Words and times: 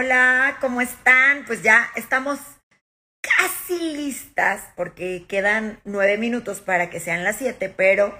Hola, 0.00 0.58
¿cómo 0.60 0.80
están? 0.80 1.44
Pues 1.44 1.64
ya 1.64 1.88
estamos 1.96 2.38
casi 3.20 3.96
listas 3.96 4.62
porque 4.76 5.24
quedan 5.26 5.80
nueve 5.84 6.18
minutos 6.18 6.60
para 6.60 6.88
que 6.88 7.00
sean 7.00 7.24
las 7.24 7.34
siete, 7.34 7.68
pero 7.68 8.16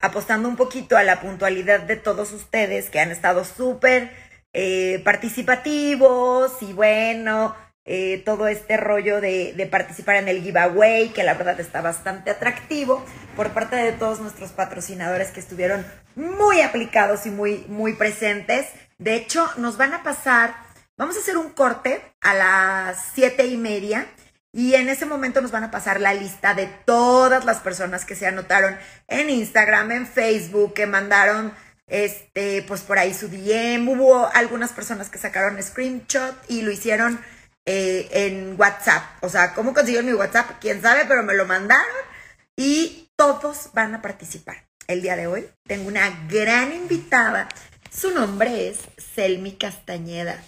apostando 0.00 0.48
un 0.48 0.56
poquito 0.56 0.96
a 0.96 1.04
la 1.04 1.20
puntualidad 1.20 1.82
de 1.82 1.94
todos 1.94 2.32
ustedes 2.32 2.90
que 2.90 2.98
han 2.98 3.12
estado 3.12 3.44
súper 3.44 4.10
eh, 4.52 5.00
participativos 5.04 6.60
y 6.62 6.72
bueno, 6.72 7.54
eh, 7.84 8.20
todo 8.24 8.48
este 8.48 8.76
rollo 8.76 9.20
de, 9.20 9.52
de, 9.52 9.66
participar 9.66 10.16
en 10.16 10.26
el 10.26 10.42
giveaway, 10.42 11.10
que 11.10 11.22
la 11.22 11.34
verdad 11.34 11.60
está 11.60 11.80
bastante 11.80 12.32
atractivo 12.32 13.04
por 13.36 13.50
parte 13.50 13.76
de 13.76 13.92
todos 13.92 14.18
nuestros 14.18 14.50
patrocinadores 14.50 15.30
que 15.30 15.38
estuvieron 15.38 15.86
muy 16.16 16.60
aplicados 16.60 17.24
y 17.26 17.30
muy, 17.30 17.64
muy 17.68 17.92
presentes. 17.92 18.66
De 18.98 19.14
hecho, 19.14 19.48
nos 19.58 19.76
van 19.76 19.94
a 19.94 20.02
pasar 20.02 20.69
Vamos 21.00 21.16
a 21.16 21.20
hacer 21.20 21.38
un 21.38 21.48
corte 21.48 22.02
a 22.20 22.34
las 22.34 22.98
siete 23.14 23.46
y 23.46 23.56
media 23.56 24.06
y 24.52 24.74
en 24.74 24.90
ese 24.90 25.06
momento 25.06 25.40
nos 25.40 25.50
van 25.50 25.64
a 25.64 25.70
pasar 25.70 25.98
la 25.98 26.12
lista 26.12 26.52
de 26.52 26.66
todas 26.66 27.46
las 27.46 27.60
personas 27.60 28.04
que 28.04 28.14
se 28.14 28.26
anotaron 28.26 28.76
en 29.08 29.30
Instagram, 29.30 29.92
en 29.92 30.06
Facebook, 30.06 30.74
que 30.74 30.84
mandaron 30.84 31.54
este, 31.86 32.60
pues 32.68 32.82
por 32.82 32.98
ahí 32.98 33.14
su 33.14 33.28
DM. 33.28 33.88
Hubo 33.88 34.28
algunas 34.34 34.72
personas 34.72 35.08
que 35.08 35.16
sacaron 35.16 35.62
screenshot 35.62 36.34
y 36.48 36.60
lo 36.60 36.70
hicieron 36.70 37.18
eh, 37.64 38.06
en 38.12 38.56
WhatsApp. 38.60 39.02
O 39.22 39.30
sea, 39.30 39.54
¿cómo 39.54 39.72
consiguieron 39.72 40.04
mi 40.04 40.12
WhatsApp? 40.12 40.58
Quién 40.60 40.82
sabe, 40.82 41.06
pero 41.08 41.22
me 41.22 41.32
lo 41.32 41.46
mandaron 41.46 41.86
y 42.56 43.10
todos 43.16 43.70
van 43.72 43.94
a 43.94 44.02
participar. 44.02 44.68
El 44.86 45.00
día 45.00 45.16
de 45.16 45.28
hoy 45.28 45.48
tengo 45.66 45.88
una 45.88 46.10
gran 46.28 46.74
invitada. 46.74 47.48
Su 47.90 48.10
nombre 48.10 48.68
es 48.68 48.80
Selmi 49.14 49.52
Castañeda. 49.52 50.38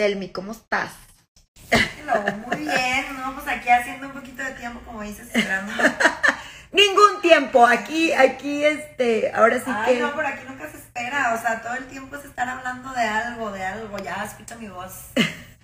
Selmi, 0.00 0.30
¿cómo 0.30 0.52
estás? 0.52 0.92
muy 2.46 2.56
bien, 2.56 3.04
¿no? 3.18 3.34
Pues 3.34 3.46
aquí 3.48 3.68
haciendo 3.68 4.06
un 4.06 4.14
poquito 4.14 4.42
de 4.42 4.52
tiempo, 4.52 4.80
como 4.86 5.02
dices, 5.02 5.26
esperando. 5.26 5.70
Ningún 6.72 7.20
tiempo, 7.20 7.66
aquí, 7.66 8.10
aquí, 8.14 8.64
este, 8.64 9.30
ahora 9.34 9.58
sí 9.58 9.66
Ay, 9.66 9.98
no, 9.98 10.14
por 10.14 10.24
aquí 10.24 10.42
nunca 10.48 10.70
se 10.70 10.78
espera, 10.78 11.34
o 11.34 11.42
sea, 11.42 11.60
todo 11.60 11.74
el 11.74 11.84
tiempo 11.84 12.16
es 12.16 12.24
estar 12.24 12.48
hablando 12.48 12.90
de 12.94 13.02
algo, 13.02 13.50
de 13.50 13.62
algo, 13.62 13.98
ya 13.98 14.24
escucha 14.24 14.56
mi 14.56 14.68
voz. 14.68 15.08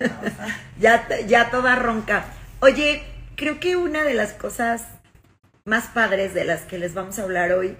ya, 0.79 1.07
ya 1.25 1.49
toda 1.49 1.75
ronca. 1.75 2.25
Oye, 2.59 3.03
creo 3.37 3.59
que 3.59 3.75
una 3.75 4.03
de 4.03 4.13
las 4.13 4.33
cosas 4.33 4.83
más 5.65 5.85
padres 5.85 6.35
de 6.35 6.45
las 6.45 6.61
que 6.61 6.77
les 6.77 6.93
vamos 6.93 7.17
a 7.17 7.23
hablar 7.23 7.53
hoy, 7.53 7.75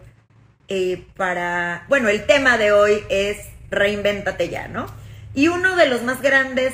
eh, 0.69 1.05
para, 1.15 1.85
bueno, 1.87 2.09
el 2.09 2.25
tema 2.25 2.57
de 2.57 2.71
hoy 2.71 3.03
es 3.09 3.37
reinvéntate 3.69 4.49
ya, 4.49 4.67
¿no? 4.67 4.87
Y 5.37 5.49
uno 5.49 5.75
de 5.75 5.85
los 5.85 6.01
más 6.01 6.23
grandes 6.23 6.73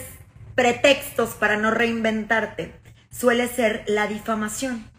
pretextos 0.56 1.32
para 1.32 1.58
no 1.58 1.70
reinventarte 1.72 2.74
suele 3.12 3.50
ser 3.50 3.84
la 3.88 4.08
difamación. 4.08 4.90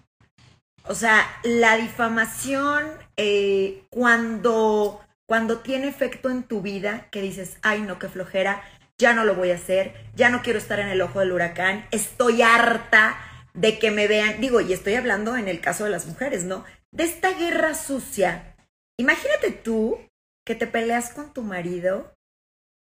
O 0.83 0.95
sea, 0.95 1.27
la 1.45 1.79
difamación 1.79 2.87
eh, 3.17 3.87
cuando, 3.89 5.01
cuando 5.25 5.61
tiene 5.61 5.89
efecto 5.89 6.29
en 6.29 6.43
tu 6.43 6.61
vida, 6.61 7.09
que 7.11 7.23
dices, 7.23 7.57
ay 7.63 7.81
no, 7.81 7.99
qué 7.99 8.11
flojera, 8.11 8.63
ya 8.99 9.15
no 9.15 9.25
lo 9.25 9.35
voy 9.35 9.51
a 9.51 9.55
hacer, 9.55 9.95
ya 10.15 10.29
no 10.29 10.43
quiero 10.43 10.59
estar 10.59 10.79
en 10.79 10.89
el 10.89 11.01
ojo 11.01 11.21
del 11.21 11.33
huracán, 11.33 11.87
estoy 11.91 12.43
harta 12.43 13.17
de 13.55 13.79
que 13.79 13.91
me 13.91 14.07
vean, 14.07 14.43
digo, 14.43 14.61
y 14.61 14.75
estoy 14.75 14.97
hablando 14.97 15.39
en 15.39 15.49
el 15.49 15.63
caso 15.63 15.85
de 15.85 15.91
las 15.91 16.05
mujeres, 16.05 16.45
¿no? 16.45 16.67
De 16.93 17.05
esta 17.05 17.31
guerra 17.31 17.73
sucia. 17.73 18.57
Imagínate 18.99 19.53
tú 19.53 19.99
que 20.45 20.55
te 20.55 20.67
peleas 20.67 21.15
con 21.15 21.33
tu 21.33 21.41
marido 21.41 22.14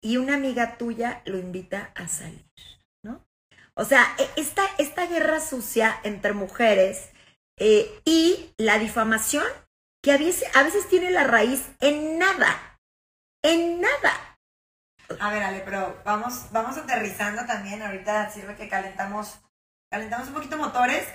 y 0.03 0.17
una 0.17 0.34
amiga 0.34 0.77
tuya 0.77 1.22
lo 1.25 1.39
invita 1.39 1.92
a 1.95 2.08
salir, 2.08 2.45
¿no? 3.03 3.25
O 3.75 3.84
sea, 3.84 4.15
e, 4.19 4.28
esta, 4.41 4.62
esta 4.78 5.06
guerra 5.06 5.41
sucia 5.41 5.99
entre 6.03 6.32
mujeres 6.32 7.10
eh, 7.56 8.00
y 8.04 8.53
la 8.59 8.78
difamación, 8.78 9.47
que 10.03 10.12
a 10.12 10.19
veces, 10.19 10.44
a 10.54 10.65
veces 10.65 10.88
tiene 10.88 11.10
la 11.10 11.25
raíz 11.25 11.65
en 11.81 12.19
nada, 12.19 12.78
en 13.43 13.81
nada. 13.81 14.37
A 15.21 15.31
ver, 15.31 15.43
Ale, 15.43 15.60
pero 15.60 16.00
vamos, 16.05 16.47
vamos 16.50 16.76
aterrizando 16.76 17.44
también. 17.47 17.82
Ahorita 17.82 18.31
sirve 18.31 18.56
que 18.56 18.69
calentamos, 18.69 19.38
calentamos 19.91 20.28
un 20.28 20.34
poquito 20.34 20.56
motores, 20.56 21.06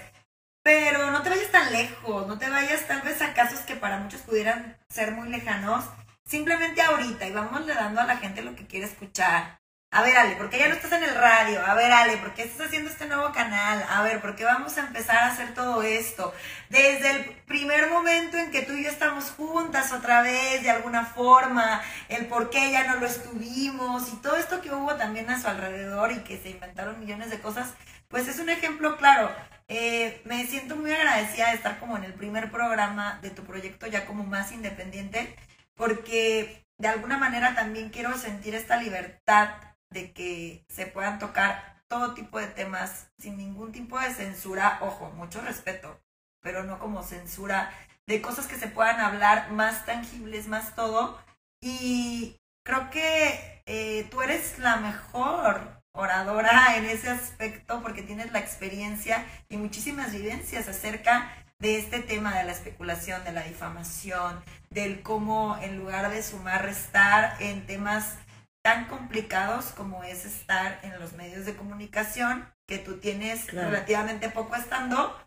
pero 0.63 1.11
no 1.11 1.22
te 1.23 1.29
vayas 1.29 1.51
tan 1.51 1.73
lejos, 1.73 2.28
no 2.28 2.38
te 2.38 2.50
vayas 2.50 2.88
tal 2.88 3.01
vez 3.01 3.22
a 3.22 3.34
casos 3.34 3.59
que 3.61 3.75
para 3.75 3.97
muchos 3.97 4.22
pudieran 4.22 4.78
ser 4.90 5.11
muy 5.11 5.29
lejanos 5.29 5.84
simplemente 6.27 6.81
ahorita 6.81 7.27
y 7.27 7.31
vamos 7.31 7.65
le 7.65 7.73
dando 7.73 8.01
a 8.01 8.05
la 8.05 8.17
gente 8.17 8.41
lo 8.41 8.55
que 8.55 8.67
quiere 8.67 8.85
escuchar. 8.85 9.59
A 9.89 10.01
ver, 10.01 10.17
Ale, 10.17 10.35
¿por 10.35 10.49
qué 10.49 10.59
ya 10.59 10.67
no 10.67 10.75
estás 10.75 10.91
en 10.91 11.03
el 11.03 11.15
radio? 11.15 11.65
A 11.65 11.73
ver, 11.73 11.89
Ale, 11.93 12.17
¿por 12.17 12.33
qué 12.33 12.43
estás 12.43 12.67
haciendo 12.67 12.89
este 12.89 13.05
nuevo 13.05 13.31
canal? 13.31 13.85
A 13.89 14.01
ver, 14.03 14.19
¿por 14.19 14.35
qué 14.35 14.43
vamos 14.43 14.77
a 14.77 14.81
empezar 14.81 15.16
a 15.16 15.27
hacer 15.27 15.53
todo 15.53 15.81
esto? 15.81 16.33
Desde 16.69 17.09
el 17.09 17.25
primer 17.45 17.89
momento 17.89 18.35
en 18.37 18.51
que 18.51 18.63
tú 18.63 18.73
y 18.73 18.83
yo 18.83 18.89
estamos 18.89 19.31
juntas 19.31 19.93
otra 19.93 20.21
vez, 20.21 20.61
de 20.61 20.71
alguna 20.71 21.05
forma, 21.05 21.81
el 22.09 22.25
por 22.25 22.49
qué 22.49 22.69
ya 22.69 22.83
no 22.83 22.99
lo 22.99 23.07
estuvimos 23.07 24.11
y 24.11 24.17
todo 24.17 24.35
esto 24.35 24.59
que 24.61 24.71
hubo 24.71 24.95
también 24.95 25.29
a 25.29 25.41
su 25.41 25.47
alrededor 25.47 26.11
y 26.11 26.19
que 26.19 26.37
se 26.37 26.49
inventaron 26.49 26.99
millones 26.99 27.29
de 27.29 27.39
cosas, 27.39 27.73
pues 28.09 28.27
es 28.27 28.39
un 28.39 28.49
ejemplo 28.49 28.97
claro. 28.97 29.31
Eh, 29.69 30.21
me 30.25 30.45
siento 30.47 30.75
muy 30.75 30.91
agradecida 30.91 31.49
de 31.49 31.55
estar 31.55 31.79
como 31.79 31.95
en 31.95 32.03
el 32.03 32.13
primer 32.13 32.51
programa 32.51 33.19
de 33.21 33.29
tu 33.29 33.43
proyecto 33.45 33.87
ya 33.87 34.05
como 34.05 34.25
más 34.25 34.51
independiente 34.51 35.33
porque 35.77 36.65
de 36.77 36.88
alguna 36.89 37.17
manera 37.17 37.55
también 37.55 37.89
quiero 37.89 38.17
sentir 38.17 38.55
esta 38.55 38.75
libertad 38.77 39.49
de 39.89 40.11
que 40.11 40.65
se 40.67 40.85
puedan 40.85 41.19
tocar 41.19 41.81
todo 41.88 42.13
tipo 42.13 42.39
de 42.39 42.47
temas 42.47 43.09
sin 43.17 43.38
ningún 43.38 43.71
tipo 43.71 43.97
de 43.97 44.13
censura, 44.13 44.79
ojo, 44.81 45.09
mucho 45.11 45.39
respeto, 45.41 46.01
pero 46.41 46.63
no 46.63 46.79
como 46.79 47.03
censura 47.03 47.71
de 48.05 48.21
cosas 48.21 48.47
que 48.47 48.57
se 48.57 48.67
puedan 48.67 48.99
hablar 48.99 49.51
más 49.51 49.85
tangibles, 49.85 50.47
más 50.47 50.75
todo. 50.75 51.17
Y 51.61 52.37
creo 52.66 52.89
que 52.89 53.63
eh, 53.66 54.07
tú 54.11 54.21
eres 54.21 54.59
la 54.59 54.77
mejor 54.77 55.81
oradora 55.93 56.77
en 56.77 56.85
ese 56.85 57.09
aspecto 57.09 57.81
porque 57.81 58.03
tienes 58.03 58.31
la 58.31 58.39
experiencia 58.39 59.25
y 59.49 59.57
muchísimas 59.57 60.11
vivencias 60.11 60.67
acerca 60.67 61.31
de 61.59 61.79
este 61.79 62.00
tema 62.00 62.38
de 62.38 62.44
la 62.44 62.51
especulación, 62.51 63.23
de 63.23 63.31
la 63.31 63.44
difamación, 63.44 64.44
del 64.69 65.01
cómo 65.01 65.57
en 65.62 65.78
lugar 65.78 66.12
de 66.12 66.22
sumar, 66.22 66.63
restar 66.63 67.35
en 67.40 67.66
temas 67.66 68.16
tan 68.63 68.85
complicados 68.85 69.67
como 69.67 70.03
es 70.03 70.25
estar 70.25 70.79
en 70.84 71.00
los 71.00 71.13
medios 71.13 71.46
de 71.46 71.56
comunicación, 71.56 72.47
que 72.67 72.78
tú 72.78 72.97
tienes 72.97 73.51
relativamente 73.51 74.29
poco 74.29 74.56
estando, 74.56 75.17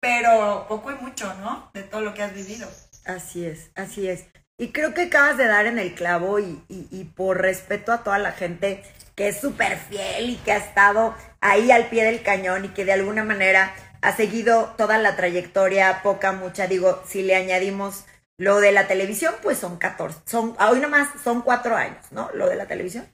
pero 0.00 0.66
poco 0.68 0.90
y 0.90 0.96
mucho, 0.96 1.32
¿no? 1.34 1.70
De 1.72 1.82
todo 1.82 2.00
lo 2.00 2.14
que 2.14 2.22
has 2.22 2.34
vivido. 2.34 2.68
Así 3.06 3.44
es, 3.44 3.70
así 3.76 4.08
es. 4.08 4.26
Y 4.58 4.72
creo 4.72 4.92
que 4.92 5.02
acabas 5.02 5.38
de 5.38 5.46
dar 5.46 5.66
en 5.66 5.78
el 5.78 5.94
clavo 5.94 6.38
y, 6.40 6.62
y 6.68 7.04
por 7.04 7.40
respeto 7.40 7.92
a 7.92 8.02
toda 8.02 8.18
la 8.18 8.32
gente 8.32 8.82
que 9.14 9.28
es 9.28 9.40
súper 9.40 9.78
fiel 9.78 10.30
y 10.30 10.36
que 10.36 10.52
ha 10.52 10.56
estado 10.56 11.14
ahí 11.40 11.70
al 11.70 11.88
pie 11.88 12.04
del 12.04 12.22
cañón 12.22 12.66
y 12.66 12.68
que 12.68 12.84
de 12.84 12.92
alguna 12.92 13.24
manera 13.24 13.72
ha 14.02 14.16
seguido 14.16 14.74
toda 14.76 14.98
la 14.98 15.16
trayectoria, 15.16 16.00
poca, 16.02 16.32
mucha, 16.32 16.66
digo, 16.66 17.02
si 17.06 17.22
le 17.22 17.36
añadimos 17.36 18.04
lo 18.38 18.60
de 18.60 18.72
la 18.72 18.86
televisión, 18.86 19.34
pues 19.42 19.58
son 19.58 19.76
14, 19.76 20.20
son, 20.24 20.56
hoy 20.60 20.80
nomás 20.80 21.08
son 21.22 21.42
cuatro 21.42 21.76
años, 21.76 22.04
¿no? 22.10 22.30
Lo 22.32 22.48
de 22.48 22.56
la 22.56 22.66
televisión. 22.66 23.06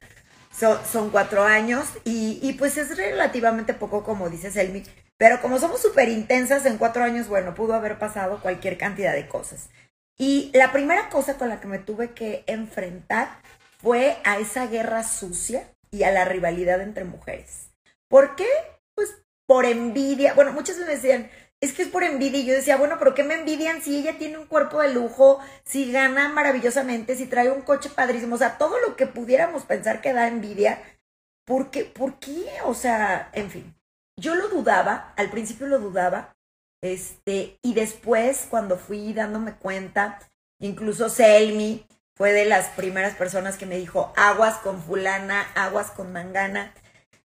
son 0.51 1.11
cuatro 1.11 1.43
años 1.43 1.87
y, 2.05 2.39
y, 2.43 2.53
pues 2.55 2.79
es 2.79 2.97
relativamente 2.97 3.75
poco, 3.75 4.05
como 4.05 4.31
dice 4.31 4.51
Selmi, 4.51 4.85
pero 5.17 5.41
como 5.41 5.59
somos 5.59 5.83
súper 5.83 6.09
intensas 6.09 6.65
en 6.67 6.79
cuatro 6.79 7.03
años, 7.03 7.29
bueno, 7.29 7.55
pudo 7.55 7.75
haber 7.75 7.99
pasado 7.99 8.41
cualquier 8.41 8.79
cantidad 8.79 9.15
de 9.15 9.27
cosas. 9.27 9.69
Y 10.19 10.51
la 10.55 10.73
primera 10.73 11.09
cosa 11.11 11.37
con 11.37 11.49
la 11.49 11.61
que 11.61 11.67
me 11.67 11.79
tuve 11.79 12.13
que 12.13 12.45
enfrentar 12.47 13.29
fue 13.79 14.17
a 14.25 14.39
esa 14.39 14.67
guerra 14.67 15.05
sucia 15.05 15.69
y 15.91 16.05
a 16.05 16.11
la 16.11 16.25
rivalidad 16.25 16.81
entre 16.81 17.05
mujeres. 17.05 17.71
¿Por 18.09 18.37
qué? 18.37 18.47
Por 19.47 19.65
envidia. 19.65 20.35
Bueno, 20.35 20.53
muchas 20.53 20.77
me 20.79 20.85
decían, 20.85 21.31
es 21.61 21.73
que 21.73 21.83
es 21.83 21.89
por 21.89 22.03
envidia. 22.03 22.41
Y 22.41 22.47
yo 22.47 22.55
decía, 22.55 22.77
bueno, 22.77 22.97
pero 22.99 23.15
¿qué 23.15 23.25
me 23.25 23.35
envidian 23.35 23.83
si 23.83 23.99
ella 23.99 24.19
tiene 24.19 24.39
un 24.39 24.47
cuerpo 24.47 24.81
de 24.81 24.93
lujo, 24.93 25.41
si 25.65 25.91
gana 25.91 26.29
maravillosamente, 26.29 27.17
si 27.17 27.27
trae 27.27 27.51
un 27.51 27.63
coche 27.63 27.91
padrísimo? 27.91 28.35
O 28.35 28.39
sea, 28.39 28.59
todo 28.59 28.79
lo 28.81 28.97
que 28.97 29.07
pudiéramos 29.07 29.65
pensar 29.65 30.01
que 30.01 30.13
da 30.13 30.29
envidia. 30.29 30.81
¿Por 31.45 31.71
qué? 31.71 31.85
¿Por 31.85 32.19
qué? 32.19 32.47
O 32.65 32.75
sea, 32.75 33.31
en 33.33 33.51
fin. 33.51 33.75
Yo 34.19 34.35
lo 34.35 34.49
dudaba, 34.49 35.13
al 35.17 35.31
principio 35.31 35.67
lo 35.67 35.79
dudaba. 35.79 36.35
Este, 36.83 37.59
y 37.63 37.75
después, 37.75 38.47
cuando 38.51 38.79
fui 38.79 39.13
dándome 39.13 39.55
cuenta, 39.55 40.19
incluso 40.59 41.09
Selmi 41.09 41.87
fue 42.15 42.33
de 42.33 42.47
las 42.47 42.69
primeras 42.69 43.15
personas 43.15 43.57
que 43.57 43.67
me 43.67 43.77
dijo, 43.77 44.13
aguas 44.17 44.57
con 44.59 44.83
fulana, 44.83 45.43
aguas 45.55 45.91
con 45.91 46.13
mangana. 46.13 46.73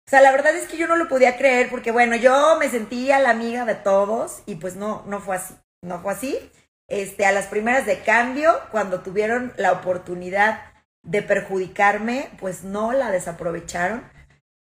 O 0.08 0.10
sea, 0.10 0.22
la 0.22 0.32
verdad 0.32 0.56
es 0.56 0.70
que 0.70 0.78
yo 0.78 0.88
no 0.88 0.96
lo 0.96 1.10
podía 1.10 1.38
creer 1.38 1.70
porque, 1.70 1.92
bueno, 1.92 2.16
yo 2.16 2.58
me 2.58 2.70
sentía 2.70 3.20
la 3.20 3.32
amiga 3.32 3.66
de 3.66 3.76
todos 3.76 4.42
y 4.46 4.56
pues 4.56 4.78
no, 4.78 5.04
no 5.06 5.20
fue 5.20 5.36
así, 5.36 5.54
no 5.82 6.00
fue 6.00 6.14
así. 6.14 6.52
Este, 6.88 7.26
a 7.26 7.34
las 7.34 7.48
primeras 7.48 7.86
de 7.86 8.00
cambio, 8.00 8.58
cuando 8.72 9.02
tuvieron 9.02 9.52
la 9.58 9.74
oportunidad 9.74 10.62
de 11.04 11.22
perjudicarme, 11.24 12.30
pues 12.40 12.64
no 12.64 12.94
la 12.94 13.12
desaprovecharon. 13.12 14.10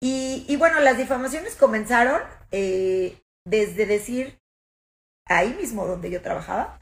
Y, 0.01 0.53
bueno, 0.57 0.81
las 0.81 0.97
difamaciones 0.97 1.55
comenzaron 1.55 2.21
eh, 2.51 3.17
desde 3.45 3.85
decir, 3.85 4.39
ahí 5.25 5.53
mismo 5.53 5.87
donde 5.87 6.11
yo 6.11 6.21
trabajaba, 6.21 6.77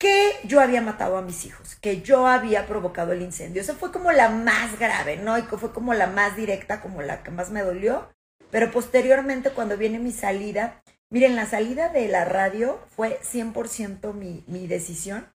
que 0.00 0.32
yo 0.44 0.60
había 0.60 0.80
matado 0.80 1.18
a 1.18 1.22
mis 1.22 1.44
hijos, 1.44 1.76
que 1.76 2.00
yo 2.00 2.26
había 2.26 2.66
provocado 2.66 3.12
el 3.12 3.20
incendio. 3.20 3.60
Esa 3.60 3.74
fue 3.74 3.92
como 3.92 4.10
la 4.12 4.30
más 4.30 4.78
grave, 4.78 5.18
¿no? 5.18 5.36
Y 5.36 5.42
fue 5.42 5.74
como 5.74 5.92
la 5.92 6.06
más 6.06 6.36
directa, 6.36 6.80
como 6.80 7.02
la 7.02 7.22
que 7.22 7.30
más 7.30 7.50
me 7.50 7.60
dolió. 7.60 8.10
Pero 8.50 8.70
posteriormente, 8.70 9.50
cuando 9.50 9.76
viene 9.76 9.98
mi 9.98 10.10
salida, 10.10 10.82
miren, 11.10 11.36
la 11.36 11.44
salida 11.44 11.90
de 11.90 12.08
la 12.08 12.24
radio 12.24 12.80
fue 12.96 13.20
100% 13.20 14.14
mi, 14.14 14.42
mi 14.46 14.66
decisión. 14.66 15.30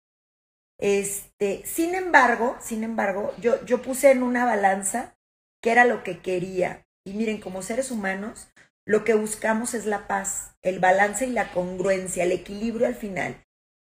Este, 0.80 1.64
sin 1.64 1.94
embargo, 1.94 2.58
sin 2.60 2.84
embargo, 2.84 3.36
yo, 3.40 3.64
yo 3.66 3.84
puse 3.84 4.10
en 4.10 4.24
una 4.24 4.46
balanza 4.46 5.16
que 5.62 5.72
era 5.72 5.86
lo 5.86 6.04
que 6.04 6.22
quería. 6.22 6.88
Y 7.06 7.14
miren, 7.14 7.40
como 7.40 7.62
seres 7.62 7.92
humanos, 7.92 8.48
lo 8.84 9.04
que 9.04 9.14
buscamos 9.14 9.76
es 9.76 9.86
la 9.86 10.08
paz, 10.08 10.56
el 10.64 10.80
balance 10.80 11.28
y 11.28 11.32
la 11.32 11.52
congruencia, 11.52 12.24
el 12.24 12.32
equilibrio 12.32 12.88
al 12.88 12.96
final 12.96 13.45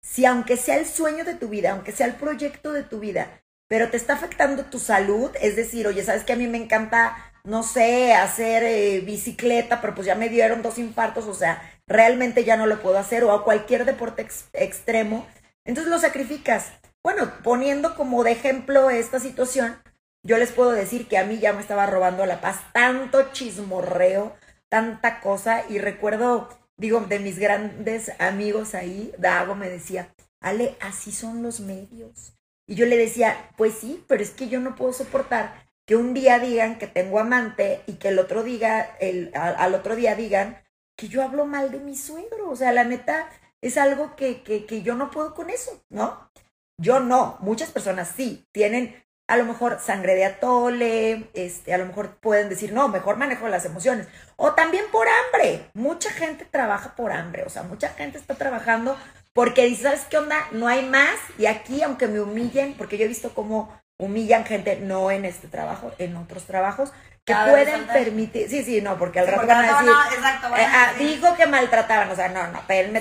si 0.08 0.24
aunque 0.24 0.56
sea 0.56 0.78
el 0.78 0.86
sueño 0.86 1.24
de 1.24 1.34
tu 1.34 1.48
vida, 1.48 1.72
aunque 1.72 1.92
sea 1.92 2.06
el 2.06 2.14
proyecto 2.14 2.72
de 2.72 2.84
tu 2.84 3.00
vida, 3.00 3.42
pero 3.68 3.90
te 3.90 3.96
está 3.96 4.14
afectando 4.14 4.64
tu 4.66 4.78
salud, 4.78 5.30
es 5.40 5.56
decir, 5.56 5.86
oye, 5.86 6.04
sabes 6.04 6.22
que 6.22 6.32
a 6.32 6.36
mí 6.36 6.46
me 6.46 6.58
encanta, 6.58 7.16
no 7.42 7.64
sé, 7.64 8.14
hacer 8.14 8.62
eh, 8.62 9.00
bicicleta, 9.00 9.80
pero 9.80 9.94
pues 9.94 10.06
ya 10.06 10.14
me 10.14 10.28
dieron 10.28 10.62
dos 10.62 10.78
infartos, 10.78 11.26
o 11.26 11.34
sea, 11.34 11.60
realmente 11.88 12.44
ya 12.44 12.56
no 12.56 12.66
lo 12.66 12.80
puedo 12.80 12.98
hacer, 12.98 13.24
o 13.24 13.32
a 13.32 13.44
cualquier 13.44 13.84
deporte 13.84 14.26
extremo, 14.52 15.26
entonces 15.64 15.90
lo 15.90 15.98
sacrificas. 15.98 16.70
Bueno, 17.02 17.32
poniendo 17.42 17.96
como 17.96 18.22
de 18.22 18.32
ejemplo 18.32 18.90
esta 18.90 19.18
situación, 19.18 19.76
yo 20.22 20.38
les 20.38 20.52
puedo 20.52 20.70
decir 20.70 21.08
que 21.08 21.18
a 21.18 21.24
mí 21.24 21.38
ya 21.38 21.52
me 21.52 21.60
estaba 21.60 21.86
robando 21.86 22.24
la 22.26 22.40
paz 22.40 22.60
tanto 22.72 23.32
chismorreo, 23.32 24.36
tanta 24.68 25.20
cosa, 25.20 25.64
y 25.68 25.78
recuerdo 25.78 26.48
digo, 26.76 27.00
de 27.00 27.19
mis 27.19 27.38
grandes 27.38 28.12
amigos 28.19 28.75
ahí, 28.75 29.12
Dago 29.19 29.55
me 29.55 29.69
decía, 29.69 30.14
Ale, 30.40 30.76
así 30.81 31.12
son 31.12 31.43
los 31.43 31.61
medios. 31.61 32.34
Y 32.69 32.75
yo 32.75 32.87
le 32.87 32.96
decía, 32.96 33.50
pues 33.56 33.75
sí, 33.75 34.05
pero 34.08 34.23
es 34.23 34.31
que 34.31 34.49
yo 34.49 34.61
no 34.61 34.75
puedo 34.75 34.93
soportar 34.93 35.67
que 35.87 35.96
un 35.96 36.14
día 36.14 36.38
digan 36.38 36.78
que 36.78 36.88
tengo 36.88 37.20
amante 37.20 37.82
y 37.87 37.94
que 37.94 38.08
el 38.08 38.19
otro 38.19 38.43
diga, 38.43 38.96
el, 39.00 39.31
al, 39.34 39.75
otro 39.75 39.94
día 39.94 40.17
digan 40.17 40.62
que 40.96 41.08
yo 41.08 41.23
hablo 41.23 41.46
mal 41.46 41.70
de 41.70 41.78
mi 41.78 41.96
suegro. 41.96 42.50
O 42.50 42.56
sea, 42.56 42.73
la 42.73 42.84
neta 42.84 43.31
es 43.61 43.78
algo 43.78 44.17
que, 44.17 44.43
que, 44.43 44.67
que 44.67 44.82
yo 44.82 44.96
no 44.96 45.11
puedo 45.11 45.34
con 45.34 45.49
eso, 45.49 45.84
¿no? 45.88 46.31
Yo 46.78 47.00
no, 47.00 47.38
muchas 47.40 47.70
personas 47.70 48.12
sí, 48.14 48.46
tienen 48.52 49.05
a 49.28 49.37
lo 49.37 49.44
mejor 49.44 49.81
sangre 49.81 50.14
de 50.14 50.25
atole, 50.25 51.28
este, 51.34 51.75
a 51.75 51.78
lo 51.78 51.87
mejor 51.87 52.17
pueden 52.17 52.49
decir, 52.49 52.73
no, 52.73 52.88
mejor 52.88 53.17
manejo 53.17 53.49
las 53.49 53.64
emociones. 53.64 54.06
O 54.37 54.52
también 54.52 54.84
por 54.93 55.06
hambre. 55.08 55.69
Mucha 55.75 56.11
gente 56.11 56.44
trabaja 56.44 56.94
por 56.94 57.12
hambre, 57.12 57.43
o 57.44 57.50
sea, 57.50 57.62
mucha 57.64 57.88
gente 57.90 58.19
está 58.19 58.34
trabajando 58.34 58.96
porque 59.32 59.67
dice, 59.67 59.84
¿sabes 59.84 60.05
qué 60.08 60.19
onda? 60.19 60.37
No 60.52 60.69
hay 60.69 60.87
más. 60.87 61.17
Y 61.38 61.46
aquí, 61.46 61.82
aunque 61.82 62.06
me 62.06 62.20
humillen, 62.20 62.75
porque 62.75 62.99
yo 62.99 63.05
he 63.05 63.08
visto 63.08 63.34
cómo 63.34 63.70
humillan 63.99 64.44
gente, 64.44 64.76
no 64.76 65.11
en 65.11 65.25
este 65.25 65.49
trabajo, 65.49 65.93
en 65.99 66.17
otros 66.17 66.44
trabajos, 66.44 66.93
que 67.25 67.34
pueden 67.34 67.87
permitir, 67.88 68.49
sí, 68.49 68.62
sí, 68.62 68.81
no, 68.81 68.96
porque 68.99 69.19
al 69.19 69.26
rato 69.26 69.46
van 69.49 69.64
a 69.64 69.78
decir, 69.81 69.90
exacto, 70.17 70.46
eh, 70.56 70.64
ah, 70.64 70.93
dijo 70.96 71.34
que 71.34 71.46
maltrataban, 71.46 72.08
o 72.08 72.14
sea, 72.14 72.28
no, 72.28 72.46
no, 72.52 72.62
pero 72.69 72.88
en 72.88 72.96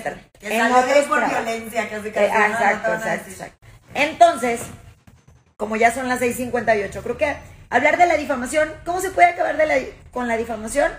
otros 0.73 1.05
por 1.05 1.29
violencia, 1.29 1.87
que 1.87 1.95
eh, 1.95 2.07
exacto, 2.07 2.93
exacto, 2.93 3.29
exacto. 3.29 3.67
Entonces, 3.93 4.61
como 5.57 5.75
ya 5.75 5.93
son 5.93 6.09
las 6.09 6.21
6.58. 6.21 7.01
Creo 7.01 7.17
que 7.17 7.35
hablar 7.69 7.97
de 7.97 8.05
la 8.05 8.17
difamación, 8.17 8.69
¿cómo 8.85 9.01
se 9.01 9.11
puede 9.11 9.29
acabar 9.29 9.57
con 10.11 10.27
la 10.27 10.37
difamación? 10.37 10.91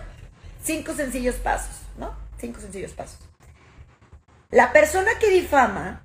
Cinco 0.62 0.94
sencillos 0.94 1.36
pasos, 1.36 1.82
¿no? 1.98 2.14
Cinco 2.40 2.60
sencillos 2.60 2.92
pasos. 2.92 3.18
La 4.50 4.72
persona 4.72 5.10
que 5.20 5.30
difama, 5.30 6.02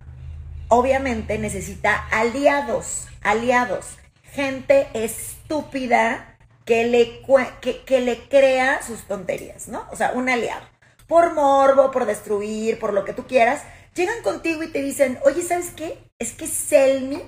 obviamente 0.68 1.38
necesita 1.38 1.96
aliados, 2.12 3.08
aliados, 3.22 3.98
gente 4.24 4.88
estúpida 4.94 6.38
que 6.66 6.86
le, 6.86 7.22
que, 7.62 7.84
que 7.84 8.02
le 8.02 8.28
crea 8.28 8.82
sus 8.82 9.04
tonterías, 9.04 9.68
¿no? 9.68 9.88
O 9.92 9.96
sea, 9.96 10.12
un 10.14 10.30
aliado. 10.30 10.66
Por 11.08 11.34
morbo, 11.34 11.92
por 11.92 12.06
destruir, 12.06 12.80
por 12.80 12.94
lo 12.94 13.04
que 13.04 13.14
tú 13.14 13.28
quieras, 13.28 13.64
llegan 13.94 14.22
contigo 14.24 14.64
y 14.64 14.72
te 14.72 14.82
dicen, 14.82 15.20
oye, 15.26 15.42
¿sabes 15.42 15.72
qué? 15.76 16.00
Es 16.20 16.34
que 16.34 16.48
Selmi 16.48 17.22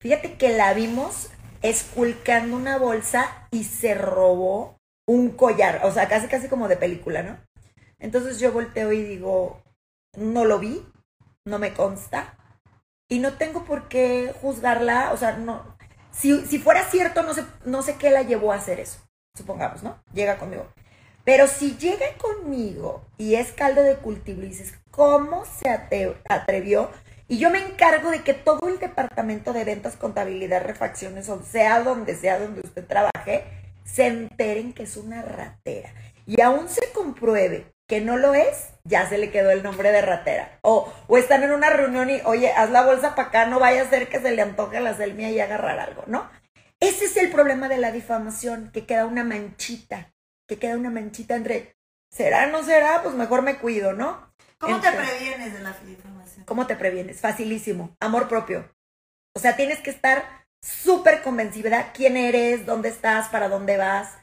Fíjate 0.00 0.34
que 0.34 0.50
la 0.50 0.74
vimos 0.74 1.30
esculcando 1.62 2.56
una 2.56 2.78
bolsa 2.78 3.48
y 3.50 3.64
se 3.64 3.94
robó 3.94 4.78
un 5.06 5.30
collar, 5.30 5.80
o 5.84 5.90
sea, 5.90 6.08
casi 6.08 6.28
casi 6.28 6.48
como 6.48 6.68
de 6.68 6.76
película, 6.76 7.22
¿no? 7.22 7.38
Entonces 7.98 8.38
yo 8.38 8.52
volteo 8.52 8.92
y 8.92 9.02
digo, 9.02 9.62
no 10.16 10.44
lo 10.44 10.60
vi, 10.60 10.86
no 11.44 11.58
me 11.58 11.72
consta, 11.72 12.36
y 13.08 13.18
no 13.18 13.32
tengo 13.38 13.64
por 13.64 13.88
qué 13.88 14.34
juzgarla, 14.40 15.12
o 15.12 15.16
sea, 15.16 15.36
no, 15.36 15.76
si, 16.12 16.46
si 16.46 16.58
fuera 16.58 16.84
cierto, 16.84 17.22
no 17.22 17.34
sé, 17.34 17.44
no 17.64 17.82
sé 17.82 17.96
qué 17.96 18.10
la 18.10 18.22
llevó 18.22 18.52
a 18.52 18.56
hacer 18.56 18.78
eso, 18.78 19.00
supongamos, 19.34 19.82
¿no? 19.82 20.00
Llega 20.12 20.38
conmigo. 20.38 20.68
Pero 21.24 21.46
si 21.46 21.76
llega 21.76 22.06
conmigo 22.18 23.04
y 23.18 23.34
es 23.34 23.52
caldo 23.52 23.82
de 23.82 23.96
cultivo 23.96 24.42
y 24.42 24.48
dices, 24.48 24.74
¿cómo 24.90 25.44
se 25.44 25.68
atrevió? 26.28 26.90
Y 27.28 27.38
yo 27.38 27.50
me 27.50 27.58
encargo 27.58 28.10
de 28.10 28.22
que 28.22 28.32
todo 28.32 28.68
el 28.68 28.78
departamento 28.78 29.52
de 29.52 29.64
ventas, 29.64 29.96
contabilidad, 29.96 30.64
refacciones, 30.64 31.28
o 31.28 31.42
sea 31.42 31.80
donde 31.80 32.16
sea 32.16 32.38
donde 32.38 32.62
usted 32.64 32.86
trabaje, 32.86 33.44
se 33.84 34.06
enteren 34.06 34.72
que 34.72 34.84
es 34.84 34.96
una 34.96 35.20
ratera. 35.20 35.92
Y 36.26 36.40
aún 36.40 36.68
se 36.70 36.90
compruebe 36.92 37.66
que 37.86 38.00
no 38.00 38.16
lo 38.16 38.34
es, 38.34 38.68
ya 38.84 39.08
se 39.08 39.18
le 39.18 39.30
quedó 39.30 39.50
el 39.50 39.62
nombre 39.62 39.92
de 39.92 40.02
ratera. 40.02 40.58
O, 40.62 40.92
o 41.06 41.18
están 41.18 41.42
en 41.42 41.52
una 41.52 41.70
reunión 41.70 42.08
y, 42.08 42.20
oye, 42.24 42.52
haz 42.52 42.70
la 42.70 42.84
bolsa 42.84 43.14
para 43.14 43.28
acá, 43.28 43.46
no 43.46 43.58
vaya 43.58 43.82
a 43.82 43.90
ser 43.90 44.08
que 44.08 44.20
se 44.20 44.30
le 44.30 44.42
antoje 44.42 44.80
la 44.80 44.94
selmia 44.94 45.30
y 45.30 45.40
agarrar 45.40 45.78
algo, 45.78 46.04
¿no? 46.06 46.30
Ese 46.80 47.06
es 47.06 47.16
el 47.16 47.30
problema 47.30 47.68
de 47.68 47.78
la 47.78 47.92
difamación, 47.92 48.70
que 48.72 48.86
queda 48.86 49.04
una 49.04 49.24
manchita, 49.24 50.12
que 50.46 50.58
queda 50.58 50.76
una 50.76 50.90
manchita 50.90 51.34
entre, 51.34 51.76
¿será, 52.10 52.46
no 52.46 52.62
será? 52.62 53.02
Pues 53.02 53.14
mejor 53.14 53.42
me 53.42 53.56
cuido, 53.56 53.92
¿no? 53.94 54.32
¿Cómo 54.58 54.80
te 54.80 54.92
previenes 54.92 55.54
de 55.54 55.60
la 55.60 55.72
difamación? 55.72 56.17
¿Cómo 56.44 56.66
te 56.66 56.76
previenes? 56.76 57.20
Facilísimo. 57.20 57.96
Amor 58.00 58.28
propio. 58.28 58.70
O 59.34 59.40
sea, 59.40 59.56
tienes 59.56 59.80
que 59.80 59.90
estar 59.90 60.24
súper 60.62 61.22
convencida 61.22 61.92
quién 61.92 62.16
eres, 62.16 62.66
dónde 62.66 62.88
estás, 62.88 63.28
para 63.28 63.48
dónde 63.48 63.76
vas. 63.76 64.18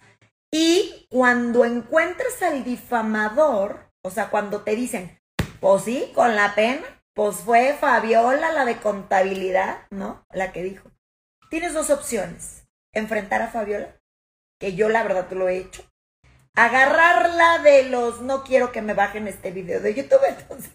Y 0.51 1.07
cuando 1.09 1.65
encuentras 1.65 2.41
al 2.41 2.63
difamador, 2.63 3.91
o 4.03 4.09
sea, 4.09 4.29
cuando 4.29 4.61
te 4.61 4.75
dicen, 4.75 5.19
pues 5.59 5.83
sí, 5.83 6.11
con 6.13 6.35
la 6.35 6.55
pena, 6.55 6.83
pues 7.13 7.37
fue 7.37 7.73
Fabiola 7.73 8.51
la 8.51 8.65
de 8.65 8.77
contabilidad, 8.77 9.87
¿no? 9.89 10.25
La 10.31 10.51
que 10.51 10.63
dijo. 10.63 10.91
Tienes 11.49 11.73
dos 11.73 11.89
opciones. 11.89 12.67
Enfrentar 12.93 13.41
a 13.41 13.47
Fabiola, 13.47 13.97
que 14.59 14.75
yo 14.75 14.89
la 14.89 15.03
verdad 15.03 15.29
lo 15.31 15.49
he 15.49 15.57
hecho, 15.57 15.83
agarrarla 16.55 17.59
de 17.59 17.89
los, 17.89 18.21
no 18.21 18.43
quiero 18.43 18.71
que 18.71 18.81
me 18.81 18.93
bajen 18.93 19.27
este 19.27 19.51
video 19.51 19.81
de 19.81 19.93
YouTube, 19.93 20.21
entonces, 20.27 20.71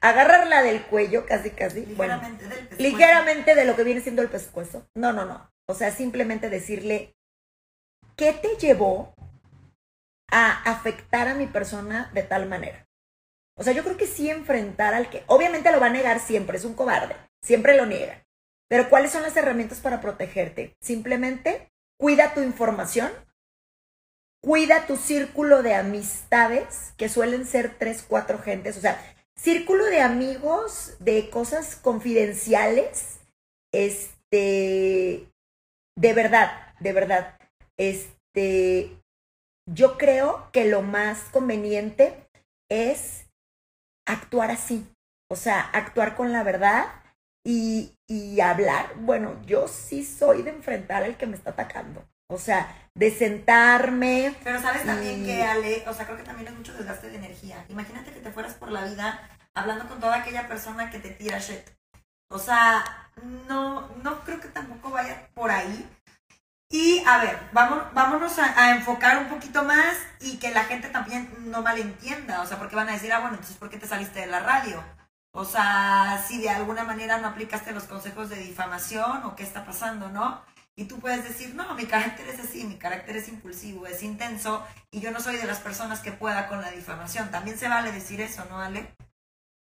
agarrarla 0.00 0.62
del 0.62 0.82
cuello, 0.82 1.26
casi, 1.26 1.50
casi. 1.50 1.86
Ligeramente 1.86 2.44
del 2.44 2.68
pescuezo. 2.68 2.82
Ligeramente 2.82 3.54
de 3.54 3.64
lo 3.64 3.76
que 3.76 3.84
viene 3.84 4.00
siendo 4.00 4.22
el 4.22 4.28
pescuezo. 4.28 4.86
No, 4.94 5.12
no, 5.12 5.24
no. 5.24 5.50
O 5.66 5.74
sea, 5.74 5.92
simplemente 5.92 6.50
decirle, 6.50 7.14
¿qué 8.16 8.32
te 8.32 8.56
llevó 8.56 9.14
a 10.30 10.62
afectar 10.70 11.28
a 11.28 11.34
mi 11.34 11.46
persona 11.46 12.10
de 12.12 12.22
tal 12.22 12.46
manera? 12.46 12.86
O 13.56 13.62
sea, 13.62 13.72
yo 13.72 13.84
creo 13.84 13.96
que 13.96 14.06
sí 14.06 14.30
enfrentar 14.30 14.94
al 14.94 15.10
que, 15.10 15.22
obviamente 15.26 15.70
lo 15.70 15.80
va 15.80 15.86
a 15.86 15.90
negar 15.90 16.18
siempre, 16.18 16.56
es 16.56 16.64
un 16.64 16.74
cobarde, 16.74 17.14
siempre 17.42 17.76
lo 17.76 17.86
niega. 17.86 18.24
Pero 18.68 18.88
¿cuáles 18.88 19.10
son 19.10 19.22
las 19.22 19.36
herramientas 19.36 19.80
para 19.80 20.00
protegerte? 20.00 20.76
Simplemente 20.80 21.70
cuida 21.98 22.32
tu 22.32 22.40
información, 22.40 23.10
cuida 24.50 24.84
tu 24.88 24.96
círculo 24.96 25.62
de 25.62 25.76
amistades, 25.76 26.92
que 26.96 27.08
suelen 27.08 27.46
ser 27.46 27.78
tres, 27.78 28.02
cuatro 28.02 28.40
gentes, 28.40 28.76
o 28.76 28.80
sea, 28.80 29.00
círculo 29.36 29.84
de 29.84 30.00
amigos 30.00 30.96
de 30.98 31.30
cosas 31.30 31.76
confidenciales, 31.76 33.20
este, 33.70 35.30
de 35.96 36.12
verdad, 36.14 36.74
de 36.80 36.92
verdad, 36.92 37.38
este, 37.76 38.98
yo 39.72 39.96
creo 39.96 40.50
que 40.50 40.64
lo 40.64 40.82
más 40.82 41.28
conveniente 41.30 42.28
es 42.68 43.26
actuar 44.04 44.50
así, 44.50 44.84
o 45.30 45.36
sea, 45.36 45.60
actuar 45.60 46.16
con 46.16 46.32
la 46.32 46.42
verdad 46.42 46.86
y, 47.46 47.92
y 48.08 48.40
hablar. 48.40 48.96
Bueno, 48.96 49.40
yo 49.46 49.68
sí 49.68 50.04
soy 50.04 50.42
de 50.42 50.50
enfrentar 50.50 51.04
al 51.04 51.16
que 51.16 51.26
me 51.26 51.36
está 51.36 51.50
atacando. 51.50 52.09
O 52.30 52.38
sea, 52.38 52.74
de 52.94 53.10
sentarme. 53.10 54.34
Pero 54.44 54.62
sabes 54.62 54.86
también 54.86 55.24
que, 55.24 55.42
Ale, 55.42 55.84
o 55.86 55.92
sea, 55.92 56.06
creo 56.06 56.16
que 56.16 56.22
también 56.22 56.48
es 56.48 56.54
mucho 56.54 56.72
desgaste 56.72 57.10
de 57.10 57.16
energía. 57.16 57.64
Imagínate 57.68 58.12
que 58.12 58.20
te 58.20 58.30
fueras 58.30 58.54
por 58.54 58.70
la 58.70 58.84
vida 58.84 59.20
hablando 59.52 59.88
con 59.88 60.00
toda 60.00 60.16
aquella 60.16 60.46
persona 60.46 60.90
que 60.90 61.00
te 61.00 61.10
tira 61.10 61.38
shit. 61.38 61.62
O 62.30 62.38
sea, 62.38 62.84
no, 63.48 63.88
no 64.02 64.20
creo 64.20 64.40
que 64.40 64.48
tampoco 64.48 64.90
vaya 64.90 65.28
por 65.34 65.50
ahí. 65.50 65.88
Y 66.72 67.02
a 67.04 67.18
ver, 67.18 67.36
vamos, 67.52 67.82
vámonos 67.94 68.38
a, 68.38 68.70
enfocar 68.70 69.18
un 69.18 69.28
poquito 69.28 69.64
más 69.64 69.96
y 70.20 70.38
que 70.38 70.52
la 70.52 70.62
gente 70.64 70.88
también 70.88 71.28
no 71.50 71.62
malentienda, 71.62 72.42
o 72.42 72.46
sea, 72.46 72.58
porque 72.60 72.76
van 72.76 72.88
a 72.88 72.92
decir, 72.92 73.12
ah, 73.12 73.18
bueno, 73.18 73.34
entonces, 73.34 73.56
¿por 73.56 73.70
qué 73.70 73.76
te 73.76 73.88
saliste 73.88 74.20
de 74.20 74.28
la 74.28 74.38
radio? 74.38 74.80
O 75.32 75.44
sea, 75.44 76.24
si 76.28 76.40
de 76.40 76.50
alguna 76.50 76.84
manera 76.84 77.18
no 77.18 77.26
aplicaste 77.26 77.72
los 77.72 77.84
consejos 77.84 78.28
de 78.28 78.36
difamación 78.36 79.24
o 79.24 79.34
qué 79.34 79.42
está 79.42 79.64
pasando, 79.64 80.10
¿no? 80.10 80.44
Y 80.80 80.86
tú 80.86 80.98
puedes 80.98 81.22
decir, 81.24 81.54
no, 81.54 81.74
mi 81.74 81.84
carácter 81.84 82.26
es 82.26 82.40
así, 82.40 82.64
mi 82.64 82.76
carácter 82.76 83.14
es 83.14 83.28
impulsivo, 83.28 83.86
es 83.86 84.02
intenso 84.02 84.66
y 84.90 85.00
yo 85.00 85.10
no 85.10 85.20
soy 85.20 85.36
de 85.36 85.44
las 85.44 85.58
personas 85.58 86.00
que 86.00 86.10
pueda 86.10 86.48
con 86.48 86.62
la 86.62 86.70
difamación. 86.70 87.30
También 87.30 87.58
se 87.58 87.68
vale 87.68 87.92
decir 87.92 88.22
eso, 88.22 88.46
¿no, 88.46 88.58
Ale? 88.58 88.86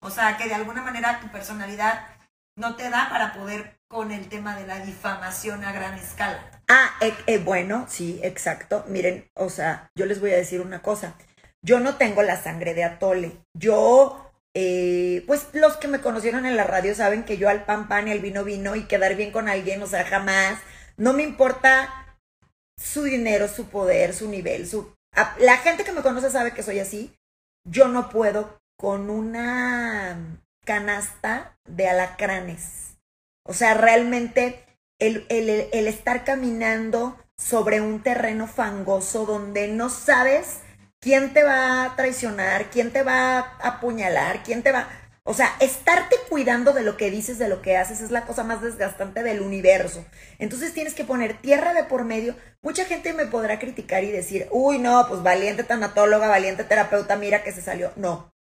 O 0.01 0.09
sea, 0.11 0.38
que 0.38 0.47
de 0.47 0.53
alguna 0.53 0.81
manera 0.81 1.19
tu 1.19 1.27
personalidad 1.29 2.07
no 2.55 2.77
te 2.77 2.89
da 2.89 3.09
para 3.09 3.33
poder 3.33 3.81
con 3.89 4.13
el 4.13 4.29
tema 4.29 4.55
de 4.55 4.65
la 4.65 4.79
difamación 4.79 5.65
a 5.65 5.73
gran 5.73 5.95
escala. 5.95 6.39
Ah, 6.69 6.89
eh, 7.01 7.13
eh, 7.27 7.38
bueno, 7.38 7.85
sí, 7.89 8.21
exacto. 8.23 8.85
Miren, 8.88 9.29
o 9.33 9.49
sea, 9.49 9.91
yo 9.95 10.05
les 10.05 10.21
voy 10.21 10.31
a 10.31 10.38
decir 10.38 10.61
una 10.61 10.81
cosa. 10.81 11.15
Yo 11.61 11.81
no 11.81 11.95
tengo 11.95 12.23
la 12.23 12.41
sangre 12.41 12.73
de 12.73 12.85
Atole. 12.85 13.33
Yo, 13.53 14.31
eh, 14.53 15.25
pues 15.27 15.47
los 15.51 15.75
que 15.75 15.89
me 15.89 15.99
conocieron 15.99 16.45
en 16.45 16.55
la 16.55 16.63
radio 16.63 16.95
saben 16.95 17.25
que 17.25 17.38
yo 17.38 17.49
al 17.49 17.65
pan 17.65 17.89
pan 17.89 18.07
y 18.07 18.11
al 18.11 18.21
vino 18.21 18.45
vino 18.45 18.77
y 18.77 18.83
quedar 18.83 19.15
bien 19.15 19.33
con 19.33 19.49
alguien, 19.49 19.83
o 19.83 19.88
sea, 19.88 20.05
jamás. 20.05 20.59
No 20.99 21.13
me 21.13 21.23
importa 21.23 22.17
su 22.77 23.03
dinero, 23.03 23.47
su 23.47 23.69
poder, 23.69 24.13
su 24.13 24.29
nivel, 24.29 24.67
su... 24.67 24.93
La 25.39 25.57
gente 25.57 25.85
que 25.85 25.93
me 25.93 26.01
conoce 26.01 26.29
sabe 26.29 26.53
que 26.53 26.61
soy 26.61 26.79
así. 26.79 27.17
Yo 27.63 27.87
no 27.87 28.09
puedo 28.09 28.59
con 28.77 29.09
una 29.09 30.41
canasta 30.65 31.57
de 31.65 31.87
alacranes. 31.87 32.97
O 33.45 33.53
sea, 33.53 33.75
realmente 33.75 34.65
el, 34.99 35.25
el, 35.29 35.87
estar 35.87 36.25
caminando 36.25 37.17
sobre 37.37 37.79
un 37.79 38.03
terreno 38.03 38.45
fangoso 38.45 39.25
donde 39.25 39.69
no 39.69 39.89
sabes 39.89 40.59
quién 40.99 41.33
te 41.33 41.43
va 41.43 41.85
a 41.85 41.95
traicionar, 41.95 42.69
quién 42.71 42.91
te 42.91 43.03
va 43.03 43.39
a 43.39 43.57
apuñalar, 43.67 44.43
quién 44.43 44.63
te 44.63 44.73
va... 44.73 44.89
O 45.29 45.36
sea, 45.36 45.55
estarte 45.59 46.15
cuidando 46.27 46.74
de 46.74 46.81
lo 46.81 46.98
que 46.98 47.12
dices, 47.12 47.38
de 47.38 47.48
lo 47.48 47.62
que 47.62 47.77
haces, 47.77 48.01
es 48.01 48.09
la 48.09 48.25
cosa 48.25 48.43
más 48.43 48.63
desgastante 48.63 49.21
del 49.21 49.41
universo. 49.41 50.03
Entonces 50.39 50.74
tienes 50.74 50.95
que 50.95 51.03
poner 51.03 51.39
tierra 51.39 51.75
de 51.75 51.83
por 51.83 52.03
medio. 52.03 52.36
Mucha 52.63 52.83
gente 52.86 53.13
me 53.13 53.27
podrá 53.27 53.59
criticar 53.59 54.03
y 54.03 54.09
decir, 54.09 54.48
uy, 54.50 54.79
no, 54.79 55.05
pues 55.07 55.21
valiente 55.21 55.63
tanatóloga, 55.63 56.27
valiente 56.27 56.63
terapeuta, 56.63 57.15
mira 57.15 57.43
que 57.43 57.51
se 57.51 57.62
salió. 57.62 57.91
No, 57.95 58.33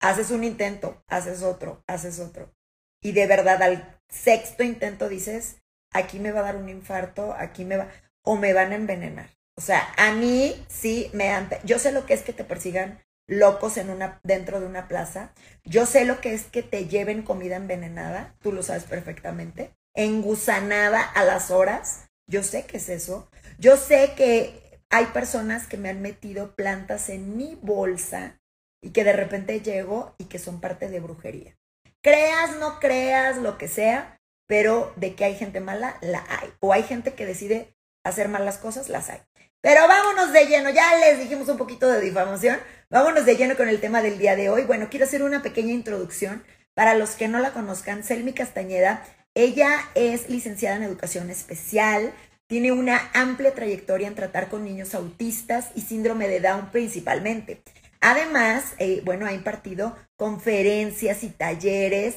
haces 0.00 0.32
un 0.32 0.42
intento, 0.42 1.00
haces 1.06 1.44
otro, 1.44 1.84
haces 1.86 2.18
otro. 2.18 2.52
Y 3.00 3.12
de 3.12 3.28
verdad 3.28 3.62
al 3.62 4.00
sexto 4.08 4.64
intento 4.64 5.08
dices, 5.08 5.58
aquí 5.92 6.18
me 6.18 6.32
va 6.32 6.40
a 6.40 6.44
dar 6.46 6.56
un 6.56 6.68
infarto, 6.68 7.32
aquí 7.38 7.64
me 7.64 7.76
va, 7.76 7.86
o 8.24 8.34
me 8.34 8.52
van 8.52 8.72
a 8.72 8.74
envenenar. 8.74 9.30
O 9.56 9.60
sea, 9.60 9.86
a 9.96 10.10
mí 10.10 10.66
sí 10.66 11.12
me 11.12 11.30
han, 11.30 11.48
yo 11.62 11.78
sé 11.78 11.92
lo 11.92 12.06
que 12.06 12.14
es 12.14 12.22
que 12.22 12.32
te 12.32 12.42
persigan 12.42 13.03
locos 13.26 13.76
en 13.76 13.90
una, 13.90 14.20
dentro 14.22 14.60
de 14.60 14.66
una 14.66 14.88
plaza. 14.88 15.32
Yo 15.64 15.86
sé 15.86 16.04
lo 16.04 16.20
que 16.20 16.34
es 16.34 16.44
que 16.44 16.62
te 16.62 16.86
lleven 16.86 17.22
comida 17.22 17.56
envenenada, 17.56 18.34
tú 18.40 18.52
lo 18.52 18.62
sabes 18.62 18.84
perfectamente, 18.84 19.74
engusanada 19.94 21.02
a 21.02 21.24
las 21.24 21.50
horas. 21.50 22.06
Yo 22.26 22.42
sé 22.42 22.64
que 22.64 22.78
es 22.78 22.88
eso. 22.88 23.28
Yo 23.58 23.76
sé 23.76 24.12
que 24.16 24.80
hay 24.90 25.06
personas 25.06 25.66
que 25.66 25.76
me 25.76 25.88
han 25.88 26.02
metido 26.02 26.54
plantas 26.54 27.08
en 27.08 27.36
mi 27.36 27.58
bolsa 27.62 28.40
y 28.80 28.90
que 28.90 29.04
de 29.04 29.12
repente 29.12 29.60
llego 29.60 30.14
y 30.18 30.24
que 30.26 30.38
son 30.38 30.60
parte 30.60 30.88
de 30.88 31.00
brujería. 31.00 31.56
Creas, 32.02 32.56
no 32.58 32.80
creas, 32.80 33.38
lo 33.38 33.56
que 33.56 33.66
sea, 33.66 34.20
pero 34.46 34.92
de 34.96 35.14
que 35.14 35.24
hay 35.24 35.36
gente 35.36 35.60
mala, 35.60 35.96
la 36.02 36.24
hay. 36.28 36.52
O 36.60 36.72
hay 36.72 36.82
gente 36.82 37.14
que 37.14 37.24
decide 37.24 37.74
hacer 38.04 38.28
malas 38.28 38.58
cosas, 38.58 38.88
las 38.90 39.08
hay. 39.08 39.20
Pero 39.64 39.88
vámonos 39.88 40.30
de 40.34 40.44
lleno, 40.44 40.68
ya 40.68 40.94
les 40.98 41.18
dijimos 41.18 41.48
un 41.48 41.56
poquito 41.56 41.88
de 41.88 41.98
difamación, 42.02 42.58
vámonos 42.90 43.24
de 43.24 43.34
lleno 43.34 43.56
con 43.56 43.66
el 43.66 43.80
tema 43.80 44.02
del 44.02 44.18
día 44.18 44.36
de 44.36 44.50
hoy. 44.50 44.64
Bueno, 44.64 44.88
quiero 44.90 45.06
hacer 45.06 45.22
una 45.22 45.40
pequeña 45.40 45.72
introducción 45.72 46.44
para 46.74 46.92
los 46.94 47.12
que 47.12 47.28
no 47.28 47.38
la 47.38 47.54
conozcan. 47.54 48.04
Selmi 48.04 48.34
Castañeda, 48.34 49.02
ella 49.34 49.70
es 49.94 50.28
licenciada 50.28 50.76
en 50.76 50.82
educación 50.82 51.30
especial, 51.30 52.12
tiene 52.46 52.72
una 52.72 53.10
amplia 53.14 53.54
trayectoria 53.54 54.06
en 54.06 54.14
tratar 54.14 54.50
con 54.50 54.64
niños 54.64 54.94
autistas 54.94 55.70
y 55.74 55.80
síndrome 55.80 56.28
de 56.28 56.40
Down 56.40 56.70
principalmente. 56.70 57.62
Además, 58.02 58.74
eh, 58.76 59.00
bueno, 59.02 59.24
ha 59.24 59.32
impartido 59.32 59.96
conferencias 60.16 61.24
y 61.24 61.30
talleres 61.30 62.16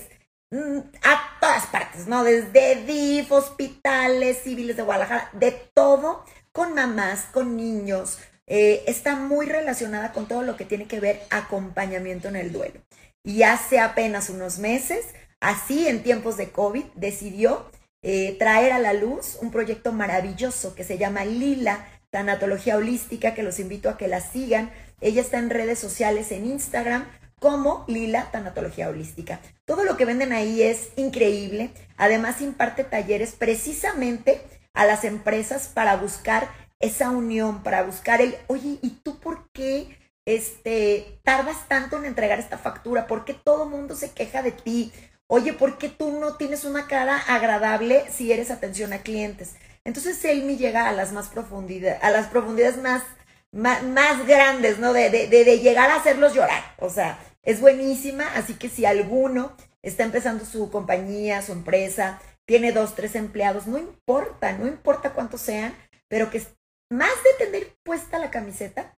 mm, 0.52 0.80
a 1.02 1.40
todas 1.40 1.66
partes, 1.68 2.08
¿no? 2.08 2.26
Desde 2.26 2.84
DIF, 2.84 3.32
hospitales 3.32 4.40
civiles 4.44 4.76
de 4.76 4.84
Guadalajara, 4.84 5.30
de 5.32 5.54
todo, 5.74 6.26
con 6.58 6.74
mamás, 6.74 7.26
con 7.32 7.56
niños. 7.56 8.18
Eh, 8.48 8.84
está 8.88 9.16
muy 9.16 9.46
relacionada 9.46 10.12
con 10.12 10.28
todo 10.28 10.42
lo 10.42 10.58
que 10.58 10.66
tiene 10.66 10.88
que 10.88 11.00
ver 11.00 11.22
acompañamiento 11.30 12.30
en 12.30 12.36
el 12.36 12.52
duelo. 12.52 12.82
Y 13.24 13.44
hace 13.44 13.80
apenas 13.80 14.32
unos 14.32 14.58
meses, 14.58 15.06
así 15.40 15.88
en 15.88 16.02
tiempos 16.02 16.36
de 16.36 16.50
COVID, 16.50 16.86
decidió 16.96 17.70
eh, 18.02 18.38
traer 18.40 18.72
a 18.72 18.80
la 18.80 18.94
luz 18.94 19.38
un 19.40 19.52
proyecto 19.52 19.94
maravilloso 19.94 20.74
que 20.74 20.84
se 20.84 20.98
llama 20.98 21.26
Lila, 21.26 21.86
Tanatología 22.10 22.78
Holística, 22.78 23.36
que 23.36 23.44
los 23.44 23.60
invito 23.60 23.88
a 23.88 23.98
que 23.98 24.08
la 24.08 24.20
sigan 24.20 24.72
ella 25.00 25.22
está 25.22 25.38
en 25.38 25.52
redes 25.52 25.78
sociales, 25.78 26.32
en 26.32 26.48
Instagram, 26.48 27.06
como 27.40 27.86
Lila 27.88 28.30
Tanatología 28.32 28.90
Holística. 28.90 29.40
Todo 29.66 29.84
lo 29.84 29.96
que 29.96 30.06
venden 30.06 30.34
ahí 30.34 30.64
es 30.64 30.90
increíble. 30.96 31.70
Además, 31.98 32.42
imparte 32.42 32.84
talleres 32.84 33.34
precisamente 33.34 34.42
a 34.78 34.86
las 34.86 35.04
empresas 35.04 35.68
para 35.68 35.98
buscar 35.98 36.48
esa 36.80 37.10
unión, 37.10 37.64
para 37.64 37.84
buscar 37.84 38.22
el, 38.22 38.36
oye, 38.48 38.80
¿y 38.82 38.90
tú 39.04 39.20
por 39.20 39.50
qué 39.52 39.98
este, 40.26 41.20
tardas 41.24 41.68
tanto 41.68 41.98
en 41.98 42.06
entregar 42.06 42.40
esta 42.40 42.58
factura? 42.58 43.08
¿Por 43.08 43.26
qué 43.26 43.34
todo 43.34 43.66
mundo 43.66 43.96
se 43.96 44.12
queja 44.12 44.42
de 44.42 44.52
ti? 44.52 44.94
Oye, 45.28 45.54
¿por 45.54 45.78
qué 45.78 45.90
tú 45.90 46.20
no 46.20 46.36
tienes 46.38 46.64
una 46.64 46.88
cara 46.88 47.18
agradable 47.18 48.06
si 48.10 48.32
eres 48.32 48.52
atención 48.52 48.94
a 48.94 49.00
clientes? 49.00 49.56
Entonces 49.84 50.18
Selmi 50.18 50.58
llega 50.58 50.88
a 50.88 50.94
las 50.94 51.12
más 51.12 51.28
profundidades, 51.28 52.02
a 52.04 52.12
las 52.12 52.28
profundidades 52.28 52.78
más 52.78 53.04
más, 53.52 54.28
grandes, 54.28 54.80
¿no? 54.80 54.94
De, 54.94 55.10
de, 55.10 55.60
llegar 55.60 55.90
a 55.90 55.96
hacerlos 55.96 56.34
llorar. 56.34 56.76
O 56.80 56.90
sea, 56.90 57.18
es 57.44 57.62
buenísima, 57.62 58.28
así 58.36 58.54
que 58.56 58.70
si 58.70 58.86
alguno 58.86 59.56
está 59.82 60.04
empezando 60.04 60.46
su 60.46 60.70
compañía, 60.70 61.42
su 61.42 61.54
empresa, 61.54 62.20
tiene 62.48 62.72
dos, 62.72 62.96
tres 62.96 63.16
empleados, 63.16 63.68
no 63.68 63.78
importa, 63.78 64.54
no 64.54 64.68
importa 64.68 65.12
cuántos 65.12 65.42
sean, 65.42 65.76
pero 66.08 66.30
que 66.32 66.42
más 66.90 67.12
de 67.24 67.46
tener 67.46 67.76
puesta 67.84 68.18
la 68.18 68.32
camiseta, 68.32 68.96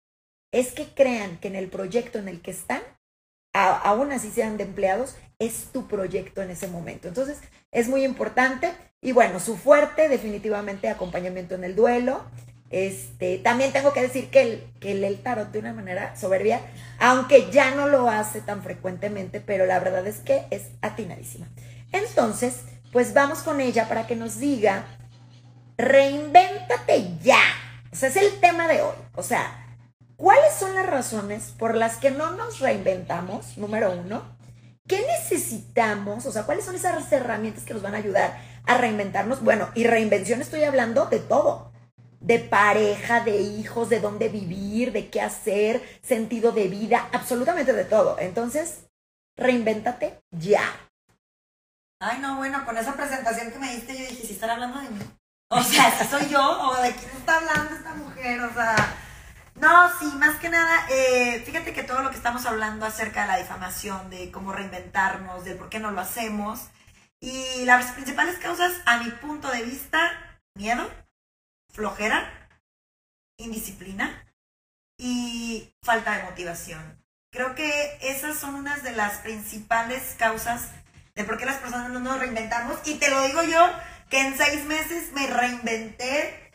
es 0.52 0.72
que 0.72 0.86
crean 0.86 1.36
que 1.38 1.48
en 1.48 1.56
el 1.56 1.68
proyecto 1.68 2.18
en 2.18 2.28
el 2.28 2.40
que 2.40 2.52
están, 2.52 2.80
aún 3.52 4.12
así 4.12 4.30
sean 4.30 4.56
de 4.56 4.64
empleados, 4.64 5.16
es 5.38 5.66
tu 5.72 5.88
proyecto 5.88 6.42
en 6.42 6.50
ese 6.50 6.68
momento. 6.68 7.08
Entonces, 7.08 7.38
es 7.72 7.88
muy 7.88 8.04
importante. 8.04 8.72
Y 9.00 9.12
bueno, 9.12 9.40
su 9.40 9.56
fuerte, 9.56 10.08
definitivamente, 10.08 10.88
acompañamiento 10.88 11.54
en 11.54 11.64
el 11.64 11.74
duelo, 11.74 12.24
este, 12.70 13.38
también 13.38 13.72
tengo 13.72 13.92
que 13.92 14.02
decir 14.02 14.30
que, 14.30 14.42
el, 14.42 14.64
que 14.78 14.94
lee 14.94 15.06
el 15.06 15.22
tarot 15.22 15.50
de 15.50 15.58
una 15.58 15.72
manera 15.72 16.14
soberbia, 16.16 16.60
aunque 16.98 17.50
ya 17.50 17.74
no 17.74 17.88
lo 17.88 18.08
hace 18.08 18.40
tan 18.40 18.62
frecuentemente, 18.62 19.40
pero 19.40 19.66
la 19.66 19.80
verdad 19.80 20.06
es 20.06 20.18
que 20.18 20.44
es 20.50 20.68
atinadísima. 20.80 21.48
Entonces, 21.92 22.60
pues 22.92 23.14
vamos 23.14 23.40
con 23.40 23.60
ella 23.60 23.88
para 23.88 24.06
que 24.06 24.16
nos 24.16 24.38
diga, 24.38 24.84
reinvéntate 25.76 27.18
ya. 27.22 27.42
O 27.92 27.96
sea, 27.96 28.08
es 28.08 28.16
el 28.16 28.40
tema 28.40 28.68
de 28.68 28.82
hoy. 28.82 28.94
O 29.14 29.22
sea, 29.22 29.76
¿cuáles 30.16 30.54
son 30.54 30.74
las 30.74 30.86
razones 30.86 31.52
por 31.58 31.76
las 31.76 31.96
que 31.96 32.10
no 32.10 32.32
nos 32.32 32.60
reinventamos? 32.60 33.56
Número 33.56 33.92
uno. 33.92 34.22
¿Qué 34.86 35.02
necesitamos? 35.06 36.26
O 36.26 36.32
sea, 36.32 36.44
¿cuáles 36.44 36.64
son 36.64 36.74
esas 36.74 37.10
herramientas 37.12 37.64
que 37.64 37.74
nos 37.74 37.82
van 37.82 37.94
a 37.94 37.98
ayudar 37.98 38.40
a 38.66 38.78
reinventarnos? 38.78 39.42
Bueno, 39.42 39.68
y 39.74 39.84
reinvención 39.84 40.40
estoy 40.40 40.64
hablando 40.64 41.06
de 41.06 41.20
todo 41.20 41.70
de 42.20 42.38
pareja, 42.38 43.20
de 43.20 43.38
hijos, 43.38 43.88
de 43.88 43.98
dónde 43.98 44.28
vivir, 44.28 44.92
de 44.92 45.08
qué 45.08 45.20
hacer, 45.20 45.82
sentido 46.02 46.52
de 46.52 46.68
vida, 46.68 47.08
absolutamente 47.12 47.72
de 47.72 47.84
todo. 47.84 48.16
Entonces, 48.18 48.84
reinvéntate 49.36 50.20
ya. 50.30 50.62
Ay, 52.02 52.18
no, 52.18 52.36
bueno, 52.36 52.64
con 52.64 52.78
esa 52.78 52.94
presentación 52.94 53.52
que 53.52 53.58
me 53.58 53.74
diste, 53.74 53.92
yo 53.92 54.08
dije, 54.08 54.26
si 54.26 54.32
están 54.32 54.48
hablando 54.48 54.80
de 54.80 54.88
mí. 54.88 55.00
O 55.50 55.62
sea, 55.62 55.98
si 55.98 56.08
soy 56.08 56.30
yo 56.30 56.40
o 56.40 56.80
de 56.80 56.94
quién 56.94 57.10
está 57.10 57.36
hablando 57.36 57.74
esta 57.74 57.94
mujer, 57.94 58.40
o 58.40 58.54
sea. 58.54 58.74
No, 59.56 59.98
sí, 59.98 60.06
más 60.16 60.36
que 60.36 60.48
nada, 60.48 60.86
eh, 60.88 61.42
fíjate 61.44 61.74
que 61.74 61.82
todo 61.82 62.00
lo 62.00 62.08
que 62.08 62.16
estamos 62.16 62.46
hablando 62.46 62.86
acerca 62.86 63.22
de 63.22 63.26
la 63.28 63.36
difamación, 63.36 64.08
de 64.08 64.30
cómo 64.30 64.52
reinventarnos, 64.52 65.44
de 65.44 65.54
por 65.56 65.68
qué 65.68 65.78
no 65.78 65.90
lo 65.90 66.00
hacemos, 66.00 66.68
y 67.20 67.66
las 67.66 67.92
principales 67.92 68.38
causas, 68.38 68.72
a 68.86 68.96
mi 68.98 69.10
punto 69.10 69.50
de 69.50 69.62
vista, 69.62 70.40
miedo, 70.54 70.90
flojera, 71.70 72.48
indisciplina 73.36 74.24
y 74.96 75.74
falta 75.82 76.16
de 76.16 76.22
motivación. 76.22 77.04
Creo 77.30 77.54
que 77.54 77.98
esas 78.00 78.38
son 78.38 78.54
unas 78.54 78.82
de 78.82 78.92
las 78.92 79.18
principales 79.18 80.14
causas 80.16 80.70
de 81.14 81.24
por 81.24 81.38
qué 81.38 81.46
las 81.46 81.56
personas 81.58 81.90
no 81.90 82.00
nos 82.00 82.18
reinventamos. 82.18 82.78
Y 82.84 82.94
te 82.98 83.10
lo 83.10 83.22
digo 83.22 83.42
yo, 83.42 83.68
que 84.08 84.20
en 84.20 84.36
seis 84.36 84.64
meses 84.66 85.12
me 85.12 85.26
reinventé 85.26 86.50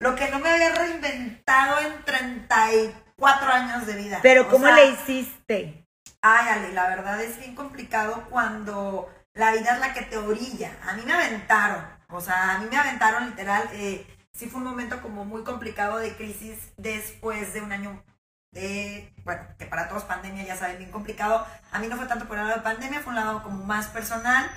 lo 0.00 0.14
que 0.14 0.28
no 0.30 0.38
me 0.38 0.50
había 0.50 0.74
reinventado 0.74 1.80
en 1.80 2.04
34 2.04 3.52
años 3.52 3.86
de 3.86 3.96
vida. 3.96 4.18
Pero 4.22 4.42
O 4.42 4.48
¿cómo 4.48 4.66
sea, 4.66 4.74
le 4.76 4.86
hiciste? 4.90 5.84
Ay, 6.22 6.48
Ale, 6.48 6.72
la 6.72 6.88
verdad 6.88 7.20
es 7.22 7.38
bien 7.38 7.54
complicado 7.54 8.26
cuando 8.30 9.12
la 9.34 9.52
vida 9.52 9.74
es 9.74 9.80
la 9.80 9.92
que 9.94 10.02
te 10.02 10.16
orilla. 10.16 10.76
A 10.88 10.94
mí 10.94 11.02
me 11.04 11.12
aventaron, 11.12 11.84
o 12.08 12.20
sea, 12.20 12.54
a 12.54 12.58
mí 12.58 12.68
me 12.70 12.76
aventaron 12.76 13.26
literal. 13.26 13.68
eh, 13.72 14.06
sí 14.32 14.46
fue 14.48 14.58
un 14.60 14.66
momento 14.66 15.00
como 15.02 15.24
muy 15.24 15.42
complicado 15.42 15.98
de 15.98 16.14
crisis 16.16 16.72
después 16.76 17.52
de 17.54 17.60
un 17.60 17.72
año 17.72 18.02
de, 18.52 19.12
bueno, 19.24 19.42
que 19.58 19.66
para 19.66 19.88
todos 19.88 20.04
pandemia 20.04 20.44
ya 20.44 20.56
saben, 20.56 20.78
bien 20.78 20.90
complicado. 20.90 21.46
A 21.70 21.78
mí 21.78 21.86
no 21.88 21.96
fue 21.96 22.06
tanto 22.06 22.26
por 22.26 22.38
el 22.38 22.44
lado 22.44 22.56
de 22.56 22.62
pandemia, 22.62 23.00
fue 23.00 23.10
un 23.10 23.16
lado 23.16 23.42
como 23.42 23.64
más 23.64 23.88
personal. 23.88 24.50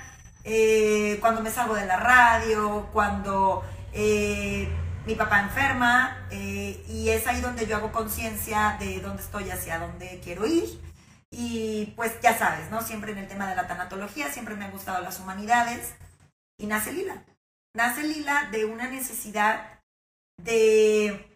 Eh, 0.44 1.18
cuando 1.20 1.42
me 1.42 1.50
salgo 1.50 1.74
de 1.74 1.86
la 1.86 1.96
radio, 1.96 2.88
cuando 2.92 3.64
eh, 3.92 4.68
mi 5.06 5.14
papá 5.14 5.40
enferma, 5.40 6.26
eh, 6.30 6.82
y 6.88 7.10
es 7.10 7.26
ahí 7.26 7.40
donde 7.40 7.66
yo 7.66 7.76
hago 7.76 7.92
conciencia 7.92 8.76
de 8.80 9.00
dónde 9.00 9.22
estoy, 9.22 9.50
hacia 9.50 9.78
dónde 9.78 10.20
quiero 10.22 10.46
ir. 10.46 10.64
Y 11.30 11.94
pues 11.96 12.20
ya 12.20 12.36
sabes, 12.36 12.70
¿no? 12.70 12.82
Siempre 12.82 13.12
en 13.12 13.18
el 13.18 13.28
tema 13.28 13.48
de 13.48 13.56
la 13.56 13.66
tanatología, 13.66 14.30
siempre 14.30 14.54
me 14.54 14.66
han 14.66 14.72
gustado 14.72 15.02
las 15.02 15.18
humanidades. 15.18 15.94
Y 16.58 16.66
nace 16.66 16.92
Lila. 16.92 17.24
Nace 17.74 18.02
Lila 18.02 18.48
de 18.52 18.66
una 18.66 18.88
necesidad 18.88 19.80
de, 20.36 21.31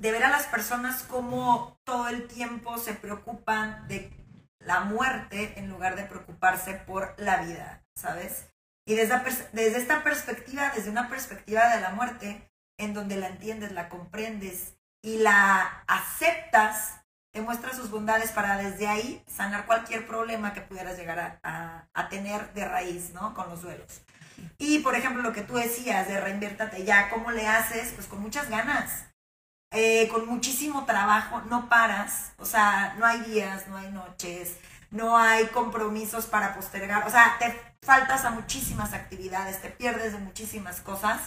de 0.00 0.12
ver 0.12 0.24
a 0.24 0.30
las 0.30 0.46
personas 0.46 1.02
como 1.02 1.78
todo 1.84 2.08
el 2.08 2.26
tiempo 2.26 2.78
se 2.78 2.94
preocupan 2.94 3.86
de 3.86 4.10
la 4.58 4.80
muerte 4.80 5.58
en 5.58 5.68
lugar 5.68 5.94
de 5.94 6.04
preocuparse 6.04 6.72
por 6.72 7.14
la 7.18 7.42
vida, 7.42 7.82
¿sabes? 7.94 8.46
Y 8.86 8.94
desde, 8.94 9.76
esta 9.76 10.02
perspectiva, 10.02 10.72
desde 10.74 10.90
una 10.90 11.10
perspectiva 11.10 11.68
de 11.68 11.82
la 11.82 11.90
muerte, 11.90 12.50
en 12.78 12.94
donde 12.94 13.16
la 13.16 13.28
entiendes, 13.28 13.72
la 13.72 13.90
comprendes 13.90 14.74
y 15.02 15.18
la 15.18 15.84
aceptas, 15.86 16.94
te 17.32 17.42
muestra 17.42 17.74
sus 17.74 17.90
bondades 17.90 18.32
para 18.32 18.56
desde 18.56 18.88
ahí 18.88 19.22
sanar 19.28 19.66
cualquier 19.66 20.06
problema 20.06 20.54
que 20.54 20.62
pudieras 20.62 20.96
llegar 20.96 21.38
a- 21.42 21.88
a 21.92 22.08
tener 22.08 22.54
de 22.54 22.64
raíz, 22.66 23.12
¿no? 23.12 23.34
Con 23.34 23.50
los 23.50 23.60
duelos. 23.62 24.00
Y, 24.56 24.78
por 24.78 24.94
ejemplo, 24.94 25.22
lo 25.22 25.34
que 25.34 25.42
tú 25.42 25.56
decías 25.56 26.08
de 26.08 26.18
reinviértate 26.18 26.84
ya, 26.84 27.10
¿cómo 27.10 27.30
le 27.30 27.46
haces? 27.46 27.92
Pues 27.94 28.06
con 28.06 28.20
muchas 28.20 28.48
ganas, 28.48 29.09
eh, 29.70 30.08
con 30.08 30.26
muchísimo 30.26 30.84
trabajo, 30.84 31.42
no 31.42 31.68
paras, 31.68 32.32
o 32.38 32.44
sea, 32.44 32.94
no 32.98 33.06
hay 33.06 33.20
días, 33.20 33.68
no 33.68 33.76
hay 33.76 33.90
noches, 33.90 34.56
no 34.90 35.16
hay 35.16 35.46
compromisos 35.46 36.26
para 36.26 36.54
postergar, 36.54 37.06
o 37.06 37.10
sea, 37.10 37.36
te 37.38 37.58
faltas 37.82 38.24
a 38.24 38.30
muchísimas 38.30 38.92
actividades, 38.92 39.62
te 39.62 39.70
pierdes 39.70 40.12
de 40.12 40.18
muchísimas 40.18 40.80
cosas, 40.80 41.20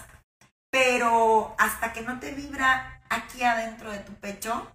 pero 0.70 1.56
hasta 1.58 1.94
que 1.94 2.02
no 2.02 2.20
te 2.20 2.32
vibra 2.32 3.02
aquí 3.10 3.44
adentro 3.44 3.92
de 3.92 4.00
tu 4.00 4.14
pecho, 4.16 4.74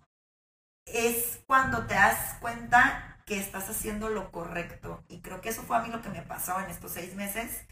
es 0.86 1.40
cuando 1.46 1.86
te 1.86 1.94
das 1.94 2.36
cuenta 2.40 3.18
que 3.26 3.38
estás 3.38 3.68
haciendo 3.68 4.08
lo 4.08 4.32
correcto. 4.32 5.04
Y 5.08 5.20
creo 5.20 5.40
que 5.40 5.50
eso 5.50 5.62
fue 5.62 5.76
a 5.76 5.80
mí 5.80 5.90
lo 5.90 6.00
que 6.00 6.08
me 6.08 6.22
pasó 6.22 6.58
en 6.60 6.70
estos 6.70 6.92
seis 6.92 7.14
meses. 7.14 7.66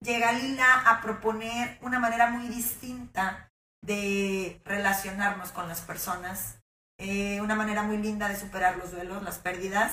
Llega 0.00 0.32
Lila 0.32 0.82
a 0.86 1.02
proponer 1.02 1.78
una 1.82 1.98
manera 1.98 2.28
muy 2.28 2.48
distinta 2.48 3.51
de 3.82 4.60
relacionarnos 4.64 5.50
con 5.52 5.68
las 5.68 5.80
personas, 5.80 6.58
eh, 6.98 7.40
una 7.40 7.54
manera 7.54 7.82
muy 7.82 7.98
linda 7.98 8.28
de 8.28 8.38
superar 8.38 8.76
los 8.76 8.92
duelos, 8.92 9.22
las 9.22 9.38
pérdidas 9.38 9.92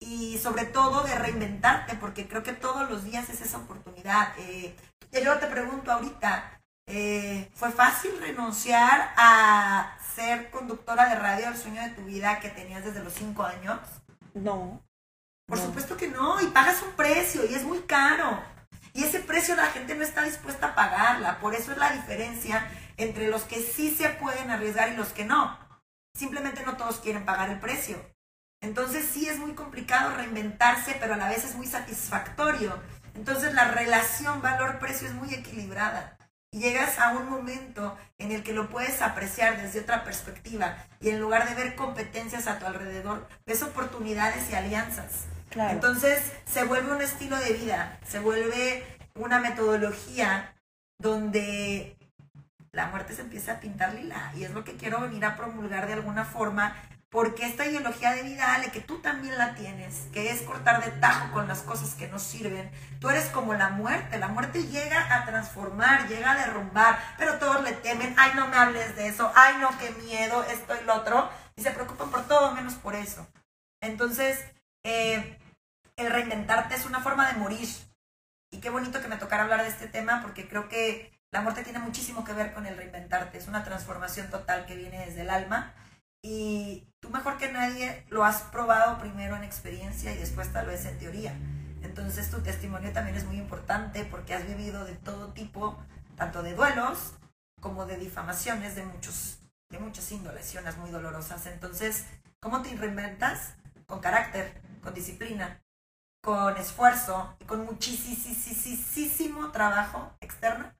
y 0.00 0.38
sobre 0.38 0.64
todo 0.66 1.02
de 1.02 1.14
reinventarte, 1.16 1.96
porque 1.96 2.28
creo 2.28 2.42
que 2.42 2.52
todos 2.52 2.88
los 2.90 3.04
días 3.04 3.28
es 3.28 3.40
esa 3.40 3.58
oportunidad. 3.58 4.28
Eh, 4.38 4.76
yo 5.12 5.38
te 5.38 5.46
pregunto 5.46 5.90
ahorita, 5.92 6.60
eh, 6.86 7.50
¿fue 7.54 7.70
fácil 7.72 8.12
renunciar 8.20 9.12
a 9.16 9.96
ser 10.14 10.50
conductora 10.50 11.08
de 11.08 11.16
radio 11.16 11.48
el 11.48 11.56
sueño 11.56 11.82
de 11.82 11.90
tu 11.90 12.02
vida 12.04 12.38
que 12.40 12.50
tenías 12.50 12.84
desde 12.84 13.02
los 13.02 13.14
cinco 13.14 13.42
años? 13.44 13.78
No. 14.34 14.80
Por 15.46 15.58
No. 15.58 15.64
supuesto 15.66 15.96
que 15.96 16.08
no, 16.08 16.40
y 16.40 16.46
pagas 16.48 16.82
un 16.82 16.92
precio 16.92 17.44
y 17.44 17.54
es 17.54 17.64
muy 17.64 17.80
caro. 17.80 18.42
Y 18.92 19.02
ese 19.02 19.20
precio 19.20 19.56
la 19.56 19.66
gente 19.66 19.94
no 19.94 20.04
está 20.04 20.22
dispuesta 20.22 20.68
a 20.68 20.74
pagarla. 20.74 21.38
Por 21.40 21.54
eso 21.54 21.72
es 21.72 21.78
la 21.78 21.90
diferencia 21.90 22.64
entre 22.96 23.28
los 23.28 23.42
que 23.42 23.60
sí 23.60 23.94
se 23.94 24.08
pueden 24.10 24.50
arriesgar 24.50 24.92
y 24.92 24.96
los 24.96 25.08
que 25.08 25.24
no. 25.24 25.58
Simplemente 26.16 26.64
no 26.64 26.76
todos 26.76 26.98
quieren 26.98 27.24
pagar 27.24 27.50
el 27.50 27.60
precio. 27.60 27.96
Entonces 28.60 29.06
sí 29.12 29.28
es 29.28 29.38
muy 29.38 29.52
complicado 29.52 30.16
reinventarse, 30.16 30.96
pero 30.98 31.14
a 31.14 31.18
la 31.18 31.28
vez 31.28 31.44
es 31.44 31.54
muy 31.54 31.66
satisfactorio. 31.66 32.80
Entonces 33.14 33.52
la 33.54 33.70
relación 33.70 34.40
valor-precio 34.40 35.08
es 35.08 35.14
muy 35.14 35.32
equilibrada. 35.34 36.16
Y 36.50 36.60
llegas 36.60 37.00
a 37.00 37.10
un 37.10 37.28
momento 37.28 37.98
en 38.16 38.30
el 38.30 38.44
que 38.44 38.52
lo 38.52 38.70
puedes 38.70 39.02
apreciar 39.02 39.60
desde 39.60 39.80
otra 39.80 40.04
perspectiva 40.04 40.76
y 41.00 41.10
en 41.10 41.20
lugar 41.20 41.48
de 41.48 41.56
ver 41.56 41.74
competencias 41.74 42.46
a 42.46 42.60
tu 42.60 42.66
alrededor, 42.66 43.28
ves 43.44 43.62
oportunidades 43.62 44.48
y 44.50 44.54
alianzas. 44.54 45.24
Claro. 45.50 45.72
Entonces 45.72 46.32
se 46.46 46.64
vuelve 46.64 46.92
un 46.92 47.02
estilo 47.02 47.36
de 47.38 47.54
vida, 47.54 47.98
se 48.06 48.20
vuelve 48.20 48.86
una 49.14 49.40
metodología 49.40 50.54
donde 50.98 51.96
la 52.74 52.88
muerte 52.88 53.14
se 53.14 53.22
empieza 53.22 53.52
a 53.52 53.60
pintar 53.60 53.94
lila 53.94 54.32
y 54.36 54.44
es 54.44 54.50
lo 54.50 54.64
que 54.64 54.76
quiero 54.76 55.00
venir 55.00 55.24
a 55.24 55.36
promulgar 55.36 55.86
de 55.86 55.94
alguna 55.94 56.24
forma 56.24 56.74
porque 57.14 57.46
esta 57.46 57.64
ideología 57.64 58.12
de 58.12 58.24
vida, 58.24 58.54
Ale, 58.54 58.72
que 58.72 58.80
tú 58.80 58.98
también 58.98 59.38
la 59.38 59.54
tienes, 59.54 60.08
que 60.12 60.32
es 60.32 60.42
cortar 60.42 60.84
de 60.84 60.90
tajo 60.98 61.30
con 61.30 61.46
las 61.46 61.62
cosas 61.62 61.94
que 61.94 62.08
no 62.08 62.18
sirven, 62.18 62.68
tú 62.98 63.08
eres 63.08 63.26
como 63.26 63.54
la 63.54 63.68
muerte, 63.68 64.18
la 64.18 64.26
muerte 64.26 64.66
llega 64.66 65.14
a 65.14 65.24
transformar, 65.24 66.08
llega 66.08 66.32
a 66.32 66.44
derrumbar, 66.44 66.98
pero 67.16 67.38
todos 67.38 67.62
le 67.62 67.70
temen, 67.70 68.12
ay, 68.18 68.32
no 68.34 68.48
me 68.48 68.56
hables 68.56 68.96
de 68.96 69.06
eso, 69.06 69.30
ay, 69.36 69.58
no, 69.60 69.78
qué 69.78 69.92
miedo, 70.04 70.42
esto 70.42 70.74
y 70.74 70.84
lo 70.84 70.94
otro, 70.96 71.30
y 71.54 71.62
se 71.62 71.70
preocupan 71.70 72.10
por 72.10 72.26
todo 72.26 72.50
menos 72.50 72.74
por 72.74 72.96
eso. 72.96 73.24
Entonces, 73.80 74.44
eh, 74.82 75.38
el 75.94 76.10
reinventarte 76.10 76.74
es 76.74 76.84
una 76.84 76.98
forma 76.98 77.28
de 77.28 77.38
morir. 77.38 77.68
Y 78.50 78.58
qué 78.58 78.70
bonito 78.70 79.00
que 79.00 79.08
me 79.08 79.18
tocara 79.18 79.44
hablar 79.44 79.62
de 79.62 79.68
este 79.68 79.86
tema 79.86 80.20
porque 80.20 80.48
creo 80.48 80.68
que 80.68 81.13
la 81.34 81.40
muerte 81.40 81.64
tiene 81.64 81.80
muchísimo 81.80 82.24
que 82.24 82.32
ver 82.32 82.54
con 82.54 82.64
el 82.64 82.76
reinventarte. 82.76 83.38
Es 83.38 83.48
una 83.48 83.64
transformación 83.64 84.30
total 84.30 84.66
que 84.66 84.76
viene 84.76 85.04
desde 85.04 85.22
el 85.22 85.30
alma. 85.30 85.74
Y 86.22 86.86
tú 87.00 87.10
mejor 87.10 87.38
que 87.38 87.50
nadie 87.50 88.06
lo 88.08 88.24
has 88.24 88.42
probado 88.42 89.00
primero 89.00 89.34
en 89.34 89.42
experiencia 89.42 90.14
y 90.14 90.16
después 90.16 90.52
tal 90.52 90.66
vez 90.66 90.86
en 90.86 90.96
teoría. 90.96 91.36
Entonces 91.82 92.30
tu 92.30 92.40
testimonio 92.40 92.92
también 92.92 93.16
es 93.16 93.24
muy 93.24 93.36
importante 93.36 94.04
porque 94.04 94.32
has 94.32 94.46
vivido 94.46 94.84
de 94.84 94.94
todo 94.94 95.32
tipo, 95.32 95.76
tanto 96.14 96.44
de 96.44 96.54
duelos 96.54 97.14
como 97.60 97.84
de 97.84 97.96
difamaciones 97.96 98.76
de 98.76 98.84
muchos 98.84 99.40
de 99.70 99.80
muchas 99.80 100.12
índoles 100.12 100.54
muy 100.78 100.90
dolorosas. 100.92 101.46
Entonces, 101.46 102.04
¿cómo 102.38 102.62
te 102.62 102.76
reinventas? 102.76 103.56
Con 103.86 103.98
carácter, 103.98 104.62
con 104.84 104.94
disciplina, 104.94 105.60
con 106.22 106.56
esfuerzo 106.58 107.36
y 107.40 107.44
con 107.44 107.64
muchísimo 107.64 109.50
trabajo 109.50 110.16
externo 110.20 110.72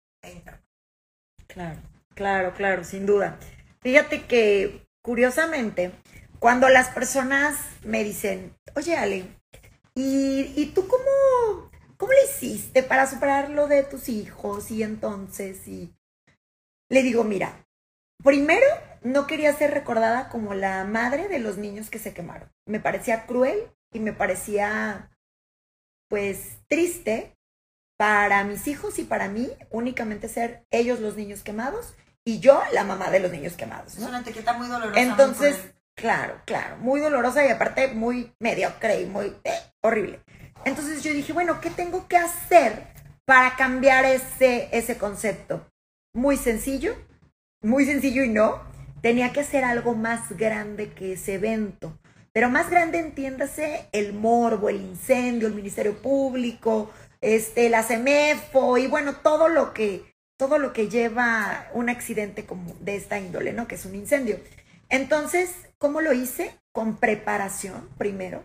Claro, 1.46 1.80
claro, 2.14 2.54
claro, 2.54 2.84
sin 2.84 3.06
duda. 3.06 3.38
Fíjate 3.80 4.24
que, 4.26 4.86
curiosamente, 5.02 5.92
cuando 6.38 6.68
las 6.68 6.88
personas 6.88 7.58
me 7.84 8.02
dicen, 8.02 8.56
oye 8.74 8.96
Ale, 8.96 9.26
¿y, 9.94 10.52
y 10.56 10.72
tú 10.74 10.88
cómo, 10.88 11.70
cómo 11.96 12.12
le 12.12 12.24
hiciste 12.24 12.82
para 12.82 13.06
superar 13.06 13.50
lo 13.50 13.68
de 13.68 13.82
tus 13.82 14.08
hijos? 14.08 14.70
Y 14.70 14.82
entonces, 14.82 15.66
y 15.68 15.94
le 16.90 17.02
digo, 17.02 17.24
mira, 17.24 17.66
primero 18.22 18.66
no 19.02 19.26
quería 19.26 19.52
ser 19.52 19.72
recordada 19.72 20.28
como 20.28 20.54
la 20.54 20.84
madre 20.84 21.28
de 21.28 21.38
los 21.38 21.58
niños 21.58 21.90
que 21.90 21.98
se 21.98 22.14
quemaron. 22.14 22.50
Me 22.66 22.80
parecía 22.80 23.26
cruel 23.26 23.58
y 23.92 24.00
me 24.00 24.12
parecía, 24.12 25.10
pues, 26.08 26.58
triste 26.68 27.33
para 27.96 28.44
mis 28.44 28.66
hijos 28.66 28.98
y 28.98 29.04
para 29.04 29.28
mí 29.28 29.50
únicamente 29.70 30.28
ser 30.28 30.64
ellos 30.70 31.00
los 31.00 31.16
niños 31.16 31.42
quemados 31.42 31.94
y 32.24 32.40
yo 32.40 32.62
la 32.72 32.84
mamá 32.84 33.10
de 33.10 33.20
los 33.20 33.30
niños 33.30 33.54
quemados, 33.54 33.94
Es 33.94 34.00
¿no? 34.00 34.08
una 34.08 34.20
etiqueta 34.20 34.54
muy 34.54 34.66
dolorosa. 34.68 35.00
Entonces, 35.00 35.56
claro, 35.94 36.40
claro, 36.46 36.76
muy 36.78 37.00
dolorosa 37.00 37.46
y 37.46 37.50
aparte 37.50 37.88
muy 37.88 38.32
mediocre 38.40 39.00
y 39.02 39.06
muy 39.06 39.26
eh, 39.44 39.52
horrible. 39.82 40.20
Entonces 40.64 41.02
yo 41.02 41.12
dije, 41.12 41.32
bueno, 41.32 41.60
¿qué 41.60 41.70
tengo 41.70 42.08
que 42.08 42.16
hacer 42.16 42.86
para 43.26 43.56
cambiar 43.56 44.04
ese, 44.06 44.68
ese 44.72 44.96
concepto? 44.96 45.66
Muy 46.14 46.36
sencillo, 46.36 46.96
muy 47.62 47.84
sencillo 47.84 48.24
y 48.24 48.28
no. 48.30 48.62
Tenía 49.02 49.32
que 49.32 49.40
hacer 49.40 49.64
algo 49.64 49.94
más 49.94 50.34
grande 50.36 50.92
que 50.92 51.12
ese 51.12 51.34
evento. 51.34 51.98
Pero 52.32 52.48
más 52.50 52.70
grande, 52.70 52.98
entiéndase, 52.98 53.86
el 53.92 54.12
morbo, 54.14 54.68
el 54.68 54.80
incendio, 54.80 55.46
el 55.46 55.54
Ministerio 55.54 55.96
Público, 56.00 56.90
este, 57.24 57.70
la 57.70 57.82
CEMEFO 57.82 58.76
y 58.76 58.86
bueno, 58.86 59.16
todo 59.16 59.48
lo 59.48 59.72
que, 59.72 60.14
todo 60.36 60.58
lo 60.58 60.74
que 60.74 60.90
lleva 60.90 61.70
un 61.72 61.88
accidente 61.88 62.44
como 62.44 62.74
de 62.80 62.96
esta 62.96 63.18
índole, 63.18 63.54
¿no? 63.54 63.66
Que 63.66 63.76
es 63.76 63.86
un 63.86 63.94
incendio. 63.94 64.38
Entonces, 64.90 65.50
¿cómo 65.78 66.02
lo 66.02 66.12
hice? 66.12 66.54
Con 66.70 66.98
preparación, 66.98 67.88
primero. 67.96 68.44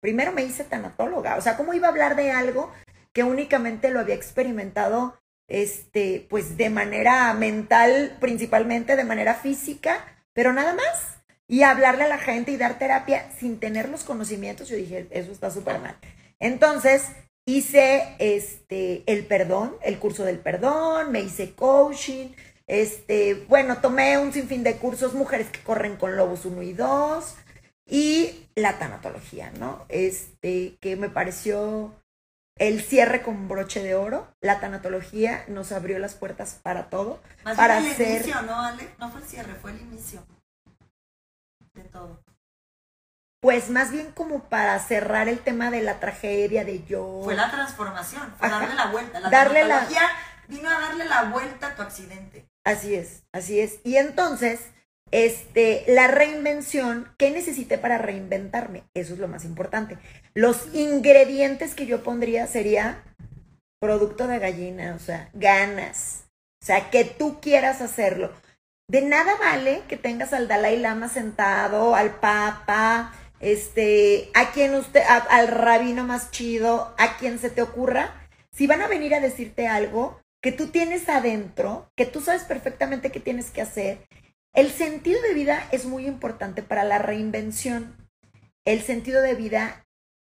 Primero 0.00 0.30
me 0.30 0.44
hice 0.44 0.62
tanatóloga. 0.62 1.36
O 1.36 1.40
sea, 1.40 1.56
¿cómo 1.56 1.74
iba 1.74 1.88
a 1.88 1.90
hablar 1.90 2.14
de 2.14 2.30
algo 2.30 2.72
que 3.12 3.24
únicamente 3.24 3.90
lo 3.90 3.98
había 3.98 4.14
experimentado 4.14 5.18
este, 5.48 6.24
pues 6.30 6.56
de 6.56 6.70
manera 6.70 7.34
mental, 7.34 8.16
principalmente 8.20 8.94
de 8.94 9.02
manera 9.02 9.34
física, 9.34 10.04
pero 10.32 10.52
nada 10.52 10.74
más. 10.74 11.18
Y 11.48 11.64
hablarle 11.64 12.04
a 12.04 12.08
la 12.08 12.18
gente 12.18 12.52
y 12.52 12.56
dar 12.56 12.78
terapia 12.78 13.28
sin 13.40 13.58
tener 13.58 13.88
los 13.88 14.04
conocimientos, 14.04 14.68
yo 14.68 14.76
dije, 14.76 15.08
eso 15.10 15.32
está 15.32 15.50
súper 15.50 15.80
mal. 15.80 15.96
Entonces, 16.38 17.08
hice 17.46 18.16
este, 18.18 19.02
el 19.06 19.26
perdón, 19.26 19.76
el 19.82 19.98
curso 19.98 20.24
del 20.24 20.38
perdón, 20.38 21.12
me 21.12 21.20
hice 21.20 21.54
coaching, 21.54 22.28
este, 22.66 23.34
bueno, 23.48 23.78
tomé 23.78 24.16
un 24.18 24.32
sinfín 24.32 24.62
de 24.62 24.76
cursos, 24.76 25.14
mujeres 25.14 25.48
que 25.50 25.60
corren 25.60 25.96
con 25.96 26.16
lobos 26.16 26.44
1 26.44 26.62
y 26.62 26.72
2, 26.72 27.34
y 27.84 28.46
la 28.54 28.78
tanatología, 28.78 29.50
¿no? 29.58 29.84
Este, 29.88 30.76
que 30.80 30.94
me 30.94 31.08
pareció 31.08 31.92
el 32.56 32.80
cierre 32.80 33.22
con 33.22 33.48
broche 33.48 33.82
de 33.82 33.96
oro. 33.96 34.28
La 34.40 34.60
tanatología 34.60 35.44
nos 35.48 35.72
abrió 35.72 35.98
las 35.98 36.14
puertas 36.14 36.60
para 36.62 36.88
todo. 36.90 37.20
Más 37.42 37.56
para 37.56 37.80
bien 37.80 37.86
el 37.86 37.92
hacer. 37.92 38.22
inicio, 38.22 38.42
¿no, 38.42 38.60
Ale? 38.60 38.88
No 39.00 39.10
fue 39.10 39.20
el 39.20 39.26
cierre, 39.26 39.54
fue 39.56 39.72
el 39.72 39.80
inicio 39.80 40.24
de 41.74 41.82
todo. 41.84 42.22
Pues 43.40 43.70
más 43.70 43.90
bien 43.90 44.12
como 44.12 44.44
para 44.44 44.78
cerrar 44.80 45.28
el 45.28 45.38
tema 45.38 45.70
de 45.70 45.82
la 45.82 45.98
tragedia 45.98 46.64
de 46.64 46.84
yo. 46.84 47.22
Fue 47.24 47.34
la 47.34 47.50
transformación, 47.50 48.34
fue 48.38 48.48
Ajá. 48.48 48.60
darle 48.60 48.74
la 48.74 48.86
vuelta. 48.86 49.20
La 49.20 49.30
Darle 49.30 49.64
la- 49.64 49.88
vino 50.48 50.68
a 50.68 50.78
darle 50.80 51.04
la 51.06 51.22
vuelta 51.24 51.68
a 51.68 51.74
tu 51.74 51.82
accidente. 51.82 52.44
Así 52.64 52.94
es, 52.94 53.22
así 53.32 53.60
es. 53.60 53.76
Y 53.84 53.96
entonces, 53.96 54.60
este, 55.10 55.84
la 55.88 56.08
reinvención, 56.08 57.08
¿qué 57.16 57.30
necesité 57.30 57.78
para 57.78 57.96
reinventarme? 57.98 58.82
Eso 58.94 59.14
es 59.14 59.18
lo 59.20 59.28
más 59.28 59.44
importante. 59.46 59.96
Los 60.34 60.74
ingredientes 60.74 61.74
que 61.74 61.86
yo 61.86 62.02
pondría 62.02 62.46
sería 62.46 63.02
producto 63.80 64.26
de 64.26 64.38
gallina, 64.38 64.94
o 64.94 64.98
sea, 64.98 65.30
ganas. 65.32 66.24
O 66.62 66.66
sea, 66.66 66.90
que 66.90 67.04
tú 67.06 67.40
quieras 67.40 67.80
hacerlo. 67.80 68.30
De 68.88 69.00
nada 69.00 69.32
vale 69.36 69.82
que 69.88 69.96
tengas 69.96 70.32
al 70.34 70.46
Dalai 70.48 70.76
Lama 70.78 71.08
sentado, 71.08 71.94
al 71.94 72.10
Papa, 72.16 73.14
este, 73.40 74.30
a 74.34 74.52
quien 74.52 74.74
usted, 74.74 75.02
al 75.08 75.48
rabino 75.48 76.06
más 76.06 76.30
chido, 76.30 76.94
a 76.98 77.16
quien 77.16 77.38
se 77.38 77.50
te 77.50 77.62
ocurra. 77.62 78.28
Si 78.52 78.66
van 78.66 78.82
a 78.82 78.88
venir 78.88 79.14
a 79.14 79.20
decirte 79.20 79.66
algo 79.66 80.20
que 80.42 80.52
tú 80.52 80.68
tienes 80.68 81.08
adentro, 81.08 81.90
que 81.96 82.06
tú 82.06 82.20
sabes 82.20 82.44
perfectamente 82.44 83.10
qué 83.10 83.20
tienes 83.20 83.50
que 83.50 83.62
hacer, 83.62 84.06
el 84.52 84.70
sentido 84.70 85.20
de 85.22 85.34
vida 85.34 85.68
es 85.72 85.84
muy 85.86 86.06
importante 86.06 86.62
para 86.62 86.84
la 86.84 86.98
reinvención. 86.98 87.96
El 88.64 88.82
sentido 88.82 89.22
de 89.22 89.34
vida 89.34 89.86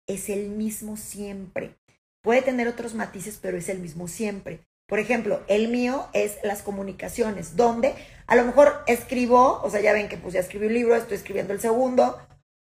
es 0.08 0.30
el 0.30 0.50
mismo 0.50 0.98
siempre. 0.98 1.76
Puede 2.22 2.42
tener 2.42 2.68
otros 2.68 2.96
matices, 2.96 3.40
pero 3.42 3.58
es 3.58 3.70
el 3.70 3.80
mismo 3.80 4.08
siempre. 4.08 4.62
Por 4.88 5.00
ejemplo, 5.00 5.42
el 5.48 5.68
mío 5.70 6.08
es 6.14 6.38
las 6.44 6.64
comunicaciones, 6.64 7.56
donde 7.56 7.94
a 8.28 8.36
lo 8.36 8.44
mejor 8.44 8.84
escribo, 8.88 9.62
o 9.62 9.70
sea, 9.70 9.82
ya 9.82 9.94
ven 9.94 10.10
que 10.10 10.18
pues 10.18 10.34
ya 10.34 10.40
escribí 10.40 10.66
un 10.66 10.74
libro, 10.74 10.96
estoy 10.96 11.16
escribiendo 11.16 11.54
el 11.54 11.62
segundo, 11.62 12.20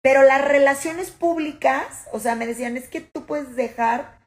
pero 0.07 0.23
las 0.23 0.41
relaciones 0.41 1.11
públicas, 1.11 2.07
o 2.13 2.21
sea, 2.21 2.37
me 2.37 2.47
decían, 2.47 2.77
es 2.77 2.89
que 2.89 3.01
tú 3.01 3.27
puedes 3.27 3.57
dejar 3.57 4.21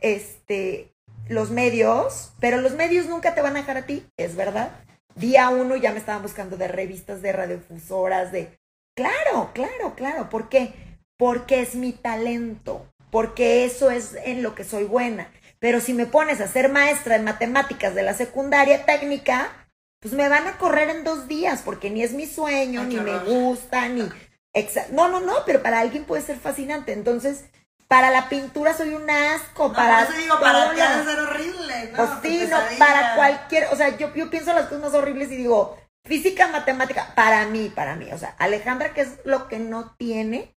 este 0.00 0.94
los 1.28 1.50
medios, 1.50 2.32
pero 2.40 2.62
los 2.62 2.72
medios 2.72 3.04
nunca 3.04 3.34
te 3.34 3.42
van 3.42 3.54
a 3.54 3.58
dejar 3.58 3.76
a 3.76 3.84
ti, 3.84 4.06
es 4.16 4.34
verdad. 4.34 4.70
Día 5.16 5.50
uno 5.50 5.76
ya 5.76 5.92
me 5.92 5.98
estaban 5.98 6.22
buscando 6.22 6.56
de 6.56 6.68
revistas, 6.68 7.20
de 7.20 7.32
radiofusoras, 7.32 8.32
de... 8.32 8.58
Claro, 8.96 9.50
claro, 9.52 9.94
claro. 9.94 10.30
¿Por 10.30 10.48
qué? 10.48 10.72
Porque 11.18 11.60
es 11.60 11.74
mi 11.74 11.92
talento, 11.92 12.90
porque 13.10 13.66
eso 13.66 13.90
es 13.90 14.16
en 14.24 14.42
lo 14.42 14.54
que 14.54 14.64
soy 14.64 14.84
buena. 14.84 15.30
Pero 15.58 15.82
si 15.82 15.92
me 15.92 16.06
pones 16.06 16.40
a 16.40 16.48
ser 16.48 16.72
maestra 16.72 17.18
de 17.18 17.24
matemáticas 17.24 17.94
de 17.94 18.04
la 18.04 18.14
secundaria 18.14 18.86
técnica, 18.86 19.68
pues 20.00 20.14
me 20.14 20.30
van 20.30 20.46
a 20.46 20.56
correr 20.56 20.88
en 20.88 21.04
dos 21.04 21.28
días, 21.28 21.60
porque 21.62 21.90
ni 21.90 22.02
es 22.02 22.14
mi 22.14 22.24
sueño, 22.24 22.80
Ay, 22.80 22.86
ni 22.86 22.96
me 22.96 23.18
gusta, 23.18 23.86
ni... 23.90 24.08
exa- 24.54 24.88
No, 24.90 25.08
no, 25.08 25.20
no, 25.20 25.34
pero 25.46 25.62
para 25.62 25.80
alguien 25.80 26.04
puede 26.04 26.22
ser 26.22 26.38
fascinante. 26.38 26.92
Entonces, 26.92 27.44
para 27.88 28.10
la 28.10 28.28
pintura 28.28 28.72
soy 28.74 28.94
un 28.94 29.08
asco, 29.10 29.68
No, 29.68 29.74
para... 29.74 30.02
eso 30.02 30.12
digo, 30.12 30.38
para 30.40 30.64
todo 30.66 30.74
ti 30.74 30.80
ha 30.80 30.96
lo- 30.96 31.04
de 31.04 31.10
ser 31.10 31.20
horrible, 31.20 31.90
¿no? 31.92 31.96
pues 31.96 32.22
Tu 32.22 32.28
sí, 32.28 32.46
no, 32.48 32.58
para 32.78 33.14
cualquier, 33.16 33.66
o 33.72 33.76
sea, 33.76 33.96
yo, 33.96 34.14
yo 34.14 34.30
pienso 34.30 34.52
las 34.52 34.66
cosas 34.66 34.80
más 34.80 34.94
horribles 34.94 35.30
y 35.32 35.36
digo, 35.36 35.76
física, 36.04 36.46
matemática, 36.48 37.12
para 37.16 37.46
mí, 37.46 37.68
para 37.74 37.96
mí, 37.96 38.12
o 38.12 38.18
sea, 38.18 38.34
Alejandra, 38.38 38.94
¿qué 38.94 39.00
es 39.02 39.18
lo 39.24 39.48
que 39.48 39.58
no 39.58 39.94
tiene? 39.96 40.54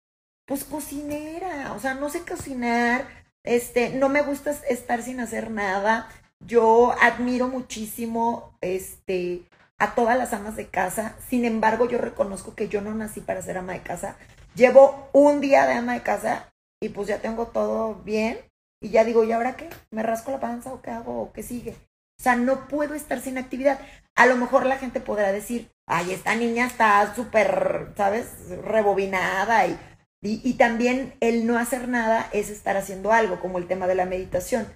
Pues 0.45 0.65
cocinera, 0.65 1.73
o 1.75 1.79
sea, 1.79 1.95
no 1.95 2.11
sé 2.11 2.23
cocinar, 2.23 3.07
este, 3.45 3.91
no 3.91 4.09
me 4.09 4.23
gusta 4.23 4.51
estar 4.69 5.01
sin 5.03 5.21
hacer 5.21 5.51
nada, 5.53 6.09
yo 6.41 6.93
admiro 7.01 7.47
muchísimo, 7.47 8.57
este, 8.61 9.43
a 9.81 9.97
todas 9.97 10.17
las 10.17 10.33
amas 10.33 10.55
de 10.55 10.69
casa, 10.69 11.17
sin 11.29 11.45
embargo, 11.45 11.89
yo 11.89 11.99
reconozco 11.99 12.55
que 12.55 12.69
yo 12.69 12.81
no 12.81 12.95
nací 12.95 13.21
para 13.21 13.43
ser 13.43 13.59
ama 13.59 13.73
de 13.73 13.83
casa, 13.83 14.17
llevo 14.55 15.09
un 15.13 15.41
día 15.41 15.67
de 15.67 15.75
ama 15.75 15.95
de 15.95 16.03
casa 16.03 16.53
y 16.81 16.91
pues 16.91 17.09
ya 17.09 17.19
tengo 17.19 17.49
todo 17.49 17.97
bien, 17.97 18.39
y 18.83 18.91
ya 18.91 19.05
digo, 19.05 19.25
¿y 19.25 19.33
ahora 19.33 19.57
qué? 19.57 19.69
¿Me 19.91 20.03
rasco 20.03 20.31
la 20.31 20.41
panza 20.41 20.73
o 20.73 20.81
qué 20.81 20.91
hago 20.91 21.21
o 21.21 21.33
qué 21.33 21.43
sigue? 21.43 21.73
O 21.73 22.23
sea, 22.23 22.37
no 22.37 22.69
puedo 22.69 22.95
estar 22.95 23.21
sin 23.21 23.39
actividad. 23.39 23.79
A 24.15 24.27
lo 24.27 24.37
mejor 24.37 24.67
la 24.67 24.79
gente 24.79 25.01
podrá 25.01 25.33
decir, 25.33 25.71
ay, 25.87 26.13
esta 26.13 26.35
niña 26.35 26.67
está 26.67 27.15
súper, 27.15 27.93
¿sabes? 27.97 28.27
Rebobinada 28.63 29.67
y, 29.67 29.79
y, 30.23 30.41
y 30.43 30.55
también 30.55 31.15
el 31.21 31.47
no 31.47 31.59
hacer 31.59 31.89
nada 31.89 32.29
es 32.33 32.49
estar 32.51 32.77
haciendo 32.77 33.13
algo, 33.13 33.41
como 33.41 33.59
el 33.59 33.67
tema 33.67 33.87
de 33.87 33.95
la 33.95 34.07
meditación. 34.07 34.67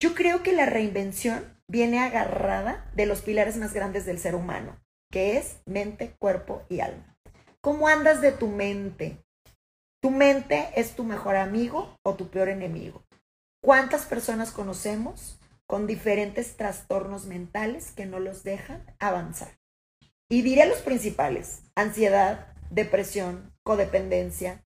Yo 0.00 0.14
creo 0.14 0.42
que 0.42 0.52
la 0.52 0.66
reinvención 0.66 1.57
viene 1.68 2.00
agarrada 2.00 2.90
de 2.94 3.06
los 3.06 3.20
pilares 3.20 3.56
más 3.56 3.74
grandes 3.74 4.06
del 4.06 4.18
ser 4.18 4.34
humano, 4.34 4.80
que 5.10 5.36
es 5.36 5.58
mente, 5.66 6.14
cuerpo 6.18 6.62
y 6.68 6.80
alma. 6.80 7.16
¿Cómo 7.60 7.88
andas 7.88 8.20
de 8.20 8.32
tu 8.32 8.48
mente? 8.48 9.22
¿Tu 10.00 10.10
mente 10.10 10.70
es 10.76 10.96
tu 10.96 11.04
mejor 11.04 11.36
amigo 11.36 11.96
o 12.02 12.14
tu 12.14 12.28
peor 12.28 12.48
enemigo? 12.48 13.04
¿Cuántas 13.62 14.06
personas 14.06 14.50
conocemos 14.52 15.38
con 15.66 15.86
diferentes 15.86 16.56
trastornos 16.56 17.26
mentales 17.26 17.92
que 17.92 18.06
no 18.06 18.18
los 18.18 18.44
dejan 18.44 18.84
avanzar? 18.98 19.58
Y 20.30 20.42
diré 20.42 20.66
los 20.66 20.78
principales, 20.78 21.62
ansiedad, 21.74 22.54
depresión, 22.70 23.52
codependencia, 23.62 24.64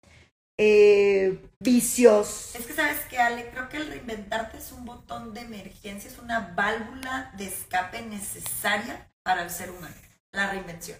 eh, 0.59 1.41
vicios. 1.61 2.55
Es 2.55 2.67
que 2.67 2.75
sabes 2.75 2.99
que 3.09 3.19
Ale, 3.19 3.49
creo 3.51 3.69
que 3.69 3.77
el 3.77 3.87
reinventarte 3.87 4.59
es 4.59 4.73
un 4.73 4.85
botón 4.85 5.33
de 5.33 5.43
emergencia, 5.43 6.11
es 6.11 6.19
una 6.19 6.53
válvula 6.57 7.33
de 7.37 7.47
escape 7.47 8.03
necesaria 8.03 9.09
para 9.23 9.43
el 9.43 9.51
ser 9.51 9.71
humano, 9.71 9.95
la 10.33 10.51
reinvención. 10.51 10.99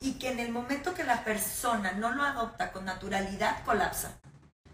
Y 0.00 0.12
que 0.18 0.30
en 0.30 0.38
el 0.38 0.52
momento 0.52 0.94
que 0.94 1.04
la 1.04 1.24
persona 1.24 1.92
no 1.92 2.12
lo 2.12 2.22
adopta 2.22 2.70
con 2.70 2.84
naturalidad, 2.84 3.64
colapsa. 3.64 4.20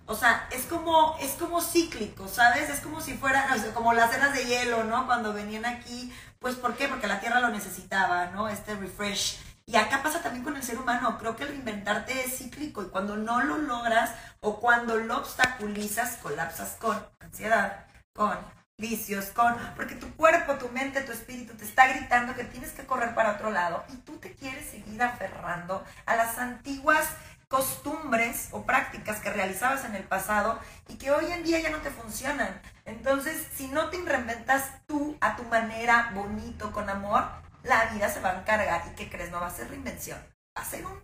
O 0.07 0.15
sea, 0.15 0.49
es 0.51 0.65
como, 0.67 1.17
es 1.21 1.31
como 1.33 1.63
cíclico, 1.63 2.29
¿sabes? 2.29 2.69
Es 2.69 2.81
como 2.81 3.01
si 3.01 3.15
fuera, 3.15 3.49
o 3.55 3.59
sea, 3.59 3.73
como 3.73 3.95
las 3.95 4.15
eras 4.15 4.35
de 4.35 4.45
hielo, 4.45 4.85
¿no? 4.85 5.07
Cuando 5.07 5.33
venían 5.33 5.65
aquí, 5.65 6.13
pues 6.41 6.57
¿por 6.57 6.77
qué? 6.77 6.89
Porque 6.89 7.07
la 7.07 7.21
Tierra 7.21 7.41
lo 7.41 7.49
necesitaba, 7.49 8.27
¿no? 8.27 8.49
Este 8.49 8.75
refresh. 8.75 9.39
Y 9.67 9.77
acá 9.77 10.03
pasa 10.03 10.23
también 10.23 10.45
con 10.45 10.57
el 10.57 10.63
ser 10.63 10.79
humano. 10.79 11.17
Creo 11.19 11.37
que 11.37 11.45
el 11.45 11.51
reinventarte 11.51 12.25
es 12.25 12.39
cíclico 12.39 12.83
y 12.83 12.89
cuando 12.89 13.17
no 13.17 13.43
lo 13.43 13.59
logras 13.59 14.15
o 14.41 14.61
cuando 14.61 14.97
lo 14.97 15.19
obstaculizas, 15.19 16.19
colapsas 16.19 16.77
con 16.79 17.03
ansiedad, 17.21 17.87
con 18.13 18.37
vicios, 18.77 19.27
con... 19.27 19.57
Porque 19.75 19.95
tu 19.95 20.15
cuerpo, 20.17 20.55
tu 20.57 20.69
mente, 20.69 21.01
tu 21.01 21.13
espíritu 21.13 21.55
te 21.55 21.65
está 21.65 21.89
gritando 21.89 22.35
que 22.35 22.45
tienes 22.45 22.73
que 22.73 22.85
correr 22.85 23.15
para 23.15 23.33
otro 23.33 23.51
lado 23.51 23.85
y 23.89 23.97
tú 23.99 24.19
te 24.19 24.35
quieres 24.35 24.69
seguir 24.69 25.03
aferrando 25.03 25.83
a 26.05 26.17
las 26.17 26.39
antiguas 26.39 27.09
costumbres 27.49 28.49
o 28.51 28.65
prácticas 28.65 29.21
que 29.21 29.31
realizabas 29.31 29.85
en 29.85 29.95
el 29.95 30.03
pasado 30.03 30.59
y 30.89 30.97
que 30.97 31.11
hoy 31.11 31.31
en 31.31 31.45
día 31.45 31.61
ya 31.61 31.71
no 31.71 31.79
te 31.79 31.91
funcionan. 31.91 32.61
Entonces, 32.85 33.47
si 33.55 33.69
no 33.69 33.91
te 33.91 34.03
reinventas 34.03 34.71
tú 34.87 35.17
a 35.21 35.37
tu 35.37 35.45
manera, 35.45 36.11
bonito, 36.15 36.73
con 36.73 36.91
amor, 36.91 37.44
la 37.65 37.87
vida 37.87 38.09
se 38.09 38.21
va 38.21 38.31
a 38.31 38.39
encargar. 38.41 38.83
¿Y 38.87 38.95
qué 38.95 39.11
crees? 39.11 39.31
No 39.31 39.41
va 39.41 39.49
a 39.49 39.51
ser 39.51 39.69
reinvención. 39.69 40.19
Va 40.57 40.63
a 40.63 40.65
ser 40.65 40.85
un, 40.87 41.01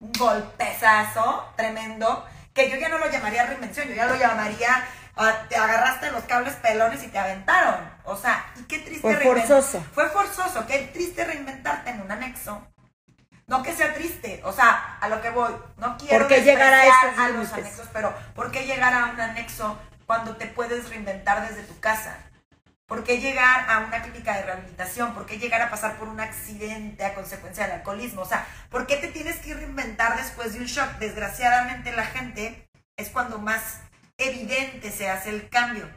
un 0.00 0.12
golpezazo 0.12 1.52
tremendo 1.56 2.24
que 2.54 2.70
yo 2.70 2.76
ya 2.76 2.88
no 2.88 2.98
lo 2.98 3.10
llamaría 3.10 3.46
reinvención, 3.46 3.88
yo 3.88 3.94
ya 3.94 4.06
lo 4.06 4.14
llamaría, 4.14 4.84
ah, 5.16 5.32
te 5.48 5.56
agarraste 5.56 6.12
los 6.12 6.22
cables 6.24 6.54
pelones 6.54 7.02
y 7.02 7.08
te 7.08 7.18
aventaron. 7.18 7.90
O 8.04 8.16
sea, 8.16 8.46
y 8.56 8.62
qué 8.62 8.78
triste 8.78 9.02
Fue 9.02 9.16
forzoso. 9.16 9.84
Fue 9.92 10.08
forzoso, 10.08 10.64
qué 10.66 10.90
triste 10.92 11.24
reinventarte 11.24 11.90
en 11.90 12.00
un 12.00 12.10
anexo. 12.10 12.66
No 13.46 13.62
que 13.62 13.74
sea 13.74 13.92
triste, 13.92 14.40
o 14.44 14.52
sea, 14.52 14.96
a 15.00 15.08
lo 15.08 15.20
que 15.20 15.28
voy, 15.28 15.52
no 15.76 15.98
quiero 15.98 16.20
¿Por 16.20 16.28
qué 16.28 16.42
llegar 16.42 16.72
a 16.72 16.86
estos 16.86 17.18
a 17.18 17.28
los 17.28 17.52
anexos, 17.52 17.88
pero 17.92 18.14
¿por 18.34 18.50
qué 18.50 18.64
llegar 18.64 18.94
a 18.94 19.06
un 19.06 19.20
anexo 19.20 19.78
cuando 20.06 20.36
te 20.36 20.46
puedes 20.46 20.88
reinventar 20.88 21.46
desde 21.46 21.62
tu 21.64 21.78
casa? 21.78 22.16
¿Por 22.86 23.02
qué 23.02 23.18
llegar 23.18 23.70
a 23.70 23.78
una 23.78 24.02
clínica 24.02 24.36
de 24.36 24.42
rehabilitación? 24.42 25.14
¿Por 25.14 25.24
qué 25.24 25.38
llegar 25.38 25.62
a 25.62 25.70
pasar 25.70 25.96
por 25.96 26.08
un 26.08 26.20
accidente 26.20 27.04
a 27.04 27.14
consecuencia 27.14 27.64
del 27.64 27.76
alcoholismo? 27.76 28.22
O 28.22 28.26
sea, 28.26 28.46
¿por 28.68 28.86
qué 28.86 28.96
te 28.96 29.08
tienes 29.08 29.36
que 29.36 29.54
reinventar 29.54 30.18
después 30.18 30.52
de 30.52 30.60
un 30.60 30.66
shock? 30.66 30.98
Desgraciadamente 30.98 31.92
la 31.92 32.04
gente 32.04 32.68
es 32.98 33.08
cuando 33.08 33.38
más 33.38 33.80
evidente 34.18 34.90
se 34.90 35.08
hace 35.08 35.30
el 35.30 35.48
cambio. 35.48 35.88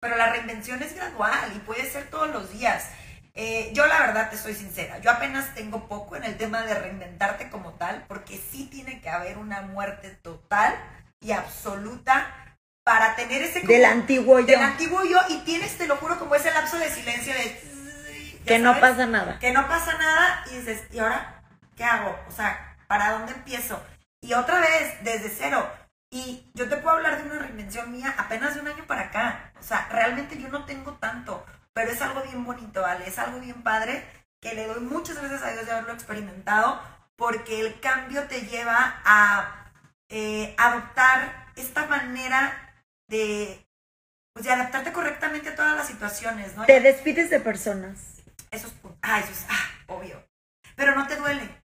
pero 0.00 0.16
la 0.16 0.30
reinvención 0.30 0.80
es 0.82 0.94
gradual 0.94 1.52
y 1.56 1.58
puede 1.60 1.90
ser 1.90 2.08
todos 2.10 2.28
los 2.28 2.52
días. 2.52 2.88
Eh, 3.34 3.70
yo 3.74 3.86
la 3.86 3.98
verdad 4.00 4.30
te 4.30 4.38
soy 4.38 4.54
sincera, 4.54 4.98
yo 4.98 5.10
apenas 5.10 5.52
tengo 5.54 5.88
poco 5.88 6.16
en 6.16 6.24
el 6.24 6.36
tema 6.36 6.62
de 6.62 6.74
reinventarte 6.74 7.50
como 7.50 7.72
tal, 7.72 8.04
porque 8.06 8.38
sí 8.38 8.66
tiene 8.70 9.00
que 9.00 9.10
haber 9.10 9.36
una 9.36 9.62
muerte 9.62 10.10
total 10.10 10.74
y 11.20 11.32
absoluta 11.32 12.45
para 12.86 13.16
tener 13.16 13.42
ese... 13.42 13.60
del 13.60 13.84
antiguo 13.84 14.38
yo. 14.38 14.46
Del 14.46 14.62
antiguo 14.62 15.04
yo 15.04 15.18
y 15.28 15.38
tienes, 15.38 15.76
te 15.76 15.88
lo 15.88 15.96
juro, 15.96 16.18
como 16.18 16.36
ese 16.36 16.52
lapso 16.52 16.78
de 16.78 16.88
silencio 16.88 17.34
de... 17.34 18.40
Que 18.46 18.60
no 18.60 18.78
pasa 18.78 19.06
nada. 19.06 19.40
Que 19.40 19.50
no 19.50 19.66
pasa 19.66 19.98
nada 19.98 20.44
y 20.52 20.58
dices, 20.58 20.84
¿y 20.92 21.00
ahora 21.00 21.42
qué 21.76 21.82
hago? 21.82 22.16
O 22.28 22.30
sea, 22.30 22.76
¿para 22.86 23.10
dónde 23.10 23.32
empiezo? 23.32 23.82
Y 24.20 24.34
otra 24.34 24.60
vez, 24.60 25.02
desde 25.02 25.30
cero. 25.36 25.68
Y 26.10 26.48
yo 26.54 26.68
te 26.68 26.76
puedo 26.76 26.94
hablar 26.94 27.20
de 27.20 27.28
una 27.28 27.40
reinvención 27.40 27.90
mía 27.90 28.14
apenas 28.16 28.54
de 28.54 28.60
un 28.60 28.68
año 28.68 28.86
para 28.86 29.02
acá. 29.02 29.50
O 29.58 29.62
sea, 29.64 29.88
realmente 29.90 30.40
yo 30.40 30.48
no 30.48 30.64
tengo 30.64 30.92
tanto 30.92 31.44
pero 31.76 31.92
es 31.92 32.00
algo 32.00 32.22
bien 32.22 32.42
bonito, 32.42 32.80
¿vale? 32.80 33.06
Es 33.06 33.18
algo 33.18 33.38
bien 33.38 33.62
padre 33.62 34.02
que 34.40 34.54
le 34.54 34.66
doy 34.66 34.80
muchas 34.80 35.18
gracias 35.18 35.42
a 35.42 35.50
Dios 35.50 35.66
de 35.66 35.72
haberlo 35.72 35.92
experimentado 35.92 36.80
porque 37.16 37.60
el 37.60 37.78
cambio 37.80 38.22
te 38.28 38.46
lleva 38.46 38.94
a 39.04 39.70
eh, 40.08 40.54
adoptar 40.56 41.48
esta 41.54 41.84
manera 41.84 42.65
de, 43.08 43.66
pues, 44.32 44.44
de 44.44 44.52
adaptarte 44.52 44.92
correctamente 44.92 45.50
a 45.50 45.54
todas 45.54 45.76
las 45.76 45.86
situaciones, 45.86 46.56
¿no? 46.56 46.64
Te 46.64 46.80
despides 46.80 47.30
de 47.30 47.40
personas. 47.40 48.22
Eso 48.50 48.68
es, 48.68 48.74
ah, 49.02 49.20
eso 49.20 49.32
es, 49.32 49.46
ah, 49.48 49.70
obvio. 49.88 50.22
Pero 50.74 50.94
no 50.94 51.06
te 51.06 51.16
duele. 51.16 51.62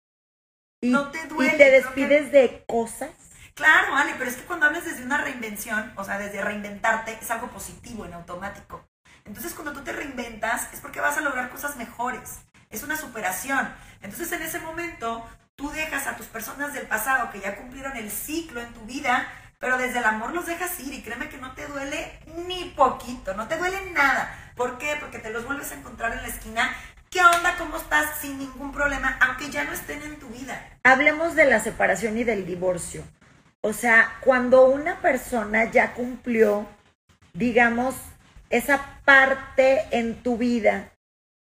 no 0.81 1.11
te 1.11 1.25
duele. 1.27 1.53
¿Y 1.53 1.57
te 1.57 1.71
despides 1.71 2.31
de 2.31 2.63
cosas? 2.67 3.11
Claro, 3.53 3.91
vale, 3.91 4.13
pero 4.17 4.29
es 4.29 4.37
que 4.37 4.45
cuando 4.45 4.65
hablas 4.65 4.85
desde 4.85 5.03
una 5.03 5.21
reinvención, 5.21 5.93
o 5.97 6.03
sea, 6.03 6.17
desde 6.17 6.41
reinventarte, 6.41 7.17
es 7.21 7.29
algo 7.29 7.49
positivo 7.49 8.05
en 8.05 8.13
automático. 8.13 8.87
Entonces 9.25 9.53
cuando 9.53 9.73
tú 9.73 9.83
te 9.83 9.91
reinventas 9.91 10.73
es 10.73 10.79
porque 10.79 10.99
vas 10.99 11.17
a 11.17 11.21
lograr 11.21 11.49
cosas 11.49 11.75
mejores. 11.75 12.39
Es 12.69 12.83
una 12.83 12.97
superación. 12.97 13.71
Entonces 14.01 14.31
en 14.31 14.41
ese 14.41 14.59
momento 14.59 15.27
tú 15.55 15.69
dejas 15.69 16.07
a 16.07 16.15
tus 16.15 16.27
personas 16.27 16.73
del 16.73 16.87
pasado 16.87 17.29
que 17.31 17.39
ya 17.39 17.55
cumplieron 17.55 17.95
el 17.97 18.09
ciclo 18.09 18.61
en 18.61 18.73
tu 18.73 18.81
vida, 18.81 19.27
pero 19.61 19.77
desde 19.77 19.99
el 19.99 20.05
amor 20.05 20.33
los 20.33 20.47
dejas 20.47 20.77
ir 20.79 20.93
y 20.93 21.03
créeme 21.03 21.29
que 21.29 21.37
no 21.37 21.53
te 21.53 21.67
duele 21.67 22.19
ni 22.47 22.73
poquito, 22.75 23.35
no 23.35 23.47
te 23.47 23.57
duele 23.57 23.77
nada. 23.91 24.51
¿Por 24.55 24.79
qué? 24.79 24.97
Porque 24.99 25.19
te 25.19 25.29
los 25.29 25.45
vuelves 25.45 25.71
a 25.71 25.75
encontrar 25.75 26.13
en 26.13 26.23
la 26.23 26.27
esquina. 26.27 26.75
¿Qué 27.11 27.21
onda? 27.23 27.55
¿Cómo 27.59 27.77
estás? 27.77 28.19
Sin 28.19 28.39
ningún 28.39 28.71
problema, 28.71 29.17
aunque 29.21 29.51
ya 29.51 29.63
no 29.63 29.71
estén 29.71 30.01
en 30.01 30.17
tu 30.17 30.27
vida. 30.29 30.67
Hablemos 30.83 31.35
de 31.35 31.45
la 31.45 31.59
separación 31.59 32.17
y 32.17 32.23
del 32.23 32.45
divorcio. 32.45 33.03
O 33.61 33.71
sea, 33.71 34.17
cuando 34.21 34.65
una 34.65 34.99
persona 34.99 35.65
ya 35.65 35.93
cumplió, 35.93 36.67
digamos, 37.33 37.93
esa 38.49 38.99
parte 39.05 39.85
en 39.91 40.23
tu 40.23 40.37
vida, 40.37 40.91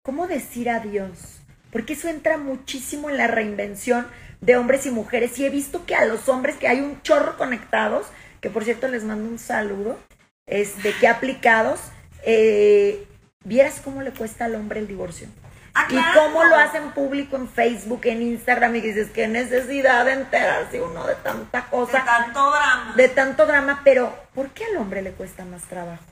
¿cómo 0.03 0.29
decir 0.29 0.70
adiós? 0.70 1.40
Porque 1.72 1.94
eso 1.94 2.07
entra 2.07 2.38
muchísimo 2.38 3.11
en 3.11 3.16
la 3.16 3.27
reinvención 3.27 4.07
de 4.44 4.57
hombres 4.57 4.87
y 4.87 4.90
mujeres. 4.90 5.38
Y 5.38 5.46
he 5.46 5.50
visto 5.50 5.87
que 5.87 5.94
a 5.94 6.04
los 6.04 6.28
hombres 6.28 6.57
que 6.57 6.68
hay 6.68 6.80
un 6.80 7.00
chorro 7.02 7.37
conectados, 7.37 8.07
que 8.40 8.50
por 8.50 8.64
cierto 8.64 8.88
les 8.88 9.04
mando 9.04 9.28
un 9.28 9.38
saludo, 9.38 9.98
este, 10.46 10.92
que 11.00 11.09
aplicados, 11.09 11.80
eh, 12.24 13.07
vieras 13.44 13.80
cómo 13.83 14.02
le 14.02 14.11
cuesta 14.11 14.44
al 14.44 14.54
hombre 14.54 14.80
el 14.80 14.87
divorcio. 14.87 15.28
Ah, 15.76 15.88
y 15.90 15.96
cómo 16.16 16.44
lo 16.44 16.54
hacen 16.54 16.92
público 16.92 17.35
en 17.35 17.48
Facebook, 17.48 18.02
en 18.04 18.22
Instagram, 18.22 18.76
y 18.76 18.80
dices, 18.80 19.09
qué 19.12 19.26
necesidad 19.26 20.04
de 20.04 20.12
enterarse 20.12 20.80
uno 20.80 21.04
de 21.04 21.16
tanta 21.16 21.64
cosa. 21.68 21.98
De 21.98 22.04
tanto 22.04 22.50
drama. 22.50 22.94
De 22.96 23.09
tanto 23.09 23.46
drama, 23.46 23.80
pero 23.83 24.14
¿por 24.35 24.50
qué 24.50 24.64
al 24.66 24.76
hombre 24.76 25.02
le 25.02 25.11
cuesta 25.11 25.44
más 25.44 25.62
trabajo? 25.62 26.04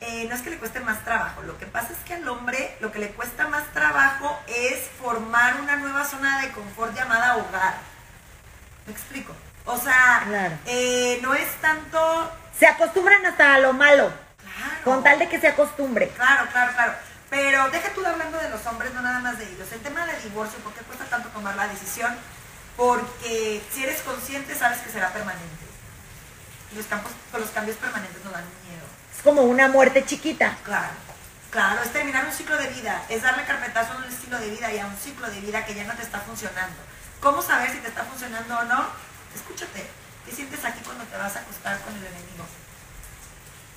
Eh, 0.00 0.26
no 0.28 0.34
es 0.36 0.42
que 0.42 0.50
le 0.50 0.58
cueste 0.58 0.78
más 0.80 1.02
trabajo, 1.04 1.42
lo 1.42 1.58
que 1.58 1.66
pasa 1.66 1.88
es 1.92 1.98
que 2.06 2.14
al 2.14 2.28
hombre 2.28 2.76
lo 2.80 2.92
que 2.92 3.00
le 3.00 3.10
cuesta 3.10 3.48
más 3.48 3.64
trabajo 3.72 4.38
es 4.46 4.88
formar 5.00 5.60
una 5.60 5.74
nueva 5.76 6.04
zona 6.04 6.40
de 6.40 6.50
confort 6.52 6.94
llamada 6.94 7.36
hogar. 7.36 7.74
¿Me 8.86 8.92
explico? 8.92 9.34
O 9.64 9.76
sea, 9.76 10.24
eh, 10.66 11.18
no 11.20 11.34
es 11.34 11.48
tanto... 11.60 12.32
Se 12.58 12.66
acostumbran 12.66 13.26
hasta 13.26 13.54
a 13.54 13.58
lo 13.58 13.72
malo. 13.72 14.10
Claro. 14.38 14.82
Con 14.84 15.02
tal 15.02 15.18
de 15.18 15.28
que 15.28 15.40
se 15.40 15.48
acostumbre. 15.48 16.08
Claro, 16.16 16.48
claro, 16.50 16.72
claro. 16.72 16.94
Pero 17.28 17.68
deja 17.70 17.90
tú 17.92 18.04
hablando 18.06 18.38
de 18.38 18.48
los 18.48 18.64
hombres, 18.66 18.94
no 18.94 19.02
nada 19.02 19.18
más 19.18 19.38
de 19.38 19.44
ellos. 19.44 19.70
El 19.70 19.80
tema 19.80 20.06
del 20.06 20.22
divorcio, 20.22 20.58
¿por 20.60 20.72
qué 20.72 20.80
cuesta 20.80 21.04
tanto 21.04 21.28
tomar 21.28 21.54
la 21.56 21.68
decisión? 21.68 22.16
Porque 22.76 23.62
si 23.70 23.82
eres 23.82 24.00
consciente, 24.00 24.54
sabes 24.54 24.78
que 24.78 24.90
será 24.90 25.12
permanente. 25.12 25.66
Y 26.72 26.76
los, 26.76 26.86
campos, 26.86 27.12
los 27.32 27.50
cambios 27.50 27.76
permanentes 27.76 28.24
no 28.24 28.30
dan 28.30 28.44
miedo. 28.64 28.87
Es 29.18 29.24
como 29.24 29.42
una 29.42 29.66
muerte 29.66 30.06
chiquita. 30.06 30.56
Claro, 30.62 30.92
claro, 31.50 31.82
es 31.82 31.92
terminar 31.92 32.24
un 32.24 32.32
ciclo 32.32 32.56
de 32.56 32.68
vida, 32.68 33.02
es 33.08 33.20
darle 33.20 33.44
carpetazo 33.44 33.94
a 33.94 33.96
un 33.96 34.04
estilo 34.04 34.38
de 34.38 34.48
vida 34.48 34.72
y 34.72 34.78
a 34.78 34.86
un 34.86 34.96
ciclo 34.96 35.28
de 35.28 35.40
vida 35.40 35.66
que 35.66 35.74
ya 35.74 35.82
no 35.82 35.94
te 35.94 36.02
está 36.02 36.20
funcionando. 36.20 36.76
¿Cómo 37.20 37.42
saber 37.42 37.68
si 37.72 37.78
te 37.78 37.88
está 37.88 38.04
funcionando 38.04 38.56
o 38.56 38.64
no? 38.66 38.86
Escúchate, 39.34 39.84
¿qué 40.24 40.30
sientes 40.32 40.64
aquí 40.64 40.78
cuando 40.84 41.02
te 41.02 41.16
vas 41.16 41.34
a 41.34 41.40
acostar 41.40 41.80
con 41.80 41.96
el 41.96 42.06
enemigo? 42.06 42.46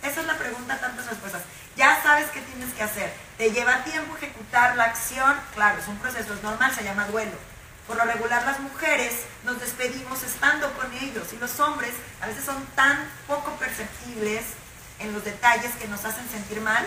Esa 0.03 0.21
es 0.21 0.27
la 0.27 0.37
pregunta, 0.37 0.79
tantas 0.79 1.07
respuestas. 1.07 1.41
Ya 1.75 1.99
sabes 2.03 2.29
qué 2.29 2.41
tienes 2.41 2.71
que 2.75 2.83
hacer. 2.83 3.11
¿Te 3.39 3.49
lleva 3.49 3.83
tiempo 3.83 4.15
ejecutar 4.17 4.75
la 4.75 4.83
acción? 4.83 5.35
Claro, 5.55 5.79
es 5.79 5.87
un 5.87 5.97
proceso, 5.97 6.35
es 6.35 6.43
normal, 6.43 6.71
se 6.71 6.83
llama 6.83 7.07
duelo. 7.07 7.37
Por 7.87 7.97
lo 7.97 8.05
regular 8.05 8.45
las 8.45 8.59
mujeres 8.59 9.23
nos 9.43 9.59
despedimos 9.59 10.21
estando 10.21 10.71
con 10.73 10.93
ellos 10.93 11.33
y 11.33 11.37
los 11.37 11.59
hombres 11.59 11.95
a 12.21 12.27
veces 12.27 12.45
son 12.45 12.63
tan 12.75 13.09
poco 13.25 13.53
perceptibles 13.53 14.60
en 15.01 15.13
los 15.13 15.23
detalles 15.23 15.71
que 15.75 15.87
nos 15.87 16.03
hacen 16.05 16.27
sentir 16.29 16.61
mal, 16.61 16.85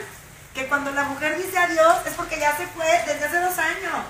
que 0.55 0.67
cuando 0.67 0.93
la 0.93 1.05
mujer 1.05 1.37
dice 1.37 1.59
adiós 1.59 2.07
es 2.07 2.15
porque 2.15 2.39
ya 2.39 2.57
se 2.57 2.67
fue 2.69 2.87
desde 3.07 3.25
hace 3.25 3.41
dos 3.41 3.59
años. 3.59 4.05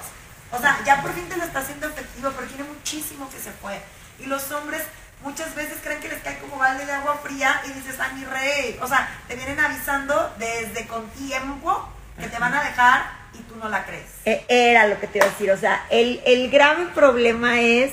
O 0.53 0.59
sea, 0.61 0.79
ya 0.85 1.01
por 1.03 1.13
fin 1.13 1.29
te 1.29 1.37
lo 1.37 1.45
está 1.45 1.61
haciendo 1.61 1.89
efectivo, 1.89 2.31
pero 2.37 2.47
tiene 2.47 2.65
muchísimo 2.65 3.29
que 3.31 3.39
se 3.39 3.51
fue. 3.51 3.81
Y 4.21 4.27
los 4.27 4.51
hombres 4.53 4.83
muchas 5.23 5.55
veces 5.55 5.79
creen 5.83 6.01
que 6.01 6.09
les 6.09 6.23
cae 6.23 6.39
como 6.39 6.59
balde 6.59 6.87
de 6.87 6.93
agua 6.93 7.19
fría 7.23 7.61
y 7.67 7.73
dices, 7.73 7.97
ay, 7.99 8.15
mi 8.15 8.25
rey. 8.25 8.79
O 8.81 8.87
sea, 8.87 9.09
te 9.27 9.35
vienen 9.35 9.59
avisando 9.59 10.33
desde 10.39 10.87
con 10.87 11.09
tiempo 11.11 11.89
que 12.19 12.29
te 12.29 12.39
van 12.39 12.55
a 12.55 12.63
dejar 12.63 13.11
y 13.33 13.39
tú 13.39 13.57
no 13.57 13.69
la 13.69 13.85
crees. 13.85 14.11
E, 14.25 14.45
era 14.49 14.87
lo 14.87 15.01
que 15.01 15.09
te 15.09 15.19
iba 15.19 15.27
a 15.27 15.31
decir. 15.31 15.51
O 15.51 15.57
sea, 15.57 15.87
el, 15.91 16.23
el 16.25 16.51
grave 16.51 16.87
problema 16.95 17.61
es, 17.61 17.93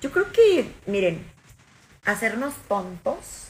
yo 0.00 0.12
creo 0.12 0.30
que, 0.30 0.72
miren, 0.86 1.28
hacernos 2.04 2.54
tontos 2.68 3.45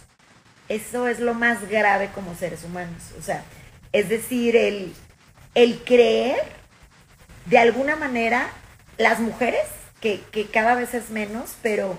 eso 0.69 1.09
es 1.09 1.21
lo 1.21 1.35
más 1.35 1.69
grave 1.69 2.11
como 2.15 2.35
seres 2.35 2.65
humanos. 2.65 3.03
O 3.19 3.23
sea, 3.23 3.45
es 3.93 4.09
decir, 4.09 4.57
el, 4.57 4.93
el 5.55 5.83
creer 5.85 6.43
de 7.47 7.59
alguna 7.59 7.97
manera 7.97 8.51
las 8.99 9.21
mujeres, 9.21 9.67
que, 10.01 10.21
que 10.33 10.47
cada 10.47 10.75
vez 10.75 10.95
es 10.95 11.11
menos, 11.11 11.57
pero 11.63 11.99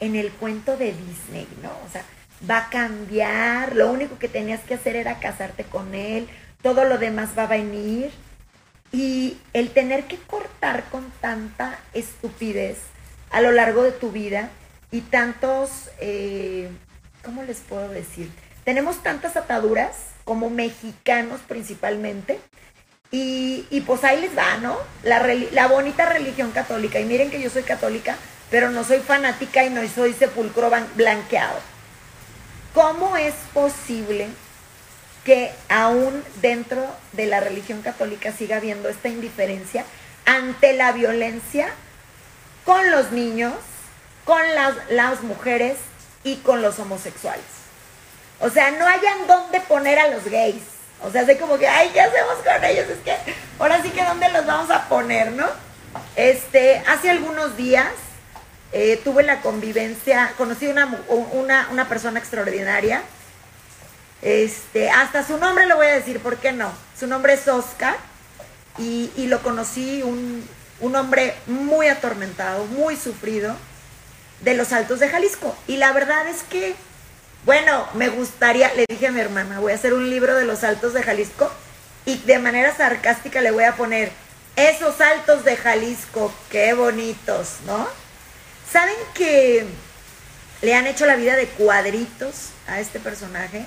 en 0.00 0.16
el 0.16 0.30
cuento 0.32 0.76
de 0.76 0.92
Disney, 0.92 1.46
¿no? 1.62 1.70
O 1.86 1.92
sea, 1.92 2.02
va 2.48 2.58
a 2.58 2.70
cambiar, 2.70 3.74
lo 3.74 3.90
único 3.90 4.18
que 4.18 4.28
tenías 4.28 4.60
que 4.60 4.74
hacer 4.74 4.96
era 4.96 5.18
casarte 5.18 5.64
con 5.64 5.94
él, 5.94 6.28
todo 6.62 6.84
lo 6.84 6.98
demás 6.98 7.30
va 7.36 7.44
a 7.44 7.48
venir. 7.48 8.10
Y 8.90 9.36
el 9.52 9.70
tener 9.70 10.04
que 10.04 10.16
cortar 10.16 10.84
con 10.90 11.10
tanta 11.20 11.78
estupidez 11.92 12.78
a 13.30 13.42
lo 13.42 13.52
largo 13.52 13.82
de 13.82 13.92
tu 13.92 14.10
vida 14.10 14.48
y 14.90 15.02
tantos 15.02 15.90
eh, 16.00 16.70
¿cómo 17.28 17.42
les 17.42 17.58
puedo 17.58 17.90
decir? 17.90 18.30
Tenemos 18.64 19.02
tantas 19.02 19.36
ataduras 19.36 19.96
como 20.24 20.48
mexicanos 20.48 21.40
principalmente. 21.46 22.40
Y, 23.10 23.82
pues 23.86 24.02
ahí 24.02 24.18
les 24.22 24.36
va, 24.36 24.56
¿no? 24.56 24.78
La, 25.02 25.22
la 25.52 25.66
bonita 25.66 26.06
religión 26.06 26.52
católica. 26.52 26.98
Y 26.98 27.04
miren 27.04 27.30
que 27.30 27.42
yo 27.42 27.50
soy 27.50 27.64
católica, 27.64 28.16
pero 28.50 28.70
no 28.70 28.82
soy 28.82 29.00
fanática 29.00 29.62
y 29.62 29.68
no 29.68 29.86
soy 29.88 30.14
sepulcro 30.14 30.70
blanqueado. 30.94 31.58
¿Cómo 32.72 33.14
es 33.18 33.34
posible 33.52 34.28
que 35.24 35.52
aún 35.68 36.24
dentro 36.40 36.86
de 37.12 37.26
la 37.26 37.40
religión 37.40 37.82
católica 37.82 38.32
siga 38.32 38.56
habiendo 38.56 38.88
esta 38.88 39.08
indiferencia 39.08 39.84
ante 40.24 40.72
la 40.72 40.92
violencia 40.92 41.68
con 42.64 42.90
los 42.90 43.12
niños, 43.12 43.52
con 44.24 44.40
las, 44.54 44.74
las 44.88 45.22
mujeres 45.22 45.76
y 46.28 46.36
con 46.36 46.60
los 46.62 46.78
homosexuales. 46.78 47.44
O 48.40 48.50
sea, 48.50 48.70
no 48.70 48.86
hayan 48.86 49.26
dónde 49.26 49.60
poner 49.60 49.98
a 49.98 50.08
los 50.08 50.24
gays. 50.24 50.62
O 51.02 51.10
sea, 51.10 51.24
sé 51.24 51.38
como 51.38 51.58
que, 51.58 51.66
ay, 51.66 51.90
¿qué 51.92 52.00
hacemos 52.00 52.34
con 52.44 52.64
ellos? 52.64 52.86
Es 52.88 52.98
que 52.98 53.16
ahora 53.58 53.82
sí 53.82 53.90
que 53.90 54.04
dónde 54.04 54.28
los 54.30 54.46
vamos 54.46 54.70
a 54.70 54.88
poner, 54.88 55.32
¿no? 55.32 55.46
Este, 56.16 56.82
hace 56.86 57.10
algunos 57.10 57.56
días 57.56 57.86
eh, 58.72 59.00
tuve 59.02 59.22
la 59.22 59.40
convivencia, 59.40 60.34
conocí 60.36 60.66
una, 60.66 61.02
una, 61.08 61.68
una 61.70 61.88
persona 61.88 62.18
extraordinaria. 62.18 63.02
Este, 64.20 64.90
hasta 64.90 65.26
su 65.26 65.38
nombre 65.38 65.66
lo 65.66 65.76
voy 65.76 65.86
a 65.86 65.94
decir, 65.94 66.20
¿por 66.20 66.36
qué 66.36 66.52
no? 66.52 66.70
Su 66.98 67.06
nombre 67.06 67.34
es 67.34 67.46
Oscar 67.48 67.96
y, 68.76 69.10
y 69.16 69.28
lo 69.28 69.40
conocí, 69.42 70.02
un, 70.02 70.46
un 70.80 70.96
hombre 70.96 71.34
muy 71.46 71.86
atormentado, 71.86 72.66
muy 72.66 72.96
sufrido 72.96 73.56
de 74.40 74.54
los 74.54 74.72
Altos 74.72 75.00
de 75.00 75.08
Jalisco. 75.08 75.56
Y 75.66 75.76
la 75.76 75.92
verdad 75.92 76.26
es 76.28 76.42
que 76.42 76.74
Bueno, 77.44 77.86
me 77.94 78.08
gustaría, 78.08 78.74
le 78.74 78.84
dije 78.88 79.06
a 79.06 79.12
mi 79.12 79.20
hermana, 79.20 79.60
voy 79.60 79.72
a 79.72 79.76
hacer 79.76 79.94
un 79.94 80.10
libro 80.10 80.34
de 80.34 80.44
los 80.44 80.64
altos 80.64 80.92
de 80.92 81.02
Jalisco 81.02 81.50
y 82.04 82.18
de 82.18 82.38
manera 82.38 82.76
sarcástica 82.76 83.40
le 83.40 83.52
voy 83.52 83.64
a 83.64 83.76
poner, 83.76 84.10
esos 84.56 85.00
altos 85.00 85.44
de 85.44 85.56
Jalisco, 85.56 86.32
qué 86.50 86.74
bonitos, 86.74 87.58
¿no? 87.64 87.86
¿Saben 88.70 88.96
que 89.14 89.64
le 90.62 90.74
han 90.74 90.88
hecho 90.88 91.06
la 91.06 91.14
vida 91.14 91.36
de 91.36 91.46
cuadritos 91.46 92.50
a 92.66 92.80
este 92.80 92.98
personaje? 92.98 93.64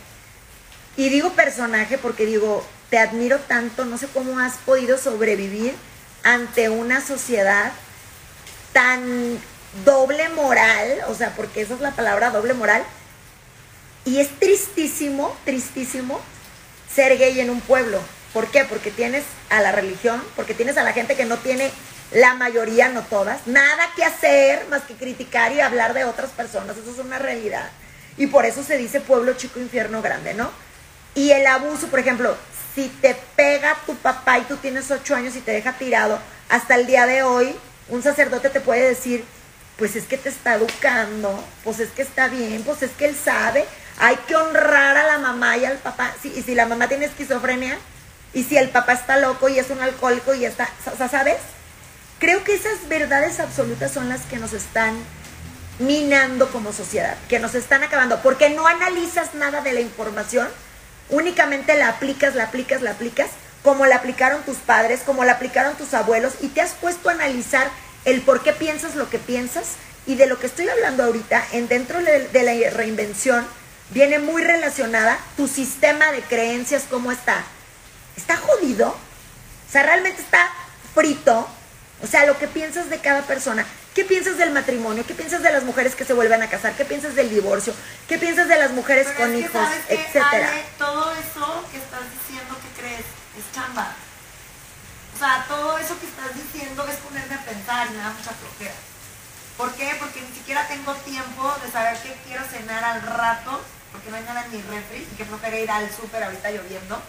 Y 0.98 1.08
digo 1.08 1.32
personaje 1.32 1.98
porque 1.98 2.26
digo, 2.26 2.66
te 2.90 3.00
admiro 3.00 3.40
tanto, 3.40 3.86
no 3.86 3.98
sé 3.98 4.08
cómo 4.08 4.38
has 4.40 4.58
podido 4.58 4.98
sobrevivir 4.98 5.74
ante 6.24 6.70
una 6.70 7.00
sociedad 7.00 7.72
tan 8.74 9.40
doble 9.86 10.30
moral, 10.30 11.00
o 11.08 11.16
sea, 11.16 11.34
porque 11.36 11.62
esa 11.62 11.74
es 11.76 11.82
la 11.82 11.92
palabra 11.92 12.32
doble 12.32 12.54
moral, 12.54 12.84
y 14.06 14.20
es 14.20 14.30
tristísimo, 14.40 15.36
tristísimo 15.46 16.20
ser 16.94 17.18
gay 17.18 17.40
en 17.40 17.50
un 17.50 17.62
pueblo. 17.62 18.00
¿Por 18.34 18.50
qué? 18.50 18.66
Porque 18.66 18.92
tienes 18.92 19.24
a 19.50 19.62
la 19.62 19.72
religión, 19.72 20.22
porque 20.36 20.54
tienes 20.54 20.78
a 20.78 20.84
la 20.84 20.94
gente 20.94 21.16
que 21.16 21.26
no 21.26 21.38
tiene 21.38 21.72
la 22.12 22.34
mayoría, 22.34 22.90
no 22.90 23.04
todas, 23.04 23.48
nada 23.48 23.90
que 23.96 24.04
hacer 24.04 24.68
más 24.70 24.84
que 24.84 24.96
criticar 24.96 25.52
y 25.52 25.62
hablar 25.62 25.94
de 25.94 26.06
otras 26.06 26.32
personas. 26.32 26.78
Eso 26.78 26.92
es 26.92 27.00
una 27.00 27.20
realidad. 27.20 27.70
Y 28.18 28.28
por 28.28 28.46
eso 28.46 28.64
se 28.64 28.78
dice 28.78 29.00
pueblo 29.00 29.34
chico, 29.34 29.60
infierno 29.60 30.02
grande, 30.02 30.34
¿no? 30.34 30.52
Y 31.16 31.32
el 31.32 31.46
abuso, 31.48 31.88
por 31.88 32.00
ejemplo, 32.00 32.36
si 32.76 32.88
te 32.88 33.16
pega 33.36 33.78
tu 33.86 33.96
papá 33.96 34.40
y 34.40 34.44
tú 34.44 34.58
tienes 34.58 34.90
ocho 34.92 35.16
años 35.16 35.36
y 35.36 35.42
te 35.42 35.52
deja 35.52 35.74
tirado, 35.74 36.20
hasta 36.50 36.76
el 36.76 36.88
día 36.88 37.06
de 37.06 37.24
hoy, 37.24 37.56
un 37.90 38.04
sacerdote 38.04 38.50
te 38.50 38.62
puede 38.62 38.88
decir, 38.90 39.26
pues 39.82 39.96
es 39.96 40.06
que 40.06 40.16
te 40.16 40.30
está 40.30 40.54
educando, 40.54 41.44
pues 41.64 41.80
es 41.80 41.90
que 41.90 42.04
está 42.04 42.28
bien, 42.28 42.62
pues 42.62 42.84
es 42.84 42.92
que 42.92 43.06
él 43.06 43.18
sabe, 43.18 43.66
hay 43.98 44.16
que 44.28 44.36
honrar 44.36 44.96
a 44.96 45.08
la 45.08 45.18
mamá 45.18 45.58
y 45.58 45.66
al 45.66 45.80
papá. 45.80 46.14
y 46.24 46.44
si 46.44 46.54
la 46.54 46.68
mamá 46.68 46.88
tiene 46.88 47.06
esquizofrenia, 47.06 47.80
y 48.32 48.44
si 48.44 48.58
el 48.58 48.70
papá 48.70 48.94
está 48.94 49.18
loco 49.18 49.50
y 49.50 49.58
es 49.58 49.72
un 49.72 49.82
alcohólico 49.82 50.36
y 50.36 50.46
está, 50.46 50.70
¿sabes? 51.10 51.38
Creo 52.20 52.44
que 52.44 52.54
esas 52.54 52.88
verdades 52.90 53.40
absolutas 53.40 53.92
son 53.92 54.08
las 54.08 54.22
que 54.26 54.38
nos 54.38 54.54
están 54.54 54.94
minando 55.80 56.52
como 56.52 56.74
sociedad, 56.74 57.18
que 57.28 57.40
nos 57.40 57.56
están 57.56 57.82
acabando, 57.82 58.22
porque 58.22 58.52
no 58.52 58.68
analizas 58.68 59.34
nada 59.34 59.62
de 59.62 59.74
la 59.74 59.82
información, 59.82 60.48
únicamente 61.10 61.76
la 61.76 61.88
aplicas, 61.88 62.36
la 62.36 62.44
aplicas, 62.44 62.84
la 62.84 62.92
aplicas, 62.92 63.32
como 63.64 63.88
la 63.88 63.96
aplicaron 63.96 64.44
tus 64.44 64.58
padres, 64.58 65.02
como 65.04 65.26
la 65.26 65.32
aplicaron 65.32 65.74
tus 65.74 65.96
abuelos, 65.96 66.34
y 66.42 66.50
te 66.50 66.62
has 66.62 66.74
puesto 66.74 67.10
a 67.10 67.14
analizar 67.14 67.68
el 68.06 68.22
por 68.22 68.42
qué 68.42 68.54
piensas 68.54 68.96
lo 68.96 69.10
que 69.10 69.20
piensas, 69.20 69.76
y 70.06 70.16
de 70.16 70.26
lo 70.26 70.40
que 70.40 70.48
estoy 70.48 70.68
hablando 70.68 71.04
ahorita, 71.04 71.46
en 71.52 71.68
dentro 71.68 72.02
de, 72.02 72.44
la 72.44 72.70
reinvención, 72.72 73.46
viene 73.92 74.20
muy 74.20 74.44
relacionada 74.44 75.20
tu 75.38 75.48
sistema 75.48 76.12
de 76.12 76.22
creencias, 76.22 76.86
cómo 76.90 77.12
está. 77.12 77.44
¿Está 78.18 78.38
jodido? 78.38 78.90
O 78.90 79.72
sea, 79.72 79.84
realmente 79.84 80.22
está 80.22 80.50
frito. 80.94 81.48
O 82.04 82.08
sea, 82.08 82.26
lo 82.26 82.38
que 82.40 82.48
piensas 82.48 82.90
de 82.90 83.00
cada 83.00 83.22
persona. 83.22 83.66
¿Qué 83.94 84.06
piensas 84.06 84.38
del 84.38 84.52
matrimonio? 84.52 85.04
¿Qué 85.06 85.14
piensas 85.14 85.44
de 85.44 85.52
las 85.52 85.64
mujeres 85.64 85.96
que 85.96 86.06
se 86.06 86.14
vuelven 86.14 86.42
a 86.42 86.50
casar? 86.50 86.74
¿Qué 86.74 86.86
piensas 86.86 87.14
del 87.14 87.30
divorcio? 87.30 87.74
¿Qué 88.08 88.18
piensas 88.18 88.48
de 88.48 88.58
las 88.58 88.72
mujeres 88.72 89.08
con 89.18 89.36
hijos? 89.36 89.68
etcétera. 89.88 90.50
todo 90.78 91.12
eso 91.12 91.66
que 91.72 91.78
estás 91.78 92.02
diciendo 92.20 92.56
que 92.56 92.82
crees 92.82 93.02
es 93.02 93.54
chamba. 93.54 93.94
O 95.22 95.24
sea, 95.24 95.46
todo 95.48 95.78
eso 95.78 96.00
que 96.00 96.08
estás 96.08 96.34
diciendo 96.34 96.84
es 96.88 96.96
ponerme 96.96 97.36
a 97.36 97.46
pensar 97.46 97.86
y 97.86 97.94
me 97.94 98.02
da 98.02 98.10
mucha 98.10 98.32
flojera. 98.32 98.74
¿Por 99.56 99.72
qué? 99.76 99.96
Porque 100.00 100.20
ni 100.20 100.34
siquiera 100.34 100.68
tengo 100.68 100.96
tiempo 100.96 101.54
de 101.64 101.72
saber 101.72 101.96
qué 102.02 102.18
quiero 102.26 102.44
cenar 102.46 102.84
al 102.84 103.04
rato, 103.04 103.62
porque 103.92 104.10
no 104.10 104.16
hay 104.18 104.24
nada 104.24 104.46
en 104.46 104.52
mi 104.52 104.64
refri 104.64 105.08
y 105.12 105.16
que 105.16 105.26
flojera 105.26 105.60
ir 105.60 105.70
al 105.70 105.94
súper 105.94 106.24
ahorita 106.24 106.50
lloviendo. 106.50 107.00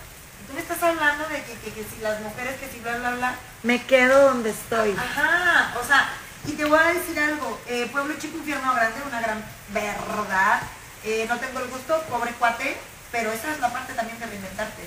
Tú 0.46 0.52
me 0.52 0.60
estás 0.60 0.82
hablando 0.82 1.26
de 1.26 1.42
que, 1.42 1.86
si 1.88 2.02
las 2.02 2.20
mujeres, 2.20 2.60
que 2.60 2.68
si 2.68 2.80
bla, 2.80 2.98
bla, 2.98 3.10
bla. 3.12 3.34
Me 3.62 3.82
quedo 3.86 4.28
donde 4.28 4.50
estoy. 4.50 4.92
Ajá, 4.92 5.72
o 5.80 5.86
sea, 5.86 6.12
y 6.46 6.52
te 6.52 6.66
voy 6.66 6.78
a 6.78 6.92
decir 6.92 7.18
algo. 7.18 7.58
Eh, 7.66 7.88
Pueblo 7.90 8.12
Chico, 8.18 8.36
Infierno 8.36 8.74
Grande, 8.74 9.00
una 9.08 9.22
gran 9.22 9.42
verdad. 9.68 10.60
Eh, 11.02 11.24
no 11.30 11.38
tengo 11.38 11.60
el 11.60 11.68
gusto, 11.68 11.98
pobre 12.10 12.32
cuate, 12.32 12.76
pero 13.10 13.32
esa 13.32 13.52
es 13.52 13.60
la 13.60 13.72
parte 13.72 13.94
también 13.94 14.20
de 14.20 14.26
reinventarte. 14.26 14.82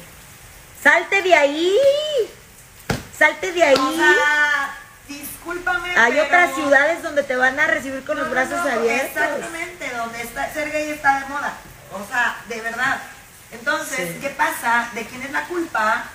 ¡Salte 0.83 1.23
de 1.23 1.33
ahí! 1.33 1.75
¡Salte 3.17 3.51
de 3.51 3.63
ahí! 3.63 3.75
O 3.75 3.95
sea, 3.95 4.75
discúlpame, 5.08 5.95
Hay 5.97 6.19
otras 6.19 6.54
ciudades 6.56 7.01
donde 7.04 7.23
te 7.23 7.36
van 7.36 7.60
a 7.60 7.67
recibir 7.67 8.04
con 8.04 8.17
los 8.17 8.30
brazos 8.30 8.60
abiertos. 8.60 9.21
Exactamente, 9.23 9.89
donde 9.95 10.21
está, 10.21 10.51
ser 10.51 10.71
gay 10.71 10.91
está 10.91 11.21
de 11.21 11.25
moda. 11.28 11.54
O 11.93 12.06
sea, 12.08 12.38
de 12.47 12.62
verdad. 12.62 13.01
Entonces, 13.51 14.19
¿qué 14.19 14.30
pasa? 14.32 14.89
¿De 14.93 15.06
quién 15.06 15.21
es 15.21 15.32
la 15.32 15.43
culpa? 15.45 16.06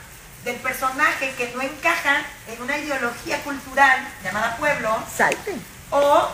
Del 0.45 0.57
personaje 0.57 1.35
que 1.37 1.53
no 1.55 1.63
encaja 1.63 2.23
en 2.49 2.61
una 2.63 2.77
ideología 2.77 3.43
cultural 3.43 4.07
llamada 4.23 4.57
pueblo. 4.57 5.03
Salte. 5.15 5.55
O, 5.91 6.29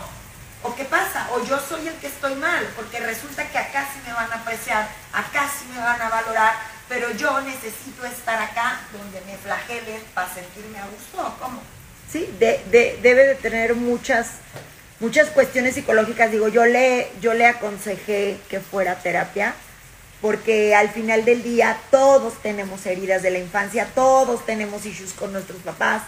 o 0.63 0.75
qué 0.75 0.85
pasa? 0.85 1.27
O 1.31 1.43
yo 1.45 1.59
soy 1.59 1.87
el 1.87 1.95
que 1.95 2.07
estoy 2.07 2.35
mal, 2.35 2.67
porque 2.75 2.99
resulta 2.99 3.47
que 3.49 3.57
acá 3.57 3.87
sí 3.93 4.01
me 4.05 4.13
van 4.13 4.31
a 4.31 4.35
apreciar, 4.35 4.87
acá 5.13 5.47
sí 5.47 5.65
me 5.73 5.79
van 5.79 6.01
a 6.01 6.09
valorar, 6.09 6.55
pero 6.89 7.11
yo 7.11 7.41
necesito 7.41 8.05
estar 8.05 8.41
acá 8.41 8.81
donde 8.91 9.21
me 9.21 9.37
flagelen 9.37 10.01
para 10.13 10.33
sentirme 10.33 10.79
a 10.79 10.85
gusto. 10.85 11.35
¿Cómo? 11.39 11.61
Sí, 12.11 12.29
debe 12.39 13.25
de 13.27 13.35
tener 13.35 13.75
muchas 13.75 14.27
muchas 14.99 15.29
cuestiones 15.29 15.75
psicológicas. 15.75 16.31
Digo, 16.31 16.47
yo 16.47 16.65
le, 16.65 17.11
yo 17.21 17.33
le 17.33 17.45
aconsejé 17.45 18.39
que 18.49 18.59
fuera 18.59 18.95
terapia 18.95 19.53
porque 20.21 20.73
al 20.73 20.89
final 20.89 21.25
del 21.25 21.43
día 21.43 21.77
todos 21.91 22.41
tenemos 22.41 22.85
heridas 22.85 23.21
de 23.21 23.29
la 23.29 23.39
infancia, 23.39 23.87
todos 23.93 24.45
tenemos 24.45 24.85
issues 24.85 25.13
con 25.13 25.31
nuestros 25.31 25.61
papás, 25.61 26.01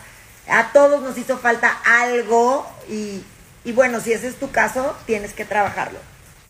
a 0.48 0.72
todos 0.72 1.04
nos 1.04 1.16
hizo 1.18 1.38
falta 1.38 1.70
algo 1.86 2.68
y, 2.90 3.24
y 3.64 3.72
bueno, 3.72 4.00
si 4.02 4.12
ese 4.12 4.28
es 4.28 4.36
tu 4.40 4.50
caso, 4.50 4.98
tienes 5.06 5.34
que 5.34 5.46
trabajarlo. 5.46 6.00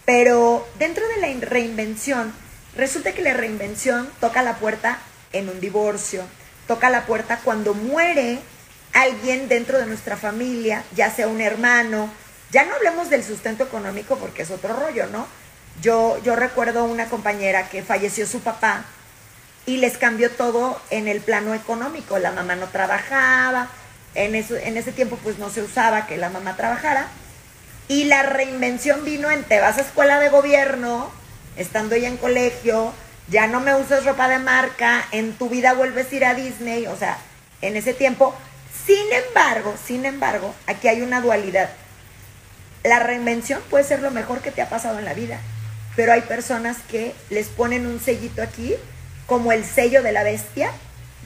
Pero 0.05 0.65
dentro 0.79 1.05
de 1.09 1.17
la 1.17 1.45
reinvención, 1.45 2.33
resulta 2.79 3.13
que 3.13 3.21
la 3.21 3.33
reinvención 3.33 4.09
toca 4.19 4.41
la 4.41 4.55
puerta 4.55 4.99
en 5.33 5.49
un 5.49 5.59
divorcio, 5.59 6.23
toca 6.67 6.89
la 6.89 7.05
puerta 7.05 7.39
cuando 7.43 7.73
muere 7.73 8.39
alguien 8.93 9.47
dentro 9.47 9.77
de 9.77 9.85
nuestra 9.85 10.17
familia, 10.17 10.83
ya 10.95 11.11
sea 11.11 11.27
un 11.27 11.41
hermano, 11.41 12.09
ya 12.51 12.65
no 12.65 12.73
hablemos 12.73 13.09
del 13.09 13.23
sustento 13.23 13.63
económico 13.63 14.17
porque 14.17 14.41
es 14.41 14.51
otro 14.51 14.75
rollo, 14.75 15.07
¿no? 15.07 15.27
Yo, 15.81 16.19
yo 16.23 16.35
recuerdo 16.35 16.83
una 16.85 17.05
compañera 17.05 17.69
que 17.69 17.83
falleció 17.83 18.25
su 18.25 18.39
papá 18.39 18.85
y 19.65 19.77
les 19.77 19.97
cambió 19.97 20.31
todo 20.31 20.81
en 20.89 21.07
el 21.07 21.21
plano 21.21 21.53
económico. 21.53 22.17
La 22.17 22.31
mamá 22.31 22.55
no 22.55 22.67
trabajaba, 22.67 23.69
en, 24.15 24.35
eso, 24.35 24.55
en 24.55 24.77
ese 24.77 24.91
tiempo 24.91 25.17
pues 25.23 25.37
no 25.37 25.49
se 25.49 25.61
usaba 25.61 26.07
que 26.07 26.17
la 26.17 26.29
mamá 26.29 26.55
trabajara. 26.55 27.07
Y 27.87 28.05
la 28.05 28.23
reinvención 28.23 29.05
vino 29.05 29.31
en 29.31 29.43
te 29.43 29.59
vas 29.59 29.77
a 29.77 29.81
escuela 29.81 30.19
de 30.19 30.29
gobierno, 30.29 31.11
estando 31.59 31.93
ella 31.93 32.07
en 32.07 32.17
colegio, 32.17 32.93
ya 33.27 33.45
no 33.45 33.59
me 33.59 33.75
usas 33.75 34.05
ropa 34.05 34.27
de 34.27 34.39
marca, 34.39 35.05
en 35.11 35.33
tu 35.33 35.49
vida 35.49 35.73
vuelves 35.73 36.11
a 36.11 36.15
ir 36.15 36.25
a 36.25 36.33
Disney, 36.33 36.87
o 36.87 36.95
sea, 36.97 37.19
en 37.61 37.75
ese 37.75 37.93
tiempo. 37.93 38.33
Sin 38.87 39.05
embargo, 39.27 39.75
sin 39.85 40.05
embargo, 40.05 40.55
aquí 40.65 40.87
hay 40.87 41.01
una 41.03 41.21
dualidad. 41.21 41.69
La 42.83 42.99
reinvención 42.99 43.61
puede 43.69 43.83
ser 43.83 44.01
lo 44.01 44.09
mejor 44.09 44.39
que 44.39 44.51
te 44.51 44.63
ha 44.63 44.69
pasado 44.69 44.97
en 44.97 45.05
la 45.05 45.13
vida 45.13 45.39
pero 45.99 46.13
hay 46.13 46.21
personas 46.21 46.77
que 46.89 47.13
les 47.29 47.47
ponen 47.47 47.85
un 47.85 47.99
sellito 47.99 48.41
aquí, 48.41 48.73
como 49.25 49.51
el 49.51 49.65
sello 49.65 50.01
de 50.01 50.13
la 50.13 50.23
bestia, 50.23 50.71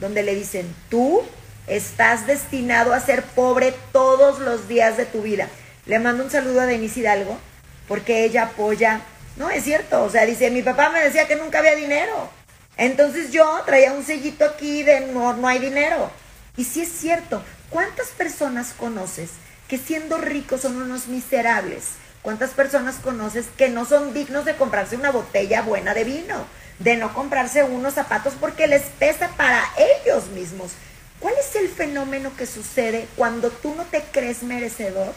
donde 0.00 0.24
le 0.24 0.34
dicen, 0.34 0.66
tú 0.88 1.22
estás 1.68 2.26
destinado 2.26 2.92
a 2.92 2.98
ser 2.98 3.22
pobre 3.22 3.72
todos 3.92 4.40
los 4.40 4.66
días 4.66 4.96
de 4.96 5.06
tu 5.06 5.22
vida. 5.22 5.48
Le 5.86 6.00
mando 6.00 6.24
un 6.24 6.30
saludo 6.32 6.60
a 6.60 6.66
Denise 6.66 6.98
Hidalgo, 6.98 7.38
porque 7.86 8.24
ella 8.24 8.46
apoya, 8.46 9.00
no 9.36 9.50
es 9.50 9.64
cierto, 9.64 10.02
o 10.04 10.10
sea, 10.10 10.26
dice, 10.26 10.50
mi 10.50 10.62
papá 10.62 10.90
me 10.90 11.00
decía 11.00 11.26
que 11.26 11.36
nunca 11.36 11.58
había 11.58 11.74
dinero. 11.74 12.30
Entonces 12.76 13.30
yo 13.30 13.62
traía 13.66 13.92
un 13.92 14.04
sellito 14.04 14.44
aquí 14.44 14.82
de 14.82 15.00
no, 15.00 15.34
no 15.34 15.48
hay 15.48 15.58
dinero. 15.58 16.10
Y 16.56 16.64
si 16.64 16.82
es 16.82 16.88
cierto, 16.88 17.42
¿cuántas 17.70 18.08
personas 18.08 18.72
conoces 18.76 19.30
que 19.68 19.78
siendo 19.78 20.18
ricos 20.18 20.60
son 20.60 20.80
unos 20.80 21.08
miserables? 21.08 21.84
¿Cuántas 22.22 22.50
personas 22.50 22.96
conoces 22.96 23.46
que 23.56 23.68
no 23.68 23.84
son 23.84 24.14
dignos 24.14 24.44
de 24.44 24.56
comprarse 24.56 24.96
una 24.96 25.10
botella 25.10 25.62
buena 25.62 25.94
de 25.94 26.04
vino? 26.04 26.46
De 26.78 26.96
no 26.96 27.12
comprarse 27.12 27.62
unos 27.64 27.94
zapatos 27.94 28.34
porque 28.40 28.66
les 28.66 28.82
pesa 28.82 29.28
para 29.36 29.62
ellos 29.76 30.28
mismos. 30.28 30.72
¿Cuál 31.20 31.34
es 31.38 31.54
el 31.56 31.68
fenómeno 31.68 32.32
que 32.36 32.46
sucede 32.46 33.06
cuando 33.16 33.50
tú 33.50 33.74
no 33.74 33.84
te 33.84 34.02
crees 34.02 34.42
merecedor 34.42 35.12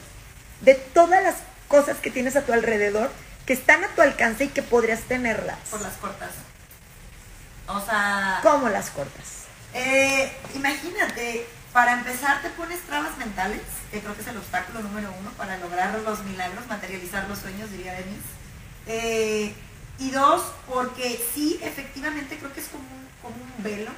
de 0.61 0.75
todas 0.75 1.23
las 1.23 1.35
cosas 1.67 1.97
que 1.97 2.11
tienes 2.11 2.35
a 2.35 2.41
tu 2.41 2.53
alrededor, 2.53 3.09
que 3.47 3.53
están 3.53 3.83
a 3.83 3.87
tu 3.87 4.01
alcance 4.03 4.43
y 4.43 4.49
que 4.49 4.61
podrías 4.61 5.01
tenerlas? 5.01 5.57
Por 5.71 5.81
las 5.81 5.93
cortas. 5.93 6.29
O 7.67 7.81
sea... 7.81 8.39
¿Cómo 8.43 8.69
las 8.69 8.91
cortas? 8.91 9.45
Eh, 9.73 10.31
imagínate, 10.53 11.47
para 11.73 11.93
empezar, 11.93 12.41
te 12.41 12.49
pones 12.51 12.79
trabas 12.81 13.17
mentales, 13.17 13.61
que 13.89 14.01
creo 14.01 14.13
que 14.15 14.21
es 14.21 14.27
el 14.27 14.37
obstáculo 14.37 14.81
número 14.81 15.11
uno 15.19 15.31
para 15.31 15.57
lograr 15.57 15.97
los 15.99 16.23
milagros, 16.25 16.67
materializar 16.67 17.27
los 17.27 17.39
sueños, 17.39 17.71
diría 17.71 17.93
Denis. 17.93 18.21
Eh, 18.85 19.55
Y 19.99 20.11
dos, 20.11 20.43
porque 20.67 21.19
sí, 21.33 21.59
efectivamente 21.63 22.37
creo 22.37 22.53
que 22.53 22.59
es 22.59 22.67
como 22.67 22.83
un, 22.83 23.07
como 23.19 23.35
un 23.43 23.63
velo, 23.63 23.89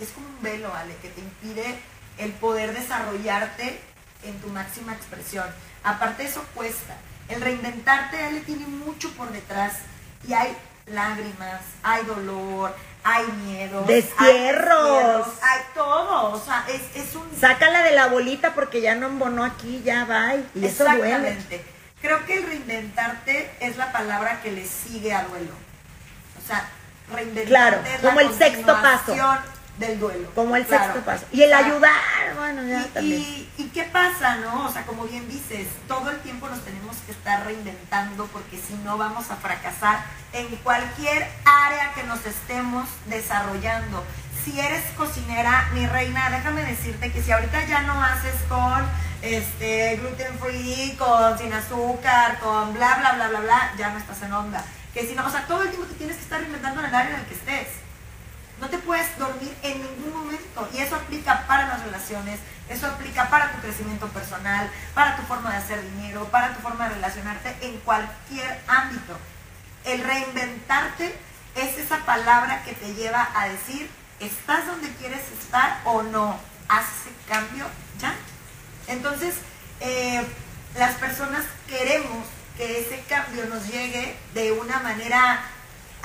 es 0.00 0.10
como 0.10 0.28
un 0.28 0.40
velo, 0.40 0.72
Ale, 0.72 0.94
que 1.02 1.08
te 1.08 1.20
impide 1.20 1.80
el 2.18 2.30
poder 2.32 2.72
desarrollarte 2.72 3.80
en 4.22 4.38
tu 4.40 4.48
máxima 4.50 4.92
expresión. 4.94 5.46
Aparte 5.82 6.24
eso 6.24 6.44
cuesta. 6.54 6.94
El 7.28 7.40
reinventarte, 7.40 8.22
Ale, 8.22 8.40
tiene 8.40 8.66
mucho 8.66 9.10
por 9.12 9.30
detrás 9.32 9.74
y 10.28 10.32
hay 10.32 10.56
lágrimas, 10.86 11.60
hay 11.82 12.04
dolor, 12.04 12.74
hay 13.02 13.26
miedo. 13.44 13.82
Destierros. 13.82 15.28
Hay, 15.42 15.60
todo. 15.74 16.32
O 16.32 16.40
sea, 16.40 16.64
es, 16.68 16.82
es 16.94 17.14
un. 17.14 17.24
Sácala 17.38 17.82
de 17.82 17.92
la 17.92 18.08
bolita 18.08 18.54
porque 18.54 18.80
ya 18.80 18.94
no 18.94 19.06
embonó 19.06 19.44
aquí, 19.44 19.82
ya 19.84 20.04
va. 20.04 20.34
Y 20.34 20.64
eso 20.64 20.84
duele. 20.84 21.06
Exactamente. 21.06 21.64
Creo 22.00 22.24
que 22.26 22.38
el 22.38 22.46
reinventarte 22.46 23.50
es 23.60 23.76
la 23.76 23.90
palabra 23.92 24.40
que 24.42 24.52
le 24.52 24.66
sigue 24.66 25.12
al 25.12 25.28
duelo. 25.28 25.52
O 26.42 26.46
sea, 26.46 26.68
reinventarte 27.12 27.48
Claro, 27.48 27.80
es 27.84 28.00
como 28.00 28.20
la 28.20 28.26
el 28.26 28.34
sexto 28.34 28.82
paso. 28.82 29.14
Del 29.78 29.98
duelo. 30.00 30.30
Como 30.34 30.56
el 30.56 30.64
Claro. 30.66 30.84
sexto 30.84 31.04
paso. 31.04 31.26
Y 31.32 31.42
el 31.42 31.52
ayudar, 31.52 31.92
bueno, 32.36 32.62
ya 32.62 32.80
y, 32.82 32.84
también. 32.88 33.20
y- 33.20 33.48
y 33.58 33.64
qué 33.74 33.84
pasa, 33.84 34.36
no? 34.36 34.66
O 34.66 34.72
sea, 34.72 34.84
como 34.86 35.04
bien 35.04 35.28
dices, 35.28 35.66
todo 35.88 36.10
el 36.10 36.18
tiempo 36.20 36.48
nos 36.48 36.64
tenemos 36.64 36.96
que 37.04 37.12
estar 37.12 37.44
reinventando 37.44 38.26
porque 38.28 38.58
si 38.60 38.74
no 38.84 38.96
vamos 38.98 39.30
a 39.30 39.36
fracasar 39.36 40.04
en 40.32 40.46
cualquier 40.56 41.28
área 41.44 41.92
que 41.94 42.02
nos 42.04 42.24
estemos 42.24 42.88
desarrollando. 43.06 44.04
Si 44.44 44.58
eres 44.60 44.84
cocinera, 44.96 45.68
mi 45.74 45.86
reina, 45.86 46.30
déjame 46.30 46.62
decirte 46.64 47.10
que 47.12 47.22
si 47.22 47.32
ahorita 47.32 47.64
ya 47.66 47.82
no 47.82 48.00
haces 48.02 48.34
con 48.48 48.86
este 49.20 49.96
gluten 49.96 50.38
free, 50.38 50.94
con 50.98 51.36
sin 51.38 51.52
azúcar, 51.52 52.38
con 52.38 52.72
bla 52.74 52.94
bla 52.98 53.12
bla 53.14 53.28
bla 53.28 53.40
bla, 53.40 53.72
ya 53.76 53.90
no 53.90 53.98
estás 53.98 54.22
en 54.22 54.32
onda. 54.32 54.64
Que 54.94 55.06
si 55.06 55.14
no, 55.14 55.26
o 55.26 55.30
sea, 55.30 55.46
todo 55.46 55.62
el 55.62 55.70
tiempo 55.70 55.86
te 55.86 55.94
tienes 55.94 56.16
que 56.16 56.22
estar 56.22 56.38
reinventando 56.40 56.80
en 56.80 56.86
el 56.86 56.94
área 56.94 57.14
en 57.14 57.20
el 57.20 57.26
que 57.26 57.34
estés. 57.34 57.68
No 58.60 58.68
te 58.68 58.78
puedes 58.78 59.18
dormir 59.18 59.54
en 59.62 59.82
ningún 59.82 60.12
momento. 60.12 60.68
Y 60.72 60.78
eso 60.78 60.96
aplica 60.96 61.46
para 61.46 61.68
las 61.68 61.82
relaciones, 61.82 62.40
eso 62.68 62.86
aplica 62.86 63.28
para 63.28 63.52
tu 63.52 63.60
crecimiento 63.60 64.08
personal, 64.08 64.70
para 64.94 65.16
tu 65.16 65.22
forma 65.22 65.50
de 65.50 65.58
hacer 65.58 65.82
dinero, 65.82 66.24
para 66.26 66.54
tu 66.54 66.60
forma 66.60 66.88
de 66.88 66.94
relacionarte 66.94 67.54
en 67.60 67.78
cualquier 67.80 68.60
ámbito. 68.66 69.16
El 69.84 70.02
reinventarte 70.02 71.16
es 71.54 71.78
esa 71.78 71.98
palabra 72.04 72.62
que 72.64 72.72
te 72.72 72.94
lleva 72.94 73.28
a 73.34 73.48
decir, 73.48 73.90
¿estás 74.20 74.66
donde 74.66 74.90
quieres 74.94 75.22
estar 75.40 75.80
o 75.84 76.02
no? 76.02 76.38
Haz 76.68 76.86
ese 77.00 77.14
cambio 77.28 77.66
ya. 78.00 78.14
Entonces, 78.88 79.34
eh, 79.80 80.24
las 80.76 80.94
personas 80.94 81.44
queremos 81.68 82.26
que 82.56 82.80
ese 82.80 83.02
cambio 83.08 83.46
nos 83.46 83.66
llegue 83.66 84.16
de 84.34 84.52
una 84.52 84.80
manera 84.80 85.40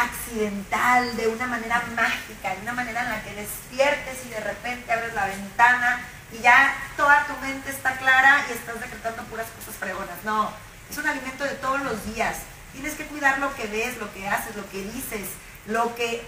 accidental, 0.03 1.15
de 1.15 1.27
una 1.27 1.47
manera 1.47 1.83
mágica, 1.95 2.55
de 2.55 2.61
una 2.61 2.73
manera 2.73 3.03
en 3.03 3.09
la 3.09 3.23
que 3.23 3.33
despiertes 3.35 4.25
y 4.25 4.29
de 4.29 4.39
repente 4.39 4.91
abres 4.91 5.13
la 5.13 5.25
ventana 5.25 6.01
y 6.31 6.39
ya 6.39 6.75
toda 6.95 7.25
tu 7.27 7.35
mente 7.45 7.69
está 7.69 7.97
clara 7.97 8.45
y 8.49 8.53
estás 8.53 8.79
decretando 8.79 9.23
puras 9.23 9.47
cosas 9.57 9.75
fregonas. 9.75 10.23
No, 10.23 10.51
es 10.89 10.97
un 10.97 11.07
alimento 11.07 11.43
de 11.43 11.55
todos 11.55 11.81
los 11.81 12.05
días. 12.13 12.37
Tienes 12.73 12.93
que 12.93 13.05
cuidar 13.05 13.39
lo 13.39 13.53
que 13.55 13.67
ves, 13.67 13.97
lo 13.97 14.11
que 14.13 14.27
haces, 14.27 14.55
lo 14.55 14.69
que 14.69 14.83
dices, 14.83 15.27
lo 15.67 15.95
que 15.95 16.23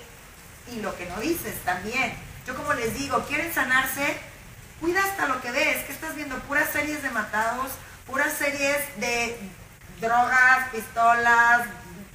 y 0.71 0.82
lo 0.82 0.95
que 0.95 1.05
no 1.05 1.19
dices 1.19 1.55
también. 1.63 2.13
Yo 2.45 2.55
como 2.55 2.74
les 2.74 2.93
digo, 2.93 3.24
quieren 3.26 3.53
sanarse, 3.53 4.17
cuida 4.80 5.03
hasta 5.03 5.28
lo 5.28 5.41
que 5.41 5.51
ves, 5.51 5.86
que 5.86 5.93
estás 5.93 6.15
viendo 6.15 6.38
puras 6.39 6.69
series 6.71 7.01
de 7.01 7.09
matados, 7.11 7.71
puras 8.05 8.34
series 8.34 8.78
de 8.97 9.38
drogas, 10.01 10.69
pistolas, 10.71 11.67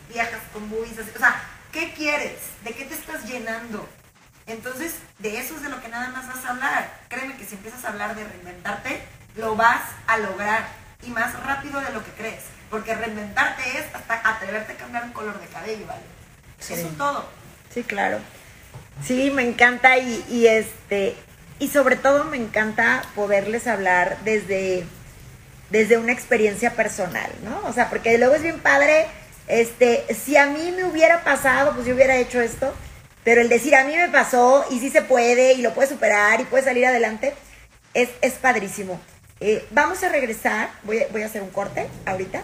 viejas 0.09 0.40
con 0.52 0.68
boobies, 0.70 0.98
así. 0.98 1.11
o 1.14 1.18
sea, 1.18 1.42
¿qué 1.72 1.92
quieres? 1.92 2.38
¿De 2.64 2.72
qué 2.72 2.84
te 2.84 2.94
estás 2.94 3.24
llenando? 3.24 3.88
Entonces, 4.46 4.94
de 5.18 5.38
eso 5.38 5.56
es 5.56 5.62
de 5.62 5.68
lo 5.68 5.80
que 5.80 5.88
nada 5.88 6.09
más 6.09 6.26
vas 6.26 6.44
a 6.44 6.50
hablar. 6.50 6.90
Créeme 7.09 7.36
que 7.36 7.44
si 7.44 7.54
empiezas 7.54 7.84
a 7.84 7.88
hablar 7.88 8.16
de 8.16 8.24
reinventarte, 8.24 9.00
lo 9.36 9.56
vas 9.56 9.82
a 10.06 10.18
lograr 10.18 10.66
y 11.02 11.11
más 11.11 11.38
rápido 11.44 11.80
de 11.80 11.92
lo 11.92 12.02
que 12.04 12.11
crees. 12.12 12.44
Porque 12.70 12.94
reinventarte 12.94 13.62
es 13.78 13.94
hasta 13.94 14.28
atreverte 14.28 14.72
a 14.72 14.76
cambiar 14.76 15.04
un 15.04 15.12
color 15.12 15.38
de 15.40 15.46
cabello, 15.46 15.86
¿vale? 15.86 16.02
Sí. 16.59 16.74
Eso 16.74 16.88
es 16.88 16.96
todo. 16.96 17.28
Sí, 17.72 17.82
claro. 17.82 18.18
Sí, 19.04 19.30
me 19.30 19.42
encanta 19.42 19.98
y, 19.98 20.24
y 20.28 20.46
este 20.46 21.14
y 21.61 21.68
sobre 21.68 21.96
todo 21.96 22.24
me 22.24 22.36
encanta 22.36 23.02
poderles 23.14 23.66
hablar 23.66 24.18
desde 24.24 24.84
desde 25.70 25.98
una 25.98 26.12
experiencia 26.12 26.72
personal, 26.72 27.30
¿no? 27.44 27.61
O 27.66 27.72
sea, 27.72 27.90
porque 27.90 28.16
luego 28.16 28.34
es 28.34 28.42
bien 28.42 28.61
padre, 28.61 29.06
este, 29.49 30.05
si 30.14 30.36
a 30.36 30.46
mí 30.46 30.72
me 30.76 30.84
hubiera 30.84 31.24
pasado, 31.24 31.74
pues 31.74 31.86
yo 31.86 31.94
hubiera 31.94 32.16
hecho 32.16 32.40
esto, 32.40 32.72
pero 33.24 33.40
el 33.40 33.49
decir 33.49 33.74
a 33.74 33.84
mí 33.84 33.96
me 33.96 34.09
pasó 34.09 34.64
y 34.70 34.80
sí 34.80 34.90
se 34.90 35.03
puede 35.03 35.55
y 35.55 35.62
lo 35.62 35.74
puedes 35.74 35.90
superar 35.90 36.40
y 36.40 36.44
puedes 36.44 36.66
salir 36.66 36.86
adelante, 36.86 37.34
es, 37.94 38.11
es 38.20 38.34
padrísimo. 38.34 39.01
Eh, 39.40 39.64
vamos 39.70 40.03
a 40.03 40.09
regresar, 40.09 40.70
voy, 40.82 41.03
voy 41.12 41.22
a 41.22 41.26
hacer 41.26 41.42
un 41.42 41.51
corte 41.51 41.86
ahorita 42.07 42.42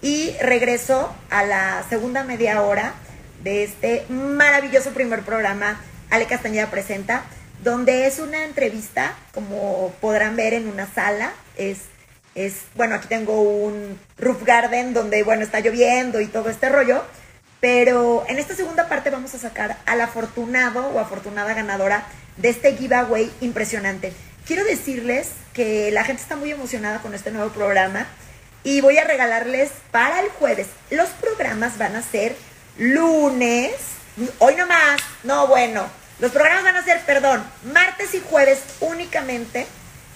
y 0.00 0.34
regreso 0.40 1.14
a 1.30 1.44
la 1.44 1.84
segunda 1.88 2.22
media 2.22 2.62
hora 2.62 2.94
de 3.42 3.64
este 3.64 4.04
maravilloso 4.08 4.90
primer 4.90 5.22
programa, 5.22 5.80
Ale 6.10 6.26
Castañeda 6.26 6.70
Presenta, 6.70 7.24
donde 7.62 8.06
es 8.06 8.18
una 8.18 8.44
entrevista, 8.44 9.14
como 9.32 9.92
podrán 10.00 10.36
ver 10.36 10.54
en 10.54 10.68
una 10.68 10.86
sala, 10.86 11.32
es, 11.56 11.78
es, 12.36 12.54
bueno, 12.74 12.94
aquí 12.94 13.08
tengo 13.08 13.40
un 13.40 13.98
roof 14.18 14.44
garden 14.44 14.92
donde, 14.94 15.22
bueno, 15.24 15.42
está 15.42 15.60
lloviendo 15.60 16.20
y 16.20 16.26
todo 16.26 16.50
este 16.50 16.68
rollo, 16.68 17.02
pero 17.60 18.24
en 18.28 18.38
esta 18.38 18.54
segunda 18.54 18.88
parte 18.88 19.10
vamos 19.10 19.34
a 19.34 19.38
sacar 19.38 19.78
al 19.86 20.00
afortunado 20.02 20.86
o 20.88 21.00
afortunada 21.00 21.54
ganadora 21.54 22.06
de 22.36 22.50
este 22.50 22.76
giveaway 22.76 23.32
impresionante. 23.40 24.12
Quiero 24.46 24.64
decirles 24.64 25.30
que 25.54 25.90
la 25.90 26.04
gente 26.04 26.22
está 26.22 26.36
muy 26.36 26.52
emocionada 26.52 27.00
con 27.00 27.14
este 27.14 27.30
nuevo 27.30 27.50
programa 27.50 28.06
y 28.62 28.82
voy 28.82 28.98
a 28.98 29.04
regalarles 29.04 29.70
para 29.90 30.20
el 30.20 30.28
jueves. 30.28 30.68
Los 30.90 31.08
programas 31.08 31.78
van 31.78 31.96
a 31.96 32.02
ser 32.02 32.36
lunes, 32.76 33.72
hoy 34.38 34.56
no 34.56 34.66
más, 34.66 35.00
no 35.24 35.46
bueno. 35.46 35.86
Los 36.18 36.32
programas 36.32 36.64
van 36.64 36.76
a 36.76 36.84
ser, 36.84 37.00
perdón, 37.06 37.42
martes 37.72 38.14
y 38.14 38.20
jueves 38.20 38.60
únicamente. 38.80 39.66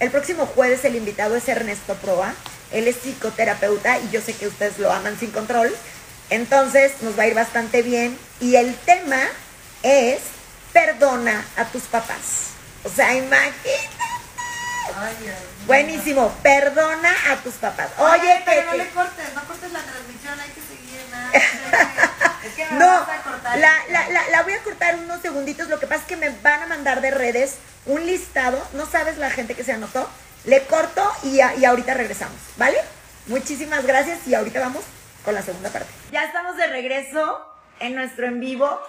El 0.00 0.10
próximo 0.10 0.46
jueves 0.46 0.84
el 0.84 0.96
invitado 0.96 1.36
es 1.36 1.48
Ernesto 1.48 1.94
Proa. 1.96 2.34
Él 2.72 2.88
es 2.88 2.96
psicoterapeuta 2.96 3.98
y 3.98 4.10
yo 4.10 4.20
sé 4.20 4.34
que 4.34 4.46
ustedes 4.46 4.78
lo 4.78 4.90
aman 4.92 5.18
sin 5.18 5.30
control. 5.30 5.74
Entonces 6.30 6.92
nos 7.02 7.18
va 7.18 7.24
a 7.24 7.26
ir 7.26 7.34
bastante 7.34 7.82
bien. 7.82 8.18
Y 8.40 8.56
el 8.56 8.74
tema 8.76 9.20
es 9.82 10.20
perdona 10.72 11.44
a 11.56 11.64
tus 11.66 11.82
papás. 11.84 12.50
O 12.84 12.88
sea, 12.88 13.14
imagínate. 13.14 13.80
Ay, 14.96 15.16
Dios 15.20 15.36
mío. 15.36 15.46
Buenísimo, 15.66 16.32
perdona 16.42 17.12
a 17.30 17.36
tus 17.36 17.54
papás. 17.54 17.88
Oye, 17.98 18.42
pero 18.46 18.62
no 18.64 18.70
Pepe. 18.72 18.84
le 18.84 18.90
cortes, 18.90 19.34
no 19.34 19.44
cortes 19.44 19.72
la 19.72 19.80
transmisión, 19.80 20.40
hay 20.40 20.48
que 20.50 20.60
seguir 20.62 21.00
nada. 21.10 21.30
Es 22.42 22.54
que 22.54 22.64
me 22.64 22.78
No, 22.78 22.86
vas 22.86 23.08
a 23.18 23.22
cortar. 23.22 23.58
la, 23.58 23.70
la, 23.90 24.08
la, 24.08 24.28
la 24.30 24.42
voy 24.44 24.54
a 24.54 24.62
cortar 24.62 24.94
unos 24.96 25.20
segunditos. 25.20 25.68
Lo 25.68 25.78
que 25.78 25.86
pasa 25.86 26.00
es 26.00 26.06
que 26.06 26.16
me 26.16 26.30
van 26.42 26.62
a 26.62 26.66
mandar 26.66 27.02
de 27.02 27.10
redes 27.10 27.56
un 27.86 28.06
listado. 28.06 28.60
No 28.74 28.86
sabes 28.86 29.18
la 29.18 29.30
gente 29.30 29.54
que 29.54 29.64
se 29.64 29.72
anotó. 29.72 30.08
Le 30.44 30.62
corto 30.64 31.02
y, 31.22 31.40
ahorita 31.40 31.94
regresamos, 31.94 32.38
¿vale? 32.56 32.78
Muchísimas 33.26 33.86
gracias 33.86 34.26
y 34.26 34.34
ahorita 34.34 34.60
vamos 34.60 34.82
con 35.24 35.34
la 35.34 35.42
segunda 35.42 35.68
parte. 35.68 35.88
Ya 36.12 36.24
estamos 36.24 36.56
de 36.56 36.66
regreso 36.66 37.46
en 37.78 37.94
nuestro 37.94 38.26
en 38.26 38.40
vivo. 38.40 38.80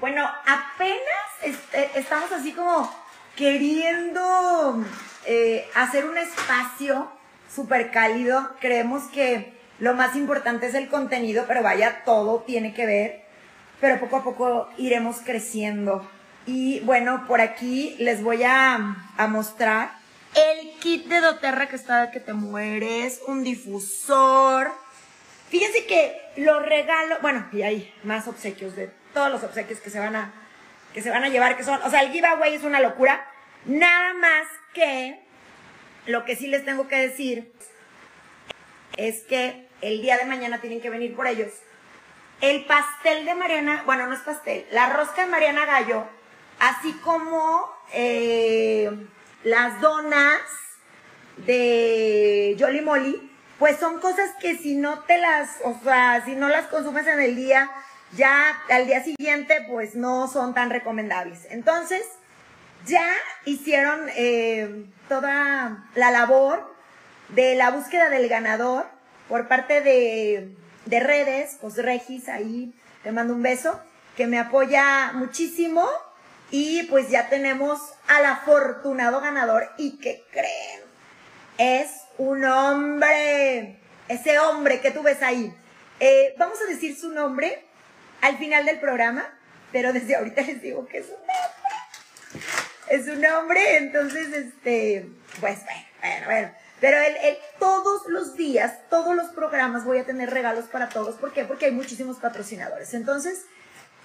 Bueno, 0.00 0.26
apenas 0.46 0.98
este, 1.42 1.90
estamos 1.98 2.32
así 2.32 2.52
como 2.52 2.90
queriendo 3.36 4.82
eh, 5.26 5.68
hacer 5.74 6.06
un 6.06 6.16
espacio 6.16 7.10
súper 7.54 7.90
cálido. 7.90 8.50
Creemos 8.60 9.04
que 9.12 9.52
lo 9.78 9.92
más 9.94 10.16
importante 10.16 10.66
es 10.66 10.74
el 10.74 10.88
contenido, 10.88 11.44
pero 11.46 11.62
vaya, 11.62 12.02
todo 12.06 12.40
tiene 12.46 12.72
que 12.72 12.86
ver. 12.86 13.24
Pero 13.80 14.00
poco 14.00 14.16
a 14.16 14.24
poco 14.24 14.70
iremos 14.78 15.18
creciendo. 15.22 16.08
Y 16.46 16.80
bueno, 16.80 17.24
por 17.26 17.40
aquí 17.40 17.96
les 17.98 18.22
voy 18.22 18.42
a, 18.42 18.96
a 19.16 19.26
mostrar 19.26 19.92
el 20.34 20.72
kit 20.80 21.06
de 21.06 21.20
doTERRA 21.20 21.68
que 21.68 21.76
está 21.76 22.10
que 22.10 22.20
te 22.20 22.32
mueres, 22.32 23.20
un 23.26 23.44
difusor. 23.44 24.72
Fíjense 25.48 25.86
que 25.86 26.20
los 26.36 26.64
regalos, 26.66 27.20
bueno, 27.22 27.46
y 27.52 27.62
hay 27.62 27.94
más 28.02 28.26
obsequios 28.28 28.74
de 28.76 28.90
todos 29.12 29.30
los 29.30 29.42
obsequios 29.42 29.80
que 29.80 29.90
se 29.90 29.98
van 29.98 30.16
a 30.16 30.32
que 30.92 31.02
se 31.02 31.10
van 31.10 31.24
a 31.24 31.28
llevar, 31.28 31.56
que 31.56 31.64
son, 31.64 31.80
o 31.82 31.90
sea, 31.90 32.02
el 32.02 32.12
giveaway 32.12 32.54
es 32.54 32.62
una 32.62 32.78
locura. 32.78 33.26
Nada 33.64 34.14
más 34.14 34.46
que 34.72 35.20
lo 36.06 36.24
que 36.24 36.36
sí 36.36 36.46
les 36.46 36.64
tengo 36.64 36.86
que 36.86 36.96
decir 36.96 37.52
es 38.96 39.22
que 39.22 39.66
el 39.80 40.02
día 40.02 40.16
de 40.16 40.24
mañana 40.24 40.60
tienen 40.60 40.80
que 40.80 40.90
venir 40.90 41.16
por 41.16 41.26
ellos. 41.26 41.50
El 42.40 42.64
pastel 42.66 43.24
de 43.24 43.34
Mariana, 43.34 43.82
bueno, 43.86 44.06
no 44.06 44.14
es 44.14 44.20
pastel, 44.20 44.66
la 44.70 44.92
rosca 44.92 45.24
de 45.24 45.30
Mariana 45.30 45.66
Gallo, 45.66 46.06
así 46.58 46.92
como 47.04 47.68
eh, 47.92 48.90
las 49.42 49.80
donas 49.80 50.40
de 51.38 52.56
Jolly 52.58 52.80
Molly, 52.80 53.30
pues 53.58 53.78
son 53.78 54.00
cosas 54.00 54.30
que 54.40 54.56
si 54.56 54.74
no 54.74 55.00
te 55.00 55.18
las, 55.18 55.58
o 55.64 55.78
sea, 55.82 56.22
si 56.24 56.34
no 56.34 56.48
las 56.48 56.66
consumes 56.66 57.06
en 57.06 57.20
el 57.20 57.36
día, 57.36 57.70
ya 58.16 58.56
al 58.70 58.86
día 58.86 59.02
siguiente 59.02 59.64
pues 59.68 59.94
no 59.94 60.28
son 60.28 60.54
tan 60.54 60.70
recomendables. 60.70 61.46
Entonces, 61.50 62.04
ya 62.86 63.06
hicieron 63.44 64.08
eh, 64.16 64.86
toda 65.08 65.86
la 65.94 66.10
labor 66.10 66.74
de 67.30 67.54
la 67.54 67.70
búsqueda 67.70 68.10
del 68.10 68.28
ganador 68.28 68.86
por 69.28 69.48
parte 69.48 69.80
de, 69.80 70.54
de 70.86 71.00
redes, 71.00 71.56
pues 71.60 71.76
Regis, 71.76 72.28
ahí 72.28 72.74
te 73.02 73.12
mando 73.12 73.34
un 73.34 73.42
beso, 73.42 73.80
que 74.16 74.26
me 74.26 74.38
apoya 74.38 75.12
muchísimo 75.14 75.88
y 76.50 76.84
pues 76.84 77.10
ya 77.10 77.28
tenemos 77.28 77.80
al 78.06 78.24
afortunado 78.26 79.20
ganador 79.20 79.70
y 79.76 79.98
que 79.98 80.24
creen, 80.30 80.80
es 81.58 81.90
un 82.18 82.44
hombre, 82.44 83.78
ese 84.08 84.38
hombre 84.38 84.80
que 84.80 84.90
tú 84.90 85.02
ves 85.02 85.22
ahí. 85.22 85.52
Eh, 86.00 86.34
vamos 86.38 86.58
a 86.60 86.70
decir 86.70 86.96
su 86.98 87.10
nombre 87.10 87.64
al 88.20 88.38
final 88.38 88.64
del 88.64 88.80
programa, 88.80 89.26
pero 89.72 89.92
desde 89.92 90.16
ahorita 90.16 90.42
les 90.42 90.62
digo 90.62 90.86
que 90.86 90.98
es 90.98 91.06
un 91.06 91.14
hombre. 91.14 92.44
Es 92.88 93.08
un 93.08 93.24
hombre, 93.24 93.76
entonces, 93.78 94.28
este, 94.32 95.08
pues 95.40 95.64
bueno, 95.64 95.86
bueno, 96.00 96.26
bueno. 96.26 96.54
Pero 96.80 96.98
él, 96.98 97.16
él, 97.22 97.38
todos 97.58 98.02
los 98.08 98.36
días, 98.36 98.74
todos 98.90 99.14
los 99.14 99.28
programas 99.28 99.84
voy 99.84 99.98
a 99.98 100.04
tener 100.04 100.30
regalos 100.30 100.66
para 100.66 100.88
todos. 100.90 101.16
¿Por 101.16 101.32
qué? 101.32 101.44
Porque 101.44 101.66
hay 101.66 101.72
muchísimos 101.72 102.18
patrocinadores. 102.18 102.92
Entonces, 102.92 103.46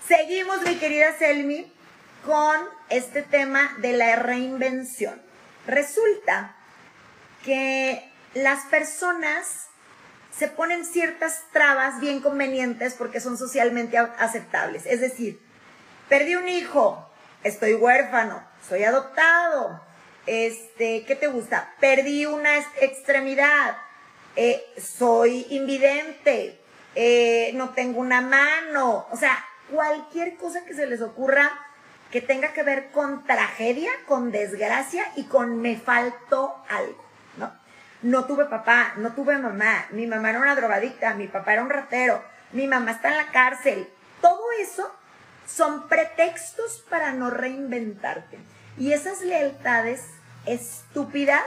seguimos, 0.08 0.62
mi 0.62 0.76
querida 0.76 1.18
Selmi, 1.18 1.72
con 2.26 2.58
este 2.90 3.22
tema 3.22 3.76
de 3.80 3.94
la 3.94 4.16
reinvención. 4.16 5.22
Resulta 5.68 6.56
que 7.44 8.12
las 8.34 8.66
personas 8.66 9.68
se 10.36 10.48
ponen 10.48 10.86
ciertas 10.86 11.44
trabas 11.52 12.00
bien 12.00 12.22
convenientes 12.22 12.94
porque 12.94 13.20
son 13.20 13.38
socialmente 13.38 13.98
aceptables. 13.98 14.86
Es 14.86 15.02
decir, 15.02 15.40
perdí 16.08 16.36
un 16.36 16.48
hijo, 16.48 17.10
estoy 17.44 17.74
huérfano, 17.74 18.44
soy 18.68 18.84
adoptado, 18.84 19.82
este, 20.26 21.06
¿qué 21.06 21.16
te 21.16 21.28
gusta? 21.28 21.74
Perdí 21.80 22.26
una 22.26 22.58
extremidad, 22.80 23.78
eh, 24.36 24.64
soy 24.78 25.46
invidente, 25.50 26.62
eh, 26.96 27.52
no 27.56 27.70
tengo 27.72 28.00
una 28.00 28.22
mano, 28.22 29.08
o 29.12 29.18
sea, 29.18 29.44
cualquier 29.72 30.38
cosa 30.38 30.66
que 30.66 30.74
se 30.74 30.88
les 30.88 31.02
ocurra 31.02 31.52
que 32.12 32.22
tenga 32.22 32.54
que 32.54 32.64
ver 32.64 32.92
con 32.92 33.24
tragedia, 33.26 33.92
con 34.08 34.32
desgracia 34.32 35.06
y 35.16 35.26
con 35.26 35.62
me 35.62 35.78
faltó 35.78 36.64
algo, 36.70 37.04
¿no? 37.38 37.52
No 38.02 38.26
tuve 38.26 38.46
papá, 38.46 38.94
no 38.98 39.14
tuve 39.14 39.38
mamá, 39.38 39.86
mi 39.92 40.08
mamá 40.08 40.30
era 40.30 40.40
una 40.40 40.56
drogadicta, 40.56 41.14
mi 41.14 41.28
papá 41.28 41.54
era 41.54 41.64
un 41.64 41.70
ratero, 41.70 42.24
mi 42.52 42.68
mamá 42.68 42.92
está 42.92 43.10
en 43.10 43.18
la 43.18 43.32
cárcel. 43.32 43.88
Todo 44.22 44.42
eso 44.60 44.92
son 45.46 45.88
pretextos 45.88 46.86
para 46.90 47.12
no 47.12 47.30
reinventarte. 47.30 48.40
Y 48.78 48.94
esas 48.94 49.22
lealtades 49.22 50.06
estúpidas 50.46 51.44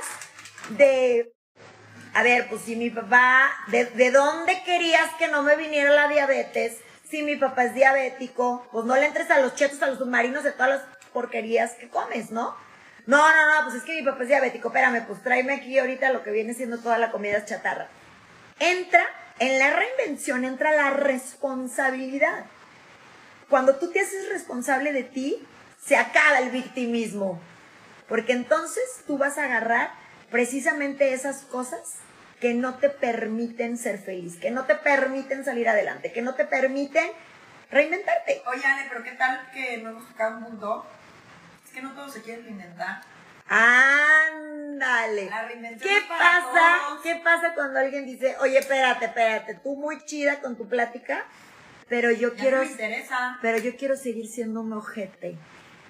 de, 0.71 1.33
a 2.15 2.23
ver, 2.23 2.49
pues 2.49 2.63
si 2.63 2.77
mi 2.77 2.91
papá, 2.91 3.51
¿de, 3.69 3.87
de 3.87 4.11
dónde 4.11 4.63
querías 4.65 5.11
que 5.19 5.29
no 5.29 5.43
me 5.43 5.57
viniera 5.57 5.91
la 5.91 6.09
diabetes? 6.09 6.79
Si 7.13 7.23
mi 7.23 7.37
papá 7.37 7.65
es 7.65 7.75
diabético, 7.75 8.67
pues 8.73 8.87
no 8.87 8.97
le 8.97 9.05
entres 9.05 9.31
a 9.31 9.39
los 9.39 9.55
chetos, 9.55 9.83
a 9.83 9.89
los 9.89 9.99
submarinos 9.99 10.45
de 10.45 10.53
todas 10.53 10.71
las 10.71 10.83
porquerías 11.13 11.73
que 11.73 11.91
comes, 11.91 12.31
¿no? 12.31 12.57
No, 13.05 13.19
no, 13.19 13.55
no, 13.55 13.65
pues 13.65 13.77
es 13.77 13.83
que 13.83 13.97
mi 13.97 14.03
papá 14.03 14.23
es 14.23 14.29
diabético, 14.29 14.69
espérame, 14.69 15.05
pues 15.07 15.23
tráeme 15.23 15.53
aquí 15.53 15.79
ahorita 15.79 16.11
lo 16.11 16.23
que 16.23 16.31
viene 16.31 16.55
siendo 16.55 16.79
toda 16.79 16.97
la 16.97 17.11
comida 17.11 17.45
chatarra. 17.45 17.89
Entra, 18.59 19.05
en 19.41 19.59
la 19.59 19.77
reinvención 19.77 20.47
entra 20.47 20.75
la 20.75 20.89
responsabilidad. 20.89 22.47
Cuando 23.51 23.77
tú 23.77 23.91
te 23.91 24.01
haces 24.01 24.31
responsable 24.31 24.95
de 24.95 25.03
ti, 25.03 25.47
se 25.85 25.99
acaba 25.99 26.39
el 26.39 26.49
victimismo. 26.49 27.39
Porque 28.09 28.33
entonces 28.33 28.85
tú 29.07 29.19
vas 29.19 29.37
a 29.37 29.45
agarrar 29.45 29.91
precisamente 30.31 31.13
esas 31.13 31.43
cosas 31.43 31.97
que 32.43 32.55
no 32.55 32.75
te 32.75 32.89
permiten 32.91 33.79
ser 33.79 33.99
feliz, 33.99 34.37
que 34.37 34.51
no 34.51 34.65
te 34.65 34.75
permiten 34.75 35.45
salir 35.45 35.69
adelante, 35.69 36.13
que 36.13 36.23
no 36.23 36.35
te 36.35 36.45
permiten 36.45 37.09
reinventarte. 37.71 38.43
Oye, 38.47 38.67
Ale, 38.67 38.87
pero 38.89 39.05
¿qué 39.05 39.13
tal 39.13 39.49
que 39.55 39.77
no 39.79 39.91
hemos 39.91 40.09
tocado 40.09 40.39
un 40.39 40.45
punto? 40.47 40.85
Es 41.65 41.71
que 41.71 41.83
no 41.83 41.93
todos 41.93 42.13
se 42.13 42.23
quieren 42.23 42.45
reinventar. 42.45 43.01
Ándale. 43.47 45.31
¿Qué 45.81 45.99
pasa? 46.09 46.81
todos. 46.89 47.03
¿Qué 47.05 47.15
pasa 47.23 47.55
cuando 47.55 47.79
alguien 47.79 48.07
dice, 48.07 48.37
oye, 48.41 48.59
espérate, 48.59 49.05
espérate, 49.05 49.55
tú 49.63 49.77
muy 49.77 50.05
chida 50.05 50.41
con 50.41 50.57
tu 50.57 50.69
plática, 50.69 51.25
pero 51.89 52.11
yo 52.11 52.35
Ya 52.35 52.41
quiero, 52.41 52.57
no 52.59 52.65
me 52.65 52.71
interesa. 52.73 53.39
pero 53.41 53.59
yo 53.59 53.77
quiero 53.77 53.97
seguir 53.97 54.27
siendo 54.27 54.63
un 54.63 54.73
ojete. 54.73 55.37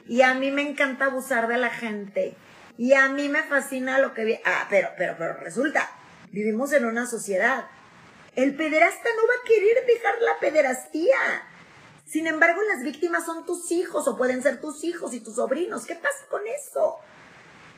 Y 0.06 0.20
a 0.20 0.34
mí 0.34 0.50
me 0.50 0.60
encanta 0.60 1.06
abusar 1.06 1.48
de 1.48 1.56
la 1.56 1.70
gente. 1.70 2.34
Y 2.76 2.92
a 2.92 3.08
mí 3.08 3.30
me 3.30 3.42
fascina 3.42 3.98
lo 3.98 4.12
que 4.12 4.24
vi. 4.26 4.38
Ah, 4.44 4.66
pero, 4.68 4.90
pero, 4.98 5.14
pero 5.16 5.34
resulta, 5.38 5.88
vivimos 6.32 6.72
en 6.72 6.86
una 6.86 7.06
sociedad. 7.06 7.66
El 8.34 8.56
pederasta 8.56 9.08
no 9.16 9.22
va 9.28 9.34
a 9.34 9.46
querer 9.46 9.86
dejar 9.86 10.14
la 10.22 10.38
pederastía. 10.40 11.16
Sin 12.06 12.26
embargo, 12.26 12.60
las 12.62 12.82
víctimas 12.82 13.24
son 13.24 13.46
tus 13.46 13.70
hijos 13.70 14.08
o 14.08 14.16
pueden 14.16 14.42
ser 14.42 14.60
tus 14.60 14.82
hijos 14.84 15.14
y 15.14 15.20
tus 15.20 15.36
sobrinos. 15.36 15.86
¿Qué 15.86 15.94
pasa 15.94 16.26
con 16.30 16.40
eso? 16.46 16.98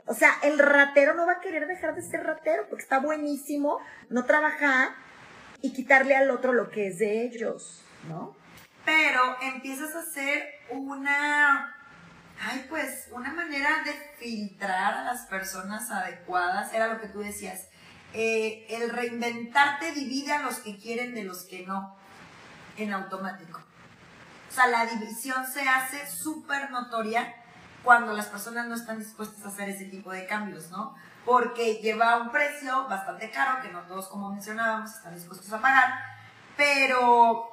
O 0.07 0.15
sea, 0.15 0.33
el 0.43 0.59
ratero 0.59 1.15
no 1.15 1.27
va 1.27 1.35
a 1.35 1.41
querer 1.41 1.67
dejar 1.67 1.95
de 1.95 2.03
ser 2.03 2.23
ratero 2.25 2.67
porque 2.69 2.83
está 2.83 2.99
buenísimo 2.99 3.81
no 4.11 4.25
trabajar 4.25 4.91
y 5.61 5.73
quitarle 5.73 6.15
al 6.15 6.31
otro 6.31 6.53
lo 6.53 6.71
que 6.71 6.89
es 6.89 6.99
de 6.99 7.23
ellos, 7.23 7.83
¿no? 8.09 8.37
Pero 8.85 9.37
empiezas 9.41 9.95
a 9.95 10.01
hacer 10.01 10.45
una, 10.69 11.75
ay 12.39 12.67
pues, 12.69 13.09
una 13.13 13.33
manera 13.33 13.83
de 13.83 13.93
filtrar 14.19 14.93
a 14.93 15.05
las 15.05 15.23
personas 15.27 15.91
adecuadas, 15.91 16.73
era 16.75 16.89
lo 16.89 17.01
que 17.01 17.09
tú 17.09 17.21
decías. 17.21 17.69
Eh, 18.15 18.67
el 18.71 18.91
reinventarte 18.91 19.93
divide 19.93 20.33
a 20.33 20.43
los 20.43 20.59
que 20.59 20.79
quieren 20.79 21.15
de 21.15 21.25
los 21.25 21.43
que 21.43 21.67
no, 21.67 21.97
en 22.77 22.93
automático. 22.93 23.61
O 24.49 24.55
sea, 24.55 24.69
la 24.69 24.87
división 24.87 25.45
se 25.47 25.69
hace 25.69 26.09
súper 26.09 26.71
notoria 26.71 27.35
cuando 27.83 28.13
las 28.13 28.27
personas 28.27 28.67
no 28.67 28.77
están 28.77 29.01
dispuestas 29.01 29.45
a 29.45 29.49
hacer 29.49 29.69
ese 29.69 29.87
tipo 29.87 30.13
de 30.13 30.27
cambios, 30.27 30.71
¿no? 30.71 30.95
Porque 31.25 31.81
lleva 31.83 32.19
un 32.19 32.31
precio 32.31 32.87
bastante 32.89 33.31
caro, 33.31 33.61
que 33.63 33.71
no 33.71 33.81
todos, 33.83 34.07
como 34.07 34.31
mencionábamos, 34.31 34.95
están 34.95 35.15
dispuestos 35.15 35.53
a 35.53 35.61
pagar, 35.61 35.93
pero 36.57 37.51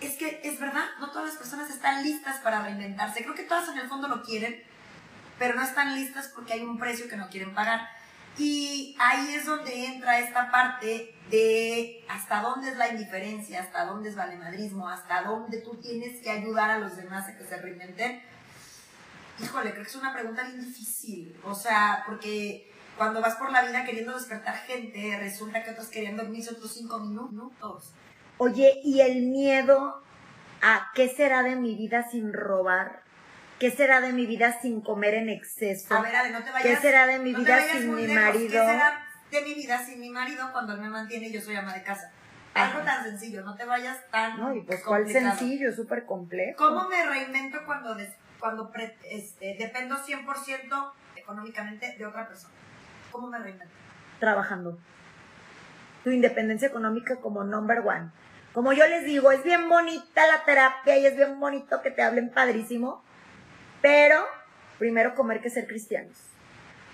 es 0.00 0.14
que 0.16 0.40
es 0.44 0.60
verdad, 0.60 0.84
no 1.00 1.10
todas 1.10 1.30
las 1.30 1.36
personas 1.36 1.68
están 1.68 2.04
listas 2.04 2.36
para 2.36 2.62
reinventarse. 2.62 3.22
Creo 3.22 3.34
que 3.34 3.42
todas 3.42 3.68
en 3.68 3.78
el 3.78 3.88
fondo 3.88 4.06
lo 4.06 4.22
quieren, 4.22 4.62
pero 5.38 5.54
no 5.54 5.62
están 5.62 5.94
listas 5.94 6.28
porque 6.28 6.52
hay 6.52 6.60
un 6.60 6.78
precio 6.78 7.08
que 7.08 7.16
no 7.16 7.28
quieren 7.28 7.54
pagar. 7.54 7.88
Y 8.38 8.96
ahí 9.00 9.34
es 9.34 9.46
donde 9.46 9.86
entra 9.86 10.20
esta 10.20 10.50
parte 10.50 11.14
de 11.28 12.04
hasta 12.08 12.40
dónde 12.40 12.70
es 12.70 12.76
la 12.76 12.88
indiferencia, 12.88 13.60
hasta 13.60 13.84
dónde 13.84 14.10
es 14.10 14.16
valemadrismo, 14.16 14.88
hasta 14.88 15.22
dónde 15.22 15.58
tú 15.58 15.76
tienes 15.76 16.22
que 16.22 16.30
ayudar 16.30 16.70
a 16.70 16.78
los 16.78 16.96
demás 16.96 17.28
a 17.28 17.36
que 17.36 17.44
se 17.44 17.56
reinventen. 17.56 18.22
Híjole, 19.40 19.72
creo 19.72 19.82
que 19.82 19.90
es 19.90 19.96
una 19.96 20.12
pregunta 20.12 20.44
bien 20.44 20.60
difícil. 20.60 21.36
O 21.44 21.54
sea, 21.54 22.04
porque 22.06 22.72
cuando 22.96 23.20
vas 23.20 23.36
por 23.36 23.50
la 23.50 23.62
vida 23.62 23.84
queriendo 23.84 24.14
despertar 24.14 24.56
gente, 24.66 25.16
resulta 25.18 25.62
que 25.62 25.70
otros 25.70 25.88
querían 25.88 26.16
dormirse 26.16 26.54
otros 26.54 26.72
cinco 26.72 26.98
minutos. 27.00 27.92
Oye, 28.38 28.80
¿y 28.84 29.00
el 29.00 29.22
miedo 29.22 30.02
a 30.62 30.90
qué 30.94 31.08
será 31.08 31.42
de 31.42 31.56
mi 31.56 31.74
vida 31.74 32.08
sin 32.08 32.32
robar? 32.32 33.02
¿Qué 33.58 33.70
será 33.70 34.00
de 34.00 34.12
mi 34.12 34.26
vida 34.26 34.60
sin 34.60 34.80
comer 34.80 35.14
en 35.14 35.28
exceso? 35.28 35.94
A 35.94 36.00
ver, 36.02 36.14
Ale, 36.14 36.30
no 36.30 36.42
te 36.44 36.50
vayas. 36.50 36.62
¿Qué 36.62 36.76
será 36.76 37.06
de 37.06 37.18
mi 37.18 37.32
no 37.32 37.38
vida 37.40 37.60
sin 37.72 37.94
mi 37.94 38.06
lejos. 38.06 38.22
marido? 38.24 38.48
¿Qué 38.50 38.58
será 38.72 39.06
de 39.30 39.42
mi 39.42 39.54
vida 39.54 39.84
sin 39.84 40.00
mi 40.00 40.10
marido 40.10 40.50
cuando 40.52 40.74
él 40.74 40.80
me 40.80 40.88
mantiene 40.88 41.28
y 41.28 41.32
yo 41.32 41.40
soy 41.40 41.56
ama 41.56 41.74
de 41.74 41.82
casa? 41.82 42.10
Algo 42.54 42.80
tan 42.80 43.04
sencillo, 43.04 43.42
no 43.44 43.54
te 43.56 43.64
vayas 43.64 43.98
tan 44.10 44.38
No, 44.38 44.54
y 44.54 44.62
pues 44.62 44.82
cuál 44.84 45.08
sencillo, 45.08 45.72
súper 45.72 46.06
complejo. 46.06 46.56
¿Cómo 46.56 46.88
me 46.88 47.04
reinvento 47.06 47.58
cuando, 47.66 47.94
des- 47.94 48.14
cuando 48.40 48.70
pre- 48.70 48.96
este, 49.10 49.56
dependo 49.58 49.96
100% 49.96 50.92
económicamente 51.16 51.94
de 51.96 52.06
otra 52.06 52.26
persona? 52.26 52.54
¿Cómo 53.12 53.28
me 53.28 53.38
reinvento? 53.38 53.72
Trabajando. 54.18 54.78
Tu 56.04 56.10
independencia 56.10 56.68
económica 56.68 57.16
como 57.16 57.44
number 57.44 57.80
one. 57.80 58.10
Como 58.52 58.72
yo 58.72 58.86
les 58.88 59.04
digo, 59.04 59.30
es 59.30 59.44
bien 59.44 59.68
bonita 59.68 60.26
la 60.26 60.44
terapia 60.44 60.96
y 60.96 61.06
es 61.06 61.16
bien 61.16 61.38
bonito 61.38 61.80
que 61.82 61.90
te 61.90 62.02
hablen 62.02 62.30
padrísimo, 62.30 63.04
pero 63.82 64.24
primero 64.78 65.14
comer 65.14 65.40
que 65.40 65.50
ser 65.50 65.66
cristianos. 65.66 66.16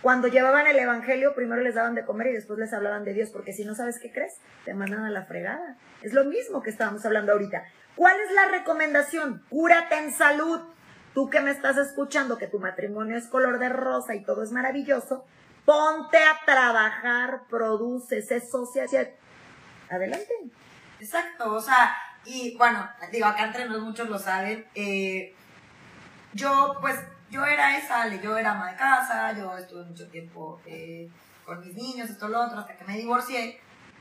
Cuando 0.02 0.28
llevaban 0.28 0.66
el 0.66 0.78
evangelio, 0.78 1.34
primero 1.34 1.62
les 1.62 1.76
daban 1.76 1.94
de 1.94 2.04
comer 2.04 2.26
y 2.26 2.32
después 2.32 2.58
les 2.58 2.74
hablaban 2.74 3.04
de 3.04 3.14
Dios, 3.14 3.30
porque 3.30 3.54
si 3.54 3.64
no 3.64 3.74
sabes 3.74 3.98
qué 3.98 4.12
crees, 4.12 4.34
te 4.66 4.74
mandan 4.74 5.04
a 5.04 5.10
la 5.10 5.24
fregada. 5.24 5.78
Es 6.02 6.12
lo 6.12 6.24
mismo 6.24 6.62
que 6.62 6.68
estábamos 6.70 7.06
hablando 7.06 7.32
ahorita. 7.32 7.64
¿Cuál 7.96 8.16
es 8.20 8.30
la 8.32 8.48
recomendación? 8.48 9.42
Cúrate 9.48 9.96
en 9.96 10.12
salud. 10.12 10.60
Tú 11.14 11.30
que 11.30 11.40
me 11.40 11.50
estás 11.52 11.78
escuchando, 11.78 12.36
que 12.36 12.48
tu 12.48 12.58
matrimonio 12.58 13.16
es 13.16 13.28
color 13.28 13.58
de 13.58 13.68
rosa 13.70 14.14
y 14.14 14.24
todo 14.24 14.42
es 14.42 14.50
maravilloso, 14.52 15.24
ponte 15.64 16.18
a 16.18 16.44
trabajar, 16.44 17.42
produce, 17.48 18.20
sé 18.20 18.40
socia. 18.40 18.84
Adelante. 19.88 20.34
Exacto, 21.00 21.54
o 21.54 21.60
sea, 21.60 21.96
Y 22.26 22.56
bueno, 22.56 22.88
digo, 23.12 23.26
acá 23.26 23.44
entre 23.44 23.66
nosotros 23.66 23.84
muchos 23.88 24.08
lo 24.08 24.18
saben. 24.18 24.66
eh, 24.74 25.34
yo, 26.34 26.76
pues, 26.80 26.98
yo 27.30 27.44
era 27.44 27.76
esa, 27.78 28.08
yo 28.16 28.36
era 28.36 28.52
ama 28.52 28.70
de 28.70 28.76
casa, 28.76 29.32
yo 29.32 29.56
estuve 29.56 29.84
mucho 29.84 30.08
tiempo 30.08 30.60
eh, 30.66 31.08
con 31.44 31.60
mis 31.60 31.74
niños, 31.74 32.10
esto, 32.10 32.28
lo 32.28 32.42
otro, 32.42 32.58
hasta 32.58 32.76
que 32.76 32.84
me 32.84 32.96
divorcié. 32.96 33.60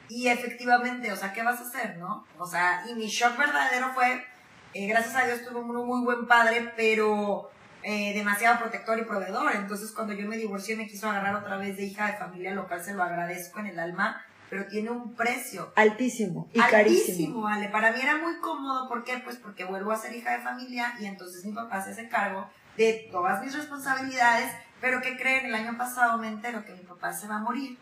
Y 0.10 0.28
efectivamente, 0.28 1.12
o 1.12 1.16
sea, 1.16 1.34
¿qué 1.34 1.44
vas 1.44 1.60
a 1.60 1.64
hacer, 1.64 1.98
no? 1.98 2.26
O 2.38 2.46
sea, 2.46 2.84
y 2.88 2.94
mi 2.94 3.08
shock 3.08 3.38
verdadero 3.38 3.94
fue, 3.94 4.26
eh, 4.74 4.88
gracias 4.88 5.16
a 5.16 5.26
Dios 5.26 5.44
tuve 5.46 5.62
un 5.62 5.68
muy, 5.68 5.84
muy 5.84 6.04
buen 6.04 6.28
padre, 6.28 6.74
pero 6.76 7.50
eh, 7.84 8.14
demasiado 8.14 8.60
protector 8.60 9.00
y 9.00 9.04
proveedor. 9.04 9.56
Entonces, 9.56 9.92
cuando 9.92 10.14
yo 10.14 10.28
me 10.28 10.38
divorcié, 10.38 10.76
me 10.76 10.88
quiso 10.88 11.10
agarrar 11.10 11.36
otra 11.36 11.58
vez 11.58 11.78
de 11.78 11.86
hija 11.86 12.08
de 12.08 12.18
familia 12.18 12.54
local, 12.54 12.84
se 12.84 12.94
lo 12.94 13.04
agradezco 13.04 13.60
en 13.60 13.68
el 13.68 13.80
alma, 13.80 14.24
pero 14.54 14.68
tiene 14.68 14.92
un 14.92 15.16
precio. 15.16 15.74
Altísimo 15.76 16.48
y 16.54 16.60
carísimo. 16.60 16.78
Altísimo, 16.78 17.48
Ale. 17.48 17.70
Para 17.70 17.92
mí 17.92 18.00
era 18.00 18.18
muy 18.18 18.38
cómodo. 18.38 18.88
¿Por 18.88 19.04
qué? 19.04 19.18
Pues 19.18 19.38
porque 19.38 19.66
vuelvo 19.66 19.92
a 19.92 19.98
ser 19.98 20.16
hija 20.16 20.32
de 20.32 20.44
familia 20.44 20.94
y 21.00 21.08
entonces 21.08 21.44
mi 21.44 21.54
papá 21.54 21.82
se 21.82 21.90
hace 21.90 22.08
cargo 22.08 22.48
de 22.78 23.10
todas 23.12 23.44
mis 23.44 23.56
responsabilidades. 23.56 24.52
Pero 24.80 25.02
¿qué 25.02 25.18
creen? 25.18 25.48
El 25.48 25.56
año 25.56 25.76
pasado 25.76 26.20
me 26.20 26.28
entero 26.28 26.64
que 26.64 26.74
mi 26.74 26.84
papá 26.84 27.12
se 27.12 27.28
va 27.28 27.38
a 27.38 27.40
morir 27.40 27.80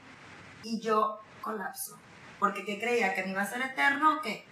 y 0.64 0.80
yo 0.80 1.20
colapso. 1.42 2.00
Porque 2.40 2.64
¿qué 2.64 2.80
creía? 2.80 3.14
¿Que 3.14 3.24
me 3.24 3.32
iba 3.32 3.42
a 3.42 3.46
ser 3.46 3.62
eterno 3.62 4.20
o 4.20 4.22
qué? 4.22 4.46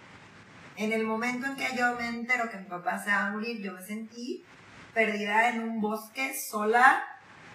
En 0.76 0.92
el 0.92 1.04
momento 1.04 1.46
en 1.46 1.56
que 1.56 1.74
yo 1.74 1.94
me 1.94 2.06
entero 2.06 2.50
que 2.50 2.58
mi 2.58 2.66
papá 2.66 2.98
se 2.98 3.08
va 3.08 3.28
a 3.28 3.30
morir, 3.30 3.62
yo 3.62 3.72
me 3.72 3.80
sentí 3.80 4.44
perdida 4.92 5.48
en 5.48 5.60
un 5.62 5.80
bosque 5.80 6.34
sola, 6.34 7.02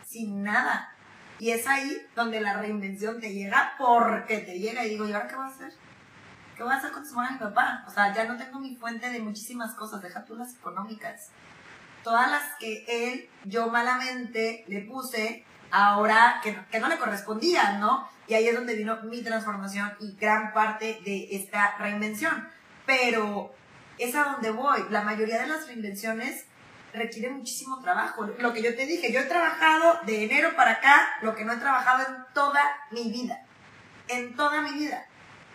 sin 0.03 0.41
nada. 0.41 0.94
Y 1.39 1.51
es 1.51 1.67
ahí 1.67 2.01
donde 2.15 2.39
la 2.39 2.53
reinvención 2.57 3.19
te 3.19 3.33
llega 3.33 3.73
porque 3.77 4.39
te 4.39 4.57
llega 4.59 4.85
y 4.85 4.89
digo, 4.91 5.07
¿y 5.07 5.13
ahora 5.13 5.27
qué 5.27 5.35
voy 5.35 5.45
a 5.45 5.49
hacer? 5.49 5.73
¿Qué 6.55 6.63
voy 6.63 6.71
a 6.71 6.77
hacer 6.77 6.91
con 6.91 7.05
su 7.05 7.13
mamá 7.15 7.35
y 7.35 7.39
papá? 7.39 7.83
O 7.87 7.91
sea, 7.91 8.13
ya 8.13 8.23
no 8.25 8.37
tengo 8.37 8.59
mi 8.59 8.75
fuente 8.75 9.09
de 9.09 9.19
muchísimas 9.19 9.73
cosas, 9.75 10.01
deja 10.01 10.23
tú 10.23 10.35
las 10.35 10.55
económicas. 10.55 11.29
Todas 12.03 12.31
las 12.31 12.43
que 12.59 12.85
él, 12.87 13.29
yo 13.43 13.67
malamente 13.69 14.63
le 14.67 14.81
puse, 14.81 15.43
ahora 15.71 16.39
que, 16.41 16.57
que 16.71 16.79
no 16.79 16.87
le 16.87 16.97
correspondían, 16.97 17.79
¿no? 17.81 18.07
Y 18.27 18.35
ahí 18.35 18.47
es 18.47 18.55
donde 18.55 18.75
vino 18.75 18.97
mi 19.03 19.21
transformación 19.21 19.91
y 19.99 20.15
gran 20.15 20.53
parte 20.53 21.01
de 21.03 21.27
esta 21.31 21.77
reinvención. 21.77 22.47
Pero 22.85 23.53
es 23.97 24.15
a 24.15 24.23
donde 24.23 24.51
voy. 24.51 24.85
La 24.89 25.01
mayoría 25.01 25.41
de 25.41 25.47
las 25.47 25.67
reinvenciones 25.67 26.45
requiere 26.95 27.29
muchísimo 27.29 27.81
trabajo. 27.81 28.25
Lo 28.39 28.53
que 28.53 28.61
yo 28.61 28.75
te 28.75 28.85
dije, 28.85 29.11
yo 29.11 29.19
he 29.19 29.25
trabajado 29.25 29.99
de 30.05 30.25
enero 30.25 30.55
para 30.55 30.71
acá 30.71 31.07
lo 31.21 31.35
que 31.35 31.45
no 31.45 31.53
he 31.53 31.57
trabajado 31.57 32.03
en 32.07 32.33
toda 32.33 32.61
mi 32.91 33.11
vida. 33.11 33.41
En 34.07 34.35
toda 34.35 34.61
mi 34.61 34.71
vida. 34.71 35.05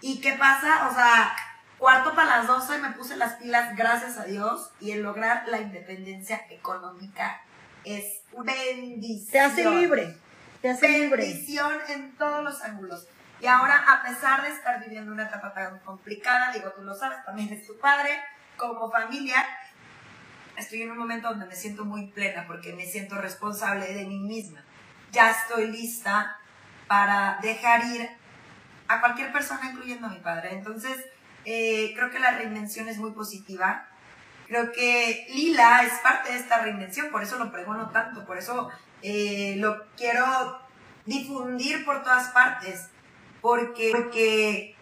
¿Y 0.01 0.21
qué 0.21 0.33
pasa? 0.33 0.89
O 0.89 0.95
sea, 0.95 1.35
cuarto 1.79 2.15
para 2.15 2.39
las 2.39 2.47
12 2.47 2.79
me 2.79 2.91
puse 2.91 3.17
las 3.17 3.35
pilas, 3.35 3.77
gracias 3.77 4.19
a 4.19 4.25
Dios, 4.25 4.71
y 4.81 4.93
el 4.93 5.03
lograr 5.03 5.47
la 5.49 5.61
independencia 5.61 6.47
económica 6.51 7.41
es 7.85 8.23
bendición. 8.33 9.33
Te 9.33 9.41
hace 9.41 9.71
libre. 9.71 10.17
Te 10.63 10.71
hace 10.71 10.89
libre. 10.89 11.23
Bendición 11.23 11.73
en 11.89 12.17
todos 12.17 12.43
los 12.45 12.63
ángulos. 12.63 13.07
Y 13.41 13.47
ahora, 13.47 13.85
a 13.89 14.03
pesar 14.03 14.43
de 14.43 14.51
estar 14.51 14.81
viviendo 14.81 15.13
una 15.13 15.25
etapa 15.25 15.55
tan 15.55 15.79
complicada, 15.81 16.53
digo, 16.53 16.71
tú 16.73 16.83
lo 16.83 16.95
sabes, 16.95 17.25
también 17.25 17.51
es 17.53 17.67
tu 17.67 17.79
padre, 17.79 18.21
como 18.57 18.91
familia, 18.91 19.47
estoy 20.61 20.83
en 20.83 20.93
un 20.93 20.99
momento 20.99 21.29
donde 21.29 21.47
me 21.47 21.57
siento 21.57 21.85
muy 21.85 22.07
plena 22.09 22.47
porque 22.47 22.73
me 22.73 22.87
siento 22.87 23.17
responsable 23.17 23.93
de 23.93 24.05
mí 24.05 24.19
misma. 24.21 24.63
Ya 25.13 25.31
estoy 25.31 25.71
lista 25.71 26.37
para 26.87 27.39
dejar 27.43 27.85
ir 27.87 28.09
a 28.87 29.01
cualquier 29.01 29.33
persona, 29.33 29.71
incluyendo 29.71 30.07
a 30.07 30.11
mi 30.11 30.19
padre. 30.19 30.53
Entonces, 30.53 30.97
eh, 31.45 31.93
creo 31.95 32.11
que 32.11 32.19
la 32.19 32.33
reinvención 32.33 32.89
es 32.89 32.99
muy 32.99 33.13
positiva. 33.13 33.89
Creo 34.47 34.73
que 34.73 35.27
Lila 35.31 35.83
es 35.85 35.93
parte 36.01 36.33
de 36.33 36.39
esta 36.39 36.61
reinvención, 36.61 37.11
por 37.11 37.23
eso 37.23 37.39
lo 37.39 37.53
pregono 37.53 37.91
tanto, 37.91 38.27
por 38.27 38.37
eso 38.37 38.69
eh, 39.03 39.55
lo 39.59 39.87
quiero 39.97 40.61
difundir 41.07 41.85
por 41.85 42.03
todas 42.03 42.29
partes, 42.31 42.89
porque, 43.41 43.91
porque 43.93 44.75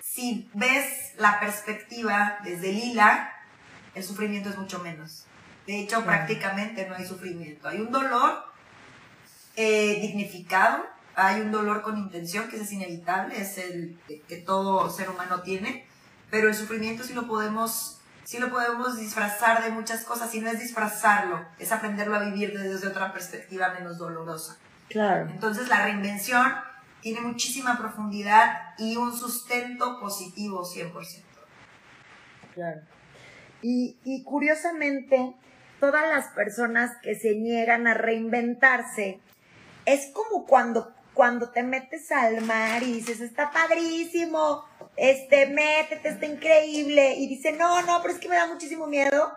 si 0.00 0.48
ves 0.54 1.14
la 1.16 1.40
perspectiva 1.40 2.38
desde 2.44 2.72
Lila, 2.72 3.32
el 3.94 4.02
sufrimiento 4.04 4.48
es 4.50 4.58
mucho 4.58 4.78
menos. 4.80 5.24
De 5.66 5.78
hecho, 5.80 5.96
Claro. 6.02 6.06
prácticamente 6.06 6.86
no 6.88 6.94
hay 6.96 7.04
sufrimiento. 7.06 7.68
Hay 7.68 7.80
un 7.80 7.90
dolor 7.90 8.44
eh, 9.56 9.98
dignificado, 10.00 10.84
hay 11.16 11.40
un 11.40 11.50
dolor 11.50 11.82
con 11.82 11.98
intención, 11.98 12.48
que 12.48 12.56
ese 12.56 12.64
es 12.64 12.72
inevitable, 12.72 13.38
es 13.40 13.58
el 13.58 13.98
que- 14.06 14.20
que 14.22 14.36
todo 14.38 14.88
ser 14.90 15.10
humano 15.10 15.42
tiene, 15.42 15.86
pero 16.30 16.48
el 16.48 16.54
sufrimiento 16.54 17.02
sí 17.04 17.12
lo 17.12 17.26
podemos, 17.26 17.98
sí 18.24 18.38
lo 18.38 18.48
podemos 18.48 18.96
disfrazar 18.96 19.62
de 19.62 19.70
muchas 19.70 20.04
cosas, 20.04 20.32
y 20.34 20.40
no 20.40 20.48
es 20.50 20.60
disfrazarlo, 20.60 21.44
es 21.58 21.72
aprenderlo 21.72 22.16
a 22.16 22.20
vivir 22.20 22.56
desde 22.58 22.88
otra 22.88 23.12
perspectiva 23.12 23.74
menos 23.74 23.98
dolorosa. 23.98 24.56
Claro. 24.88 25.28
Entonces 25.28 25.68
la 25.68 25.84
reinvención 25.84 26.54
tiene 27.02 27.20
muchísima 27.20 27.76
profundidad 27.76 28.74
y 28.78 28.96
un 28.96 29.14
sustento 29.16 29.98
positivo 30.00 30.64
100%. 30.64 31.24
Claro. 32.54 32.80
Y, 33.62 34.22
curiosamente, 34.24 35.34
todas 35.80 36.08
las 36.08 36.28
personas 36.28 36.92
que 37.02 37.14
se 37.14 37.34
niegan 37.34 37.86
a 37.86 37.94
reinventarse, 37.94 39.20
es 39.86 40.06
como 40.12 40.46
cuando, 40.46 40.94
cuando 41.14 41.50
te 41.50 41.62
metes 41.62 42.10
al 42.12 42.42
mar 42.42 42.82
y 42.82 42.92
dices, 42.92 43.20
está 43.20 43.50
padrísimo, 43.50 44.64
este, 44.96 45.46
métete, 45.46 46.08
está 46.08 46.26
increíble, 46.26 47.14
y 47.16 47.28
dice, 47.28 47.52
no, 47.52 47.82
no, 47.82 48.00
pero 48.02 48.14
es 48.14 48.20
que 48.20 48.28
me 48.28 48.36
da 48.36 48.46
muchísimo 48.46 48.86
miedo, 48.86 49.32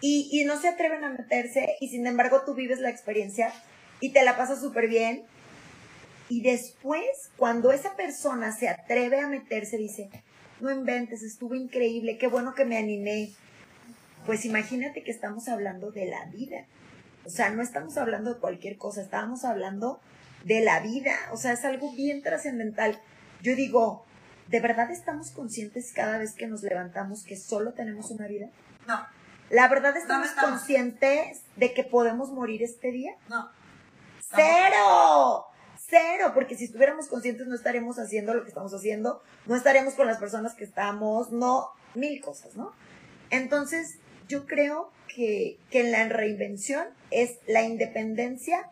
y, 0.00 0.28
y 0.32 0.44
no 0.44 0.60
se 0.60 0.68
atreven 0.68 1.04
a 1.04 1.10
meterse, 1.10 1.76
y 1.80 1.88
sin 1.88 2.06
embargo 2.06 2.42
tú 2.44 2.54
vives 2.54 2.80
la 2.80 2.90
experiencia 2.90 3.52
y 3.98 4.12
te 4.12 4.24
la 4.24 4.36
pasas 4.36 4.60
súper 4.60 4.88
bien, 4.88 5.24
y 6.28 6.42
después, 6.42 7.30
cuando 7.36 7.70
esa 7.70 7.94
persona 7.94 8.50
se 8.52 8.68
atreve 8.68 9.20
a 9.20 9.28
meterse, 9.28 9.76
dice, 9.76 10.10
no 10.60 10.70
inventes, 10.70 11.22
estuvo 11.22 11.54
increíble, 11.54 12.18
qué 12.18 12.26
bueno 12.28 12.54
que 12.54 12.64
me 12.64 12.78
animé. 12.78 13.30
Pues 14.24 14.44
imagínate 14.44 15.02
que 15.04 15.10
estamos 15.10 15.48
hablando 15.48 15.90
de 15.92 16.06
la 16.06 16.24
vida. 16.26 16.64
O 17.24 17.30
sea, 17.30 17.50
no 17.50 17.62
estamos 17.62 17.96
hablando 17.96 18.34
de 18.34 18.40
cualquier 18.40 18.76
cosa, 18.76 19.00
estábamos 19.02 19.44
hablando 19.44 20.00
de 20.44 20.60
la 20.60 20.80
vida. 20.80 21.12
O 21.32 21.36
sea, 21.36 21.52
es 21.52 21.64
algo 21.64 21.92
bien 21.92 22.22
trascendental. 22.22 23.00
Yo 23.42 23.54
digo, 23.54 24.04
¿de 24.48 24.60
verdad 24.60 24.90
estamos 24.90 25.30
conscientes 25.30 25.92
cada 25.92 26.18
vez 26.18 26.32
que 26.34 26.46
nos 26.46 26.62
levantamos 26.62 27.24
que 27.24 27.36
solo 27.36 27.72
tenemos 27.72 28.10
una 28.10 28.26
vida? 28.26 28.48
No, 28.86 29.00
¿La 29.50 29.68
verdad 29.68 29.96
estamos 29.96 30.28
estamos. 30.28 30.50
conscientes 30.50 31.42
de 31.56 31.72
que 31.72 31.84
podemos 31.84 32.30
morir 32.32 32.62
este 32.62 32.90
día? 32.90 33.12
no. 33.28 33.48
¡Cero! 34.34 35.46
Cero, 35.88 36.32
porque 36.34 36.56
si 36.56 36.64
estuviéramos 36.64 37.06
conscientes 37.06 37.46
no 37.46 37.54
estaríamos 37.54 37.98
haciendo 37.98 38.34
lo 38.34 38.42
que 38.42 38.48
estamos 38.48 38.74
haciendo, 38.74 39.22
no 39.46 39.54
estaríamos 39.54 39.94
con 39.94 40.06
las 40.06 40.18
personas 40.18 40.54
que 40.54 40.64
estamos, 40.64 41.30
no, 41.30 41.68
mil 41.94 42.20
cosas, 42.20 42.56
¿no? 42.56 42.72
Entonces, 43.30 43.98
yo 44.28 44.46
creo 44.46 44.90
que, 45.14 45.58
que 45.70 45.84
la 45.84 46.08
reinvención 46.08 46.86
es 47.10 47.38
la 47.46 47.62
independencia, 47.62 48.68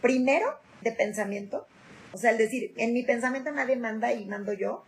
primero, 0.00 0.58
de 0.80 0.92
pensamiento, 0.92 1.66
o 2.12 2.16
sea, 2.16 2.30
el 2.30 2.38
decir, 2.38 2.72
en 2.76 2.94
mi 2.94 3.02
pensamiento 3.02 3.50
nadie 3.50 3.76
manda 3.76 4.12
y 4.12 4.24
mando 4.24 4.52
yo, 4.52 4.84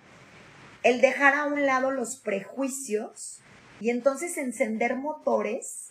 el 0.82 1.00
dejar 1.00 1.34
a 1.34 1.46
un 1.46 1.66
lado 1.66 1.90
los 1.90 2.16
prejuicios 2.16 3.42
y 3.80 3.90
entonces 3.90 4.38
encender 4.38 4.96
motores 4.96 5.90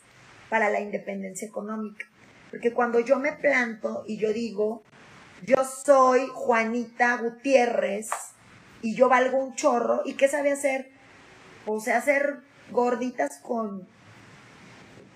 para 0.50 0.70
la 0.70 0.80
independencia 0.80 1.48
económica. 1.48 2.06
Porque 2.50 2.74
cuando 2.74 3.00
yo 3.00 3.20
me 3.20 3.34
planto 3.34 4.04
y 4.08 4.18
yo 4.18 4.34
digo, 4.34 4.84
yo 5.46 5.64
soy 5.64 6.28
Juanita 6.34 7.18
Gutiérrez 7.18 8.10
y 8.82 8.96
yo 8.96 9.10
valgo 9.10 9.38
un 9.38 9.56
chorro, 9.56 10.02
¿y 10.06 10.14
qué 10.14 10.28
sabe 10.28 10.52
hacer? 10.52 10.90
Pues 11.66 11.84
sé 11.84 11.94
hacer 11.94 12.40
gorditas 12.72 13.40
con 13.40 13.88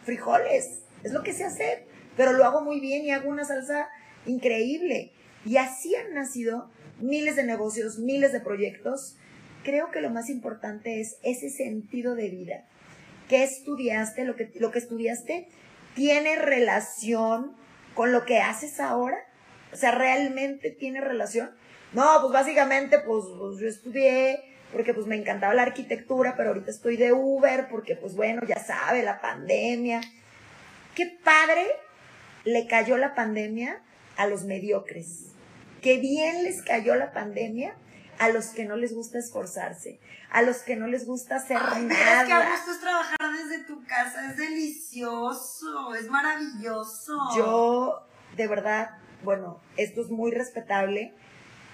frijoles, 0.04 0.82
es 1.04 1.14
lo 1.14 1.24
que 1.24 1.34
sé 1.34 1.44
hacer, 1.44 1.86
pero 2.18 2.34
lo 2.34 2.46
hago 2.46 2.62
muy 2.62 2.80
bien 2.80 3.06
y 3.06 3.12
hago 3.12 3.30
una 3.30 3.46
salsa 3.46 3.88
increíble. 4.26 5.12
Y 5.46 5.58
así 5.58 5.96
han 5.96 6.14
nacido 6.14 6.70
miles 7.00 7.36
de 7.36 7.44
negocios, 7.44 8.00
miles 8.00 8.32
de 8.32 8.40
proyectos. 8.40 9.18
Creo 9.64 9.92
que 9.92 10.02
lo 10.02 10.10
más 10.10 10.30
importante 10.30 11.02
es 11.02 11.18
ese 11.24 11.50
sentido 11.50 12.16
de 12.16 12.30
vida. 12.30 12.66
¿Qué 13.30 13.44
estudiaste? 13.44 14.26
Lo 14.26 14.36
que, 14.36 14.52
lo 14.56 14.72
que 14.72 14.80
estudiaste 14.80 15.48
tiene 15.96 16.38
relación 16.38 17.56
con 17.94 18.12
lo 18.12 18.26
que 18.26 18.40
haces 18.40 18.80
ahora? 18.80 19.18
O 19.74 19.76
sea, 19.76 19.92
¿realmente 19.92 20.72
tiene 20.72 21.02
relación? 21.02 21.52
No, 21.94 22.20
pues 22.22 22.34
básicamente, 22.34 23.00
pues, 23.00 23.26
pues, 23.38 23.60
yo 23.60 23.68
estudié 23.68 24.54
porque 24.74 24.94
pues 24.94 25.06
me 25.06 25.16
encantaba 25.16 25.54
la 25.54 25.62
arquitectura, 25.62 26.36
pero 26.36 26.50
ahorita 26.50 26.72
estoy 26.72 26.98
de 26.98 27.14
Uber 27.14 27.68
porque 27.70 27.96
pues 27.96 28.16
bueno, 28.16 28.42
ya 28.48 28.58
sabe, 28.60 29.04
la 29.04 29.22
pandemia. 29.22 30.02
Qué 30.96 31.06
padre 31.24 31.68
le 32.44 32.68
cayó 32.68 32.98
la 32.98 33.14
pandemia 33.14 33.82
a 34.18 34.26
los 34.26 34.44
mediocres. 34.44 35.28
Qué 35.82 35.98
bien 35.98 36.44
les 36.44 36.64
cayó 36.64 36.96
la 36.96 37.14
pandemia 37.14 37.76
a 38.20 38.30
los 38.30 38.48
que 38.48 38.66
no 38.66 38.76
les 38.76 38.94
gusta 38.94 39.20
esforzarse, 39.20 40.00
a 40.30 40.42
los 40.42 40.58
que 40.58 40.76
no 40.76 40.88
les 40.88 41.06
gusta 41.06 41.36
hacer 41.36 41.58
Ay, 41.60 41.84
nada. 41.84 42.22
es 42.22 42.28
que 42.28 42.34
a 42.34 42.52
gusto 42.52 42.72
es 42.72 42.80
trabajar 42.80 43.18
desde 43.38 43.64
tu 43.66 43.84
casa, 43.86 44.32
es 44.32 44.38
delicioso, 44.38 45.94
es 45.94 46.08
maravilloso. 46.10 47.18
Yo, 47.36 48.08
de 48.36 48.48
verdad, 48.48 48.98
bueno, 49.24 49.60
esto 49.78 50.02
es 50.02 50.10
muy 50.10 50.32
respetable, 50.32 51.14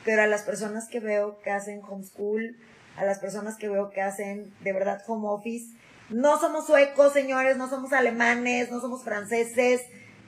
pero 0.05 0.21
a 0.21 0.27
las 0.27 0.43
personas 0.43 0.87
que 0.87 0.99
veo 0.99 1.39
que 1.41 1.51
hacen 1.51 1.81
homeschool, 1.83 2.57
a 2.95 3.05
las 3.05 3.19
personas 3.19 3.57
que 3.57 3.69
veo 3.69 3.89
que 3.89 4.01
hacen 4.01 4.53
de 4.61 4.73
verdad 4.73 5.01
home 5.07 5.27
office, 5.27 5.75
no 6.09 6.39
somos 6.39 6.65
suecos, 6.65 7.13
señores, 7.13 7.57
no 7.57 7.69
somos 7.69 7.93
alemanes, 7.93 8.71
no 8.71 8.81
somos 8.81 9.03
franceses, 9.03 9.81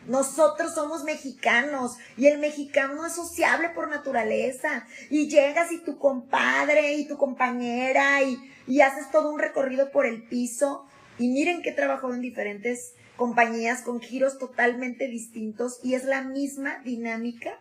nosotros 0.07 0.73
somos 0.73 1.03
mexicanos 1.03 1.97
y 2.17 2.27
el 2.27 2.39
mexicano 2.39 3.05
es 3.05 3.13
sociable 3.13 3.69
por 3.69 3.89
naturaleza 3.89 4.85
y 5.09 5.29
llegas 5.29 5.71
y 5.71 5.83
tu 5.83 5.97
compadre 5.97 6.93
y 6.93 7.07
tu 7.07 7.17
compañera 7.17 8.21
y, 8.23 8.37
y 8.67 8.81
haces 8.81 9.11
todo 9.11 9.31
un 9.31 9.39
recorrido 9.39 9.91
por 9.91 10.05
el 10.05 10.23
piso 10.23 10.85
y 11.19 11.29
miren 11.29 11.61
que 11.61 11.69
he 11.69 11.73
trabajado 11.73 12.13
en 12.13 12.21
diferentes 12.21 12.95
compañías 13.21 13.83
con 13.83 14.01
giros 14.01 14.39
totalmente 14.39 15.07
distintos 15.07 15.79
y 15.83 15.93
es 15.93 16.05
la 16.05 16.23
misma 16.23 16.79
dinámica 16.83 17.51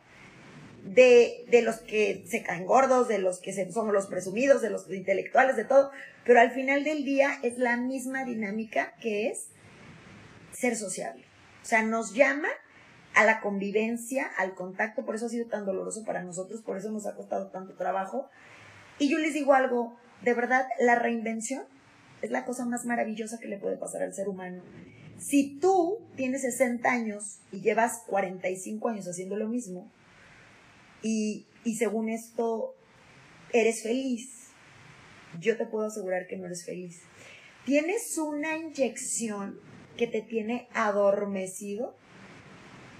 de, 0.84 1.44
de 1.50 1.60
los 1.60 1.76
que 1.80 2.24
se 2.26 2.42
caen 2.42 2.64
gordos, 2.64 3.08
de 3.08 3.18
los 3.18 3.40
que 3.40 3.52
se- 3.52 3.70
somos 3.70 3.92
los 3.92 4.06
presumidos, 4.06 4.62
de 4.62 4.70
los 4.70 4.90
intelectuales, 4.90 5.56
de 5.56 5.66
todo, 5.66 5.90
pero 6.24 6.40
al 6.40 6.50
final 6.52 6.82
del 6.82 7.04
día 7.04 7.38
es 7.42 7.58
la 7.58 7.76
misma 7.76 8.24
dinámica 8.24 8.94
que 9.02 9.28
es 9.28 9.48
ser 10.50 10.76
sociable. 10.76 11.26
O 11.62 11.66
sea, 11.66 11.82
nos 11.82 12.14
llama 12.14 12.48
a 13.14 13.26
la 13.26 13.42
convivencia, 13.42 14.30
al 14.38 14.54
contacto, 14.54 15.04
por 15.04 15.14
eso 15.14 15.26
ha 15.26 15.28
sido 15.28 15.46
tan 15.46 15.66
doloroso 15.66 16.06
para 16.06 16.22
nosotros, 16.22 16.62
por 16.62 16.78
eso 16.78 16.90
nos 16.90 17.06
ha 17.06 17.14
costado 17.16 17.48
tanto 17.48 17.74
trabajo. 17.74 18.30
Y 18.98 19.10
yo 19.10 19.18
les 19.18 19.34
digo 19.34 19.52
algo, 19.52 19.94
de 20.22 20.32
verdad, 20.32 20.66
la 20.80 20.94
reinvención 20.94 21.64
es 22.22 22.30
la 22.30 22.46
cosa 22.46 22.64
más 22.64 22.86
maravillosa 22.86 23.38
que 23.38 23.48
le 23.48 23.58
puede 23.58 23.76
pasar 23.76 24.00
al 24.00 24.14
ser 24.14 24.26
humano. 24.26 24.62
Si 25.20 25.58
tú 25.60 25.98
tienes 26.16 26.42
60 26.42 26.90
años 26.90 27.38
y 27.52 27.60
llevas 27.60 28.02
45 28.06 28.88
años 28.88 29.06
haciendo 29.06 29.36
lo 29.36 29.48
mismo, 29.48 29.90
y, 31.02 31.46
y 31.64 31.76
según 31.76 32.08
esto 32.08 32.74
eres 33.52 33.82
feliz, 33.82 34.48
yo 35.40 35.56
te 35.56 35.66
puedo 35.66 35.86
asegurar 35.86 36.26
que 36.26 36.36
no 36.36 36.46
eres 36.46 36.64
feliz. 36.64 37.02
Tienes 37.64 38.16
una 38.18 38.56
inyección 38.56 39.60
que 39.96 40.06
te 40.06 40.22
tiene 40.22 40.68
adormecido 40.72 41.94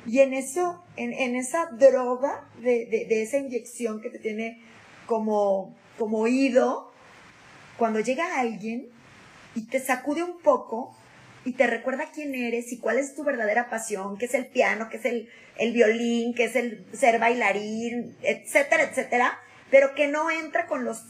y 0.07 0.21
en 0.21 0.33
eso, 0.35 0.85
en, 0.97 1.13
en 1.13 1.37
esa 1.37 1.67
droga 1.67 2.49
de, 2.61 2.87
de- 2.87 3.23
esa 3.23 3.39
inyección 3.39 4.01
que 4.01 4.11
te 4.11 4.19
tiene 4.19 4.63
como, 5.07 5.75
como 5.99 6.19
oído, 6.21 6.93
cuando 7.79 8.01
llega 8.01 8.39
alguien 8.39 8.89
y 9.55 9.67
te 9.67 9.81
sacude 9.81 10.23
un 10.23 10.39
poco 10.41 10.95
y 11.51 11.55
te 11.55 11.67
recuerda 11.67 12.13
quién 12.15 12.33
eres 12.37 12.71
y 12.71 12.79
cuál 12.79 12.97
es 12.97 13.17
tu 13.17 13.25
verdadera 13.25 13.69
pasión, 13.69 14.17
qué 14.19 14.27
es 14.27 14.35
el 14.35 14.47
piano, 14.47 14.89
qué 14.89 14.99
es 14.99 15.05
el, 15.05 15.29
el 15.57 15.73
violín, 15.73 16.33
qué 16.33 16.45
es 16.45 16.55
el 16.55 16.87
ser 16.93 17.19
bailarín, 17.19 18.17
etcétera, 18.23 18.85
etcétera, 18.85 19.37
pero 19.69 19.97
que 19.97 20.07
no 20.07 20.31
entra 20.31 20.69
con 20.69 20.85
los 20.85 21.03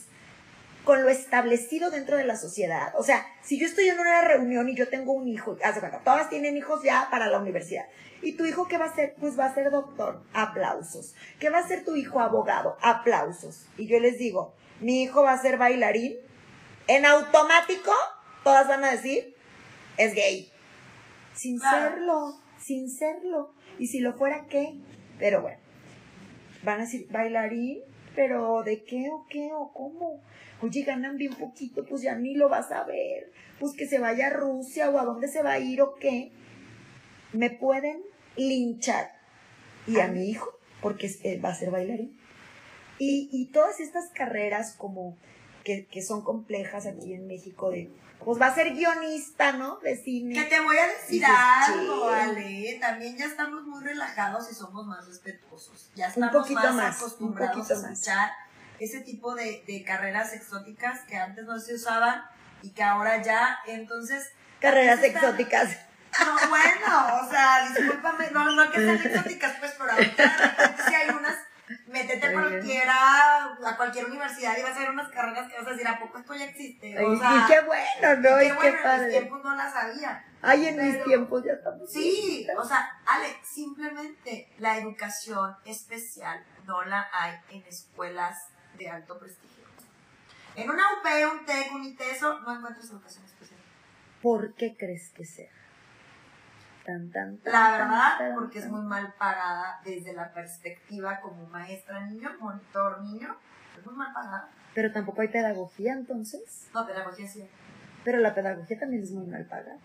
con 0.82 1.02
lo 1.02 1.10
establecido 1.10 1.90
dentro 1.90 2.16
de 2.16 2.24
la 2.24 2.36
sociedad. 2.36 2.94
O 2.96 3.02
sea, 3.02 3.26
si 3.42 3.58
yo 3.60 3.66
estoy 3.66 3.90
en 3.90 4.00
una 4.00 4.22
reunión 4.22 4.70
y 4.70 4.74
yo 4.74 4.88
tengo 4.88 5.12
un 5.12 5.28
hijo, 5.28 5.58
haz 5.62 5.74
de 5.74 5.80
cuenta, 5.80 5.98
todas 5.98 6.30
tienen 6.30 6.56
hijos 6.56 6.82
ya 6.82 7.08
para 7.10 7.26
la 7.26 7.38
universidad. 7.38 7.84
¿Y 8.22 8.32
tu 8.32 8.46
hijo 8.46 8.66
qué 8.66 8.78
va 8.78 8.86
a 8.86 8.94
ser? 8.94 9.14
Pues 9.20 9.38
va 9.38 9.44
a 9.44 9.54
ser 9.54 9.70
doctor. 9.70 10.22
Aplausos. 10.32 11.14
¿Qué 11.38 11.50
va 11.50 11.58
a 11.58 11.68
ser 11.68 11.84
tu 11.84 11.96
hijo 11.96 12.18
abogado? 12.18 12.78
Aplausos. 12.80 13.66
Y 13.76 13.88
yo 13.88 14.00
les 14.00 14.16
digo, 14.16 14.54
mi 14.80 15.02
hijo 15.02 15.22
va 15.22 15.34
a 15.34 15.42
ser 15.42 15.58
bailarín. 15.58 16.16
En 16.86 17.04
automático, 17.04 17.92
todas 18.42 18.66
van 18.68 18.84
a 18.84 18.92
decir, 18.92 19.36
es 20.04 20.14
gay. 20.14 20.48
Sin 21.34 21.58
Claro. 21.58 21.90
serlo, 21.90 22.40
sin 22.58 22.90
serlo. 22.90 23.54
Y 23.78 23.86
si 23.86 24.00
lo 24.00 24.14
fuera, 24.14 24.46
¿qué? 24.48 24.74
Pero 25.18 25.42
bueno, 25.42 25.58
van 26.62 26.78
a 26.80 26.84
decir, 26.84 27.06
bailarín, 27.10 27.80
pero 28.14 28.62
¿de 28.62 28.82
qué 28.84 29.08
o 29.10 29.26
qué 29.28 29.50
o 29.52 29.72
cómo? 29.72 30.22
Oye, 30.62 30.82
ganan 30.82 31.16
bien 31.16 31.34
poquito, 31.34 31.84
pues 31.86 32.02
ya 32.02 32.14
ni 32.16 32.34
lo 32.34 32.48
vas 32.48 32.70
a 32.72 32.84
ver. 32.84 33.32
Pues 33.58 33.72
que 33.74 33.86
se 33.86 33.98
vaya 33.98 34.26
a 34.28 34.30
Rusia 34.30 34.90
o 34.90 34.98
a 34.98 35.04
dónde 35.04 35.28
se 35.28 35.42
va 35.42 35.52
a 35.52 35.58
ir 35.58 35.80
o 35.80 35.94
qué. 35.94 36.32
Me 37.32 37.50
pueden 37.50 38.02
linchar. 38.36 39.12
Y 39.86 39.98
a 40.00 40.08
mi 40.08 40.28
hijo, 40.28 40.50
porque 40.82 41.10
él 41.24 41.42
va 41.44 41.50
a 41.50 41.54
ser 41.54 41.70
bailarín. 41.70 42.18
Y, 42.98 43.30
y 43.32 43.46
todas 43.46 43.80
estas 43.80 44.10
carreras 44.10 44.74
como 44.76 45.16
que, 45.64 45.86
que 45.86 46.02
son 46.02 46.22
complejas 46.22 46.86
aquí 46.86 47.12
en 47.14 47.26
México 47.26 47.70
de, 47.70 47.90
pues 48.24 48.40
va 48.40 48.46
a 48.46 48.54
ser 48.54 48.74
guionista, 48.74 49.52
¿no? 49.52 49.78
De 49.78 49.96
cine. 49.96 50.34
Que 50.34 50.44
te 50.44 50.60
voy 50.60 50.76
a 50.76 50.86
decir 50.86 51.20
Dices, 51.20 51.28
algo. 51.68 52.08
Ale. 52.08 52.78
También 52.80 53.16
ya 53.16 53.24
estamos 53.26 53.64
muy 53.64 53.82
relajados 53.84 54.50
y 54.50 54.54
somos 54.54 54.86
más 54.86 55.06
respetuosos. 55.06 55.90
Ya 55.94 56.06
Un 56.06 56.10
estamos 56.24 56.36
poquito 56.42 56.60
más, 56.60 56.74
más, 56.74 56.96
un 56.96 57.02
acostumbrados 57.02 57.56
poquito 57.56 57.74
a 57.74 57.82
más. 57.82 57.90
escuchar 57.92 58.30
ese 58.78 59.00
tipo 59.00 59.34
de, 59.34 59.62
de 59.66 59.82
carreras 59.84 60.32
exóticas 60.32 61.00
que 61.06 61.16
antes 61.16 61.44
no 61.44 61.58
se 61.60 61.74
usaban 61.74 62.22
y 62.62 62.70
que 62.70 62.82
ahora 62.82 63.22
ya, 63.22 63.58
entonces. 63.66 64.28
Carreras 64.60 65.02
estaban- 65.02 65.30
exóticas. 65.30 65.76
No, 66.18 66.48
bueno, 66.48 67.24
o 67.24 67.30
sea, 67.30 67.68
discúlpame, 67.68 68.30
no, 68.32 68.50
no 68.52 68.70
que 68.72 68.78
sean 68.80 68.96
exóticas, 69.06 69.56
pues, 69.60 69.72
pero 69.78 69.92
ahorita 69.92 70.76
si 70.88 70.94
hay 70.94 71.08
unas, 71.10 71.36
métete 71.86 72.26
a 72.26 72.32
cualquiera, 72.32 73.44
a 73.44 73.76
cualquier 73.76 74.06
universidad 74.06 74.56
y 74.58 74.62
vas 74.62 74.76
a 74.76 74.80
ver 74.80 74.90
unas 74.90 75.08
carreras 75.10 75.48
que 75.48 75.58
vas 75.58 75.66
a 75.66 75.70
decir, 75.70 75.86
¿a 75.86 75.98
poco 75.98 76.18
esto 76.18 76.34
ya 76.34 76.44
existe? 76.44 76.98
O 77.04 77.12
y 77.12 77.18
sea, 77.18 77.46
qué 77.48 77.60
bueno, 77.60 78.16
¿no? 78.16 78.38
qué 78.38 78.44
Y 78.44 78.48
qué 78.48 78.54
bueno, 78.54 78.92
en 78.92 79.00
mis 79.00 79.10
tiempos 79.10 79.44
no 79.44 79.56
la 79.56 79.70
sabía. 79.70 80.24
Ay, 80.42 80.66
en 80.66 80.84
mis 80.84 81.04
tiempos 81.04 81.44
ya 81.44 81.52
estamos. 81.52 81.90
Sí, 81.90 82.46
o 82.56 82.64
sea, 82.64 82.88
Ale, 83.06 83.36
simplemente 83.42 84.48
la 84.58 84.78
educación 84.78 85.56
especial 85.64 86.44
no 86.66 86.82
la 86.84 87.08
hay 87.12 87.36
en 87.50 87.62
escuelas 87.66 88.36
de 88.78 88.88
alto 88.88 89.18
prestigio. 89.18 89.64
En 90.56 90.68
una 90.68 90.82
UP, 90.94 91.32
un 91.32 91.46
TEC, 91.46 91.72
un 91.72 91.84
ITESO, 91.84 92.40
no 92.40 92.56
encuentras 92.56 92.90
educación 92.90 93.24
especial. 93.24 93.60
¿Por 94.22 94.54
qué 94.54 94.76
crees 94.76 95.10
que 95.10 95.24
sea? 95.24 95.50
Tan, 96.84 97.10
tan, 97.10 97.36
tan, 97.38 97.52
La 97.52 97.70
verdad, 97.72 98.34
porque 98.34 98.58
es 98.58 98.68
muy 98.68 98.82
mal 98.82 99.12
pagada 99.18 99.80
desde 99.84 100.12
la 100.14 100.32
perspectiva 100.32 101.20
como 101.20 101.46
maestra 101.46 102.00
niño, 102.06 102.30
monitor 102.40 103.02
niño, 103.02 103.36
es 103.78 103.84
muy 103.86 103.94
mal 103.94 104.12
pagada. 104.12 104.48
Pero 104.74 104.92
tampoco 104.92 105.20
hay 105.20 105.28
pedagogía 105.28 105.92
entonces. 105.92 106.68
No, 106.72 106.86
pedagogía 106.86 107.28
sí. 107.28 107.46
Pero 108.04 108.18
la 108.18 108.34
pedagogía 108.34 108.78
también 108.78 109.02
es 109.02 109.10
muy 109.10 109.26
mal 109.26 109.44
pagada. 109.44 109.76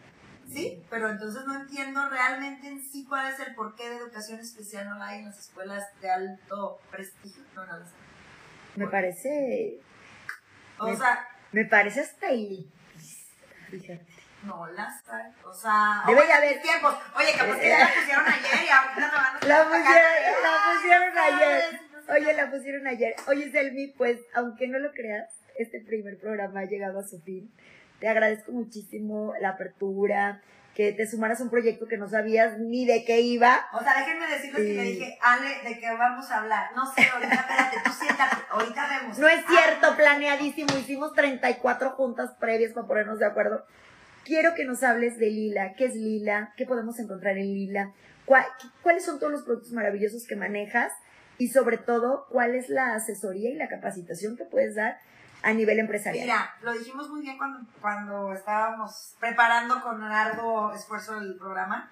Sí, 0.48 0.84
pero 0.90 1.10
entonces 1.10 1.44
no 1.46 1.56
entiendo 1.60 2.08
realmente 2.08 2.68
en 2.68 2.80
sí 2.82 3.06
cuál 3.10 3.34
es 3.34 3.40
el 3.40 3.56
porqué 3.56 3.90
de 3.90 3.98
educación 3.98 4.40
especial 4.40 4.88
no 4.88 4.98
la 4.98 5.08
hay 5.08 5.20
en 5.20 5.26
las 5.26 5.40
escuelas 5.40 5.84
de 6.02 6.10
alto 6.12 6.80
prestigio. 6.92 7.44
No, 7.56 7.66
no 7.66 7.80
lo 7.80 7.86
sé. 7.86 7.92
Me 8.76 8.88
parece. 8.88 9.80
O 10.78 10.86
Me- 10.88 10.96
sea, 10.96 11.28
Me 11.52 11.66
parece 11.66 12.02
hasta 12.02 12.30
elitista. 12.30 12.76
Fíjate. 13.70 14.06
No 14.46 14.68
las 14.68 15.08
hay. 15.10 15.32
O 15.44 15.54
sea, 15.54 16.04
Debe 16.08 16.20
oye, 16.20 16.28
de 16.28 16.34
haber- 16.34 16.62
tiempos. 16.62 16.96
Oye, 17.18 17.34
capaz 17.38 17.58
que 17.60 17.70
ya 17.70 17.80
la 17.80 17.90
pusieron 18.00 18.26
ayer 18.26 18.66
y 18.66 18.70
ahorita 18.70 18.96
me 18.96 19.08
van 19.08 19.36
a 19.36 19.48
La 19.48 19.64
pusieron, 19.64 20.44
la 20.44 20.74
pusieron 20.74 21.18
Ay, 21.18 21.34
ayer. 21.34 21.80
Oye, 22.08 22.34
la 22.34 22.52
pusieron 22.52 22.88
ayer. 22.88 23.16
Oye, 23.28 23.52
Selmi, 23.52 23.88
pues, 23.88 24.20
aunque 24.36 24.68
no 24.68 24.80
lo 24.80 24.92
creas, 24.94 25.30
este 25.58 25.82
primer 25.82 26.20
programa 26.20 26.62
ha 26.62 26.66
llegado 26.66 27.00
a 27.00 27.04
su 27.04 27.20
fin. 27.22 27.52
Te 28.00 28.08
agradezco 28.08 28.52
muchísimo 28.52 29.34
la 29.42 29.50
apertura, 29.50 30.42
que 30.76 30.92
te 30.92 31.08
sumaras 31.08 31.40
a 31.40 31.44
un 31.44 31.50
proyecto 31.50 31.88
que 31.88 31.96
no 31.98 32.10
sabías 32.10 32.60
ni 32.60 32.86
de 32.86 33.06
qué 33.06 33.22
iba. 33.22 33.66
O 33.72 33.80
sea, 33.82 33.94
déjenme 33.98 34.28
decirles 34.28 34.58
que 34.58 34.74
le 34.74 34.84
Sí. 34.84 34.92
dije, 34.92 35.18
Ale, 35.22 35.62
¿de 35.64 35.80
qué 35.80 35.90
vamos 35.98 36.30
a 36.30 36.40
hablar? 36.40 36.72
No 36.76 36.86
sé, 36.94 37.08
ahorita 37.10 37.34
espérate, 37.34 37.78
tú 37.86 37.92
siéntate, 37.94 38.36
ahorita 38.50 38.88
vemos. 38.90 39.18
No 39.18 39.28
es 39.30 39.46
cierto, 39.48 39.88
Ah, 39.92 39.96
planeadísimo. 39.96 40.76
Hicimos 40.78 41.14
34 41.14 41.92
juntas 41.92 42.32
previas 42.42 42.74
para 42.74 42.88
ponernos 42.88 43.20
de 43.20 43.26
acuerdo. 43.26 43.66
Quiero 44.26 44.56
que 44.56 44.66
nos 44.66 44.84
hables 44.84 45.18
de 45.20 45.28
Lila. 45.30 45.74
¿Qué 45.76 45.86
es 45.86 45.96
Lila? 45.96 46.54
¿Qué 46.58 46.66
podemos 46.66 47.00
encontrar 47.00 47.38
en 47.38 47.54
Lila? 47.54 47.92
¿Cuál- 48.26 48.46
¿Cuáles 48.82 49.06
son 49.06 49.20
todos 49.20 49.32
los 49.32 49.44
productos 49.44 49.72
maravillosos 49.72 50.26
que 50.28 50.36
manejas? 50.36 50.92
Y 51.38 51.50
sobre 51.50 51.78
todo, 51.78 52.26
¿cuál 52.30 52.56
es 52.56 52.70
la 52.70 52.96
asesoría 52.96 53.52
y 53.52 53.56
la 53.56 53.68
capacitación 53.68 54.36
que 54.38 54.46
puedes 54.46 54.76
dar 54.76 54.98
a 55.44 55.54
nivel 55.54 55.78
empresarial? 55.80 56.26
Mira, 56.26 56.50
lo 56.62 56.74
dijimos 56.74 57.10
muy 57.10 57.22
bien 57.22 57.38
cuando, 57.38 57.60
cuando 57.82 58.34
estábamos 58.34 59.16
preparando 59.20 59.82
con 59.84 60.00
largo 60.10 60.74
esfuerzo 60.74 61.18
el 61.20 61.36
programa. 61.38 61.92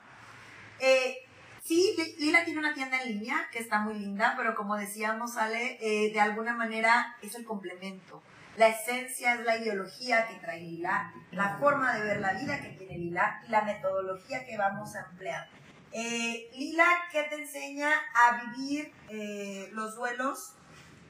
Eh, 0.80 1.18
sí, 1.62 1.94
Li- 1.98 2.16
Lila 2.26 2.44
tiene 2.46 2.60
una 2.60 2.74
tienda 2.74 3.00
en 3.02 3.10
línea 3.10 3.48
que 3.52 3.60
está 3.60 3.80
muy 3.80 3.94
linda, 4.00 4.34
pero 4.38 4.56
como 4.56 4.76
decíamos, 4.76 5.38
Ale, 5.38 5.78
eh, 5.82 6.12
de 6.12 6.20
alguna 6.20 6.56
manera 6.56 7.16
es 7.22 7.36
el 7.36 7.44
complemento. 7.46 8.24
La 8.56 8.68
esencia 8.68 9.34
es 9.34 9.40
la 9.42 9.58
ideología 9.58 10.28
que 10.28 10.36
trae 10.36 10.60
Lila, 10.60 11.12
la 11.32 11.58
forma 11.58 11.96
de 11.96 12.04
ver 12.04 12.20
la 12.22 12.34
vida 12.34 12.62
que 12.62 12.70
tiene 12.70 12.98
Lila 12.98 13.42
y 13.48 13.50
la 13.50 13.64
metodología 13.64 14.46
que 14.46 14.58
vamos 14.58 14.96
a 14.96 15.08
emplear. 15.10 15.48
Eh, 15.92 16.50
Lila, 16.54 16.86
¿qué 17.12 17.24
te 17.24 17.36
enseña 17.36 17.90
a 18.14 18.44
vivir 18.44 18.94
eh, 19.10 19.70
los 19.74 19.96
duelos 19.96 20.56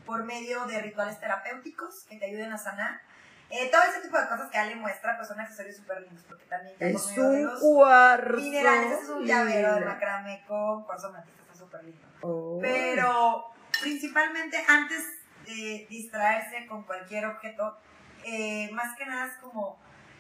por 0.06 0.24
medio 0.24 0.66
de 0.66 0.82
rituales 0.82 1.20
terapéuticos 1.20 2.06
que 2.10 2.18
te 2.18 2.26
ayuden 2.26 2.52
a 2.52 2.58
sanar. 2.58 3.02
Eh, 3.50 3.70
todo 3.72 3.82
ese 3.84 4.02
tipo 4.02 4.18
de 4.18 4.28
cosas 4.28 4.50
que 4.50 4.58
Ale 4.58 4.76
muestra, 4.76 5.16
pues 5.16 5.28
son 5.28 5.40
accesorios 5.40 5.76
súper 5.76 6.02
lindos, 6.02 6.24
porque 6.28 6.46
también 6.46 6.76
Es 6.80 7.06
un 7.18 7.50
cuarzo. 7.60 8.36
minerales, 8.38 9.00
es 9.04 9.10
un 9.10 9.26
llavero 9.26 9.76
de 9.76 9.86
macramé 9.86 10.44
con 10.48 10.84
cuarzo 10.84 11.08
amatista, 11.08 11.42
está 11.44 11.56
súper 11.56 11.84
lindo. 11.84 12.08
Oh. 12.22 12.58
Pero 12.62 13.46
principalmente 13.80 14.64
antes 14.68 15.04
de 15.46 15.88
distraerse 15.90 16.66
con 16.68 16.84
cualquier 16.84 17.26
objeto, 17.26 17.78
eh, 18.24 18.70
más 18.74 18.98
que 18.98 19.06
nada 19.06 19.28
es 19.28 19.38
como 19.38 19.78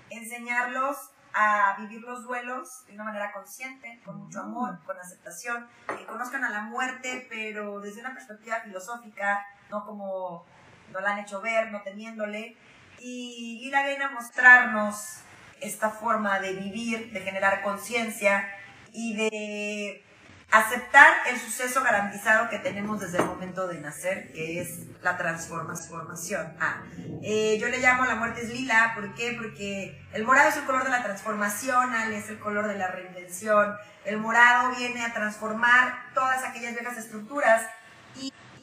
enseñarlos 0.09 0.97
a 1.34 1.76
vivir 1.80 2.01
los 2.01 2.24
duelos 2.24 2.86
de 2.86 2.93
una 2.93 3.05
manera 3.05 3.32
consciente, 3.32 3.99
con 4.05 4.17
mucho 4.17 4.41
amor, 4.41 4.80
con 4.86 4.97
aceptación, 4.97 5.67
que 5.88 6.05
conozcan 6.05 6.43
a 6.43 6.49
la 6.49 6.61
muerte, 6.61 7.26
pero 7.30 7.80
desde 7.80 8.01
una 8.01 8.13
perspectiva 8.13 8.61
filosófica, 8.61 9.45
no 9.69 9.86
como 9.86 10.45
no 10.91 10.99
la 10.99 11.13
han 11.13 11.19
hecho 11.19 11.41
ver, 11.41 11.71
no 11.71 11.82
temiéndole. 11.82 12.55
Y 12.99 13.59
Lila 13.63 13.86
viene 13.88 14.03
a 14.03 14.11
mostrarnos 14.11 15.21
esta 15.59 15.89
forma 15.89 16.39
de 16.39 16.53
vivir, 16.53 17.11
de 17.11 17.21
generar 17.21 17.63
conciencia 17.63 18.47
y 18.91 19.15
de 19.15 20.03
aceptar 20.51 21.13
el 21.29 21.39
suceso 21.39 21.83
garantizado 21.83 22.49
que 22.49 22.59
tenemos 22.59 22.99
desde 22.99 23.17
el 23.17 23.25
momento 23.25 23.67
de 23.67 23.79
nacer, 23.79 24.31
que 24.33 24.61
es 24.61 24.87
la 25.01 25.17
transformación. 25.17 26.55
Ah, 26.59 26.83
eh, 27.21 27.57
yo 27.59 27.67
le 27.69 27.79
llamo 27.79 28.05
la 28.05 28.15
muerte 28.15 28.43
es 28.43 28.49
lila, 28.49 28.91
¿por 28.95 29.13
qué? 29.15 29.35
Porque 29.39 29.99
el 30.13 30.23
morado 30.25 30.49
es 30.49 30.57
el 30.57 30.65
color 30.65 30.83
de 30.83 30.91
la 30.91 31.03
transformación, 31.03 31.93
Ale 31.93 32.17
es 32.17 32.29
el 32.29 32.39
color 32.39 32.67
de 32.67 32.77
la 32.77 32.87
reinvención. 32.87 33.75
El 34.05 34.17
morado 34.17 34.75
viene 34.75 35.03
a 35.03 35.13
transformar 35.13 36.11
todas 36.13 36.43
aquellas 36.43 36.73
viejas 36.73 36.97
estructuras 36.97 37.63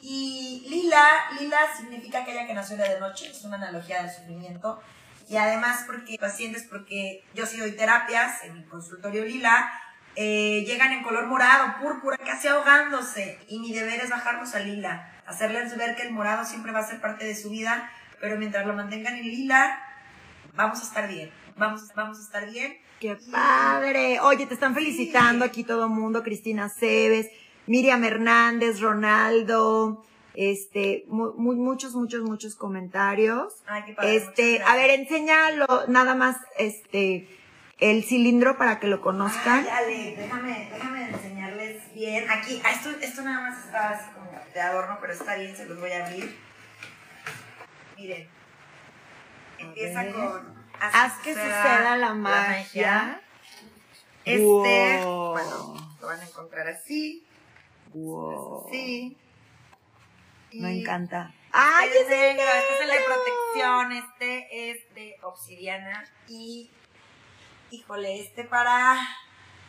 y, 0.02 0.66
lila, 0.68 1.04
lila 1.38 1.58
significa 1.76 2.22
aquella 2.22 2.46
que 2.46 2.54
nació 2.54 2.76
de 2.76 3.00
noche, 3.00 3.30
es 3.30 3.44
una 3.44 3.56
analogía 3.56 4.02
del 4.02 4.10
sufrimiento. 4.10 4.80
Y 5.28 5.36
además 5.36 5.84
porque 5.86 6.16
pacientes, 6.18 6.66
porque 6.68 7.24
yo 7.34 7.46
sí 7.46 7.58
doy 7.58 7.72
terapias 7.72 8.42
en 8.44 8.54
mi 8.54 8.64
consultorio 8.64 9.24
lila, 9.24 9.70
eh, 10.16 10.64
llegan 10.66 10.92
en 10.92 11.02
color 11.02 11.26
morado, 11.26 11.74
púrpura, 11.80 12.16
casi 12.18 12.48
ahogándose. 12.48 13.38
Y 13.48 13.58
mi 13.61 13.72
deber 13.72 14.00
es 14.00 14.11
bajarlos 14.11 14.54
a 14.54 14.61
lila, 14.61 15.11
hacerles 15.26 15.76
ver 15.76 15.96
que 15.96 16.02
el 16.02 16.12
morado 16.12 16.44
siempre 16.44 16.72
va 16.72 16.80
a 16.80 16.86
ser 16.86 17.00
parte 17.00 17.24
de 17.24 17.34
su 17.34 17.50
vida, 17.50 17.90
pero 18.20 18.36
mientras 18.36 18.66
lo 18.66 18.74
mantengan 18.74 19.14
en 19.16 19.24
lila, 19.24 19.78
vamos 20.54 20.80
a 20.80 20.82
estar 20.84 21.08
bien. 21.08 21.30
Vamos, 21.56 21.88
vamos 21.94 22.18
a 22.18 22.22
estar 22.22 22.50
bien. 22.50 22.76
¡Qué 23.00 23.16
padre! 23.32 24.20
Oye, 24.20 24.46
te 24.46 24.54
están 24.54 24.74
felicitando 24.74 25.44
aquí 25.44 25.64
todo 25.64 25.84
el 25.84 25.90
mundo, 25.90 26.22
Cristina 26.22 26.68
Cebes, 26.68 27.28
Miriam 27.66 28.02
Hernández, 28.04 28.80
Ronaldo, 28.80 30.04
este, 30.34 31.04
mu- 31.08 31.32
mu- 31.36 31.54
muchos, 31.54 31.94
muchos, 31.94 32.22
muchos 32.22 32.54
comentarios. 32.56 33.54
Ay, 33.66 33.84
qué 33.86 33.92
padre, 33.94 34.16
Este, 34.16 34.62
a 34.62 34.76
ver, 34.76 34.90
enséñalo 34.90 35.66
nada 35.88 36.14
más, 36.14 36.36
este, 36.58 37.26
el 37.80 38.04
cilindro 38.04 38.56
para 38.58 38.78
que 38.78 38.86
lo 38.86 39.00
conozcan. 39.00 39.66
Ay, 39.70 40.14
déjame, 40.16 40.68
déjame 40.72 41.08
enseñarles 41.08 41.94
bien. 41.94 42.30
Aquí, 42.30 42.60
ah, 42.64 42.70
esto, 42.72 42.90
esto 43.00 43.22
nada 43.22 43.50
más 43.50 43.64
está 43.64 43.90
así 43.90 44.10
como 44.12 44.30
de 44.52 44.60
adorno, 44.60 44.98
pero 45.00 45.12
está 45.12 45.36
bien, 45.36 45.56
se 45.56 45.66
los 45.66 45.80
voy 45.80 45.92
a 45.92 46.06
abrir. 46.06 46.36
Miren. 47.96 48.28
Empieza 49.58 50.12
con. 50.12 50.60
Haz 50.80 51.18
que 51.18 51.34
suceda 51.34 51.96
la 51.96 52.14
magia. 52.14 53.20
Este, 54.24 55.00
Wow. 55.02 55.32
bueno, 55.32 55.96
lo 56.00 56.06
van 56.06 56.20
a 56.20 56.24
encontrar 56.24 56.68
así. 56.68 57.26
Wow. 57.92 58.66
Así. 58.68 59.16
Y 60.50 60.60
Me 60.60 60.80
encanta. 60.80 61.32
¡Ay, 61.52 61.88
¡Ay, 61.90 61.98
es 62.00 62.08
negro! 62.08 62.42
Este 62.42 62.74
es 62.74 62.80
el 62.80 62.90
de 62.90 63.04
protección, 63.04 63.92
este 63.92 64.70
es 64.70 64.94
de 64.94 65.16
obsidiana 65.22 66.04
y, 66.28 66.70
híjole, 67.70 68.20
este 68.20 68.44
para 68.44 68.96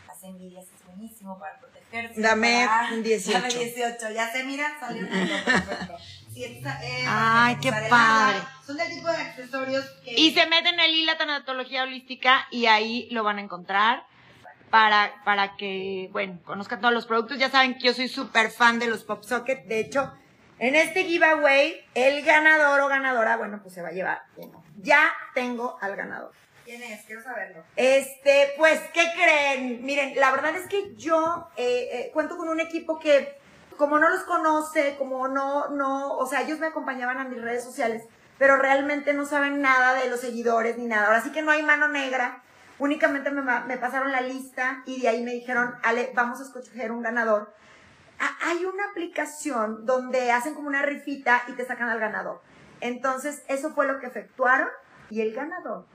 las 0.08 0.24
envidias 0.24 0.66
es 0.66 0.86
buenísimo 0.86 1.40
para 1.40 1.60
protegerse. 1.60 2.22
Dame 2.22 2.66
para- 2.68 2.94
un 2.94 3.04
18. 3.04 3.40
Dame 3.42 3.54
18, 3.54 4.10
ya 4.12 4.32
se 4.32 4.44
mira, 4.44 4.78
salió 4.80 5.08
perfecto. 5.10 5.98
Sí, 6.34 6.46
esta, 6.46 6.82
eh, 6.84 7.04
Ay, 7.08 7.58
qué 7.62 7.72
padre. 7.90 8.38
Son 8.66 8.78
del 8.78 8.90
tipo 8.90 9.08
de 9.10 9.18
accesorios 9.18 9.86
que... 10.06 10.14
Y 10.18 10.34
se 10.34 10.48
meten 10.48 10.80
en 10.80 10.92
Lila 10.92 11.18
Tanatología 11.18 11.84
Holística 11.84 12.48
y 12.52 12.68
ahí 12.68 13.10
lo 13.12 13.24
van 13.24 13.38
a 13.38 13.42
encontrar 13.42 14.06
para, 14.70 15.14
para 15.26 15.58
que, 15.58 16.08
bueno, 16.14 16.40
conozcan 16.46 16.80
todos 16.80 16.94
los 16.94 17.06
productos. 17.06 17.38
Ya 17.38 17.50
saben 17.50 17.74
que 17.78 17.88
yo 17.88 17.94
soy 17.94 18.08
súper 18.08 18.50
fan 18.50 18.80
de 18.80 18.88
los 18.88 19.04
Pop 19.04 19.24
Socket. 19.26 19.66
De 19.66 19.82
hecho, 19.82 20.14
en 20.58 20.76
este 20.76 21.04
giveaway, 21.04 21.86
el 21.96 22.24
ganador 22.24 22.80
o 22.80 22.88
ganadora, 22.88 23.36
bueno, 23.36 23.60
pues 23.62 23.74
se 23.74 23.82
va 23.82 23.90
a 23.90 23.92
llevar 23.92 24.22
uno. 24.38 24.64
Ya 24.78 25.12
tengo 25.34 25.78
al 25.82 25.98
ganador. 25.98 26.32
¿Quién 26.64 26.84
es? 26.84 27.04
Quiero 27.06 27.24
saberlo. 27.24 27.64
Este, 27.76 28.54
pues, 28.58 28.80
¿qué 28.94 29.04
creen? 29.16 29.84
Miren, 29.84 30.14
la 30.16 30.32
verdad 30.32 30.56
es 30.56 30.68
que 30.68 30.96
yo 30.96 31.48
eh, 31.58 31.90
eh, 31.92 32.12
cuento 32.14 32.38
con 32.38 32.50
un 32.50 32.60
equipo 32.60 33.00
que, 33.00 33.38
como 33.78 33.98
no 33.98 34.10
los 34.10 34.22
conoce, 34.24 34.96
como 34.98 35.28
no, 35.28 35.70
no, 35.70 36.18
o 36.18 36.26
sea, 36.28 36.42
ellos 36.42 36.60
me 36.60 36.68
acompañaban 36.68 37.18
a 37.18 37.24
mis 37.24 37.42
redes 37.42 37.64
sociales, 37.64 38.04
pero 38.38 38.58
realmente 38.58 39.14
no 39.14 39.26
saben 39.26 39.62
nada 39.62 39.96
de 39.96 40.10
los 40.10 40.20
seguidores 40.20 40.78
ni 40.78 40.86
nada. 40.86 41.08
Ahora 41.08 41.22
sí 41.22 41.32
que 41.32 41.42
no 41.42 41.52
hay 41.52 41.64
mano 41.64 41.88
negra. 41.88 42.44
Únicamente 42.78 43.32
me, 43.32 43.42
me 43.42 43.78
pasaron 43.78 44.12
la 44.12 44.22
lista 44.22 44.84
y 44.86 45.02
de 45.02 45.08
ahí 45.08 45.24
me 45.24 45.32
dijeron, 45.32 45.76
Ale, 45.84 46.12
vamos 46.16 46.40
a 46.40 46.44
escoger 46.44 46.92
un 46.92 47.02
ganador. 47.02 47.54
Hay 48.44 48.66
una 48.66 48.86
aplicación 48.86 49.86
donde 49.86 50.32
hacen 50.32 50.54
como 50.54 50.68
una 50.68 50.84
rifita 50.84 51.42
y 51.48 51.54
te 51.54 51.66
sacan 51.66 51.90
al 51.90 52.00
ganador. 52.00 52.42
Entonces, 52.80 53.44
eso 53.48 53.74
fue 53.74 53.88
lo 53.88 54.00
que 54.00 54.08
efectuaron 54.08 54.70
y 55.10 55.22
el 55.22 55.34
ganador 55.34 55.86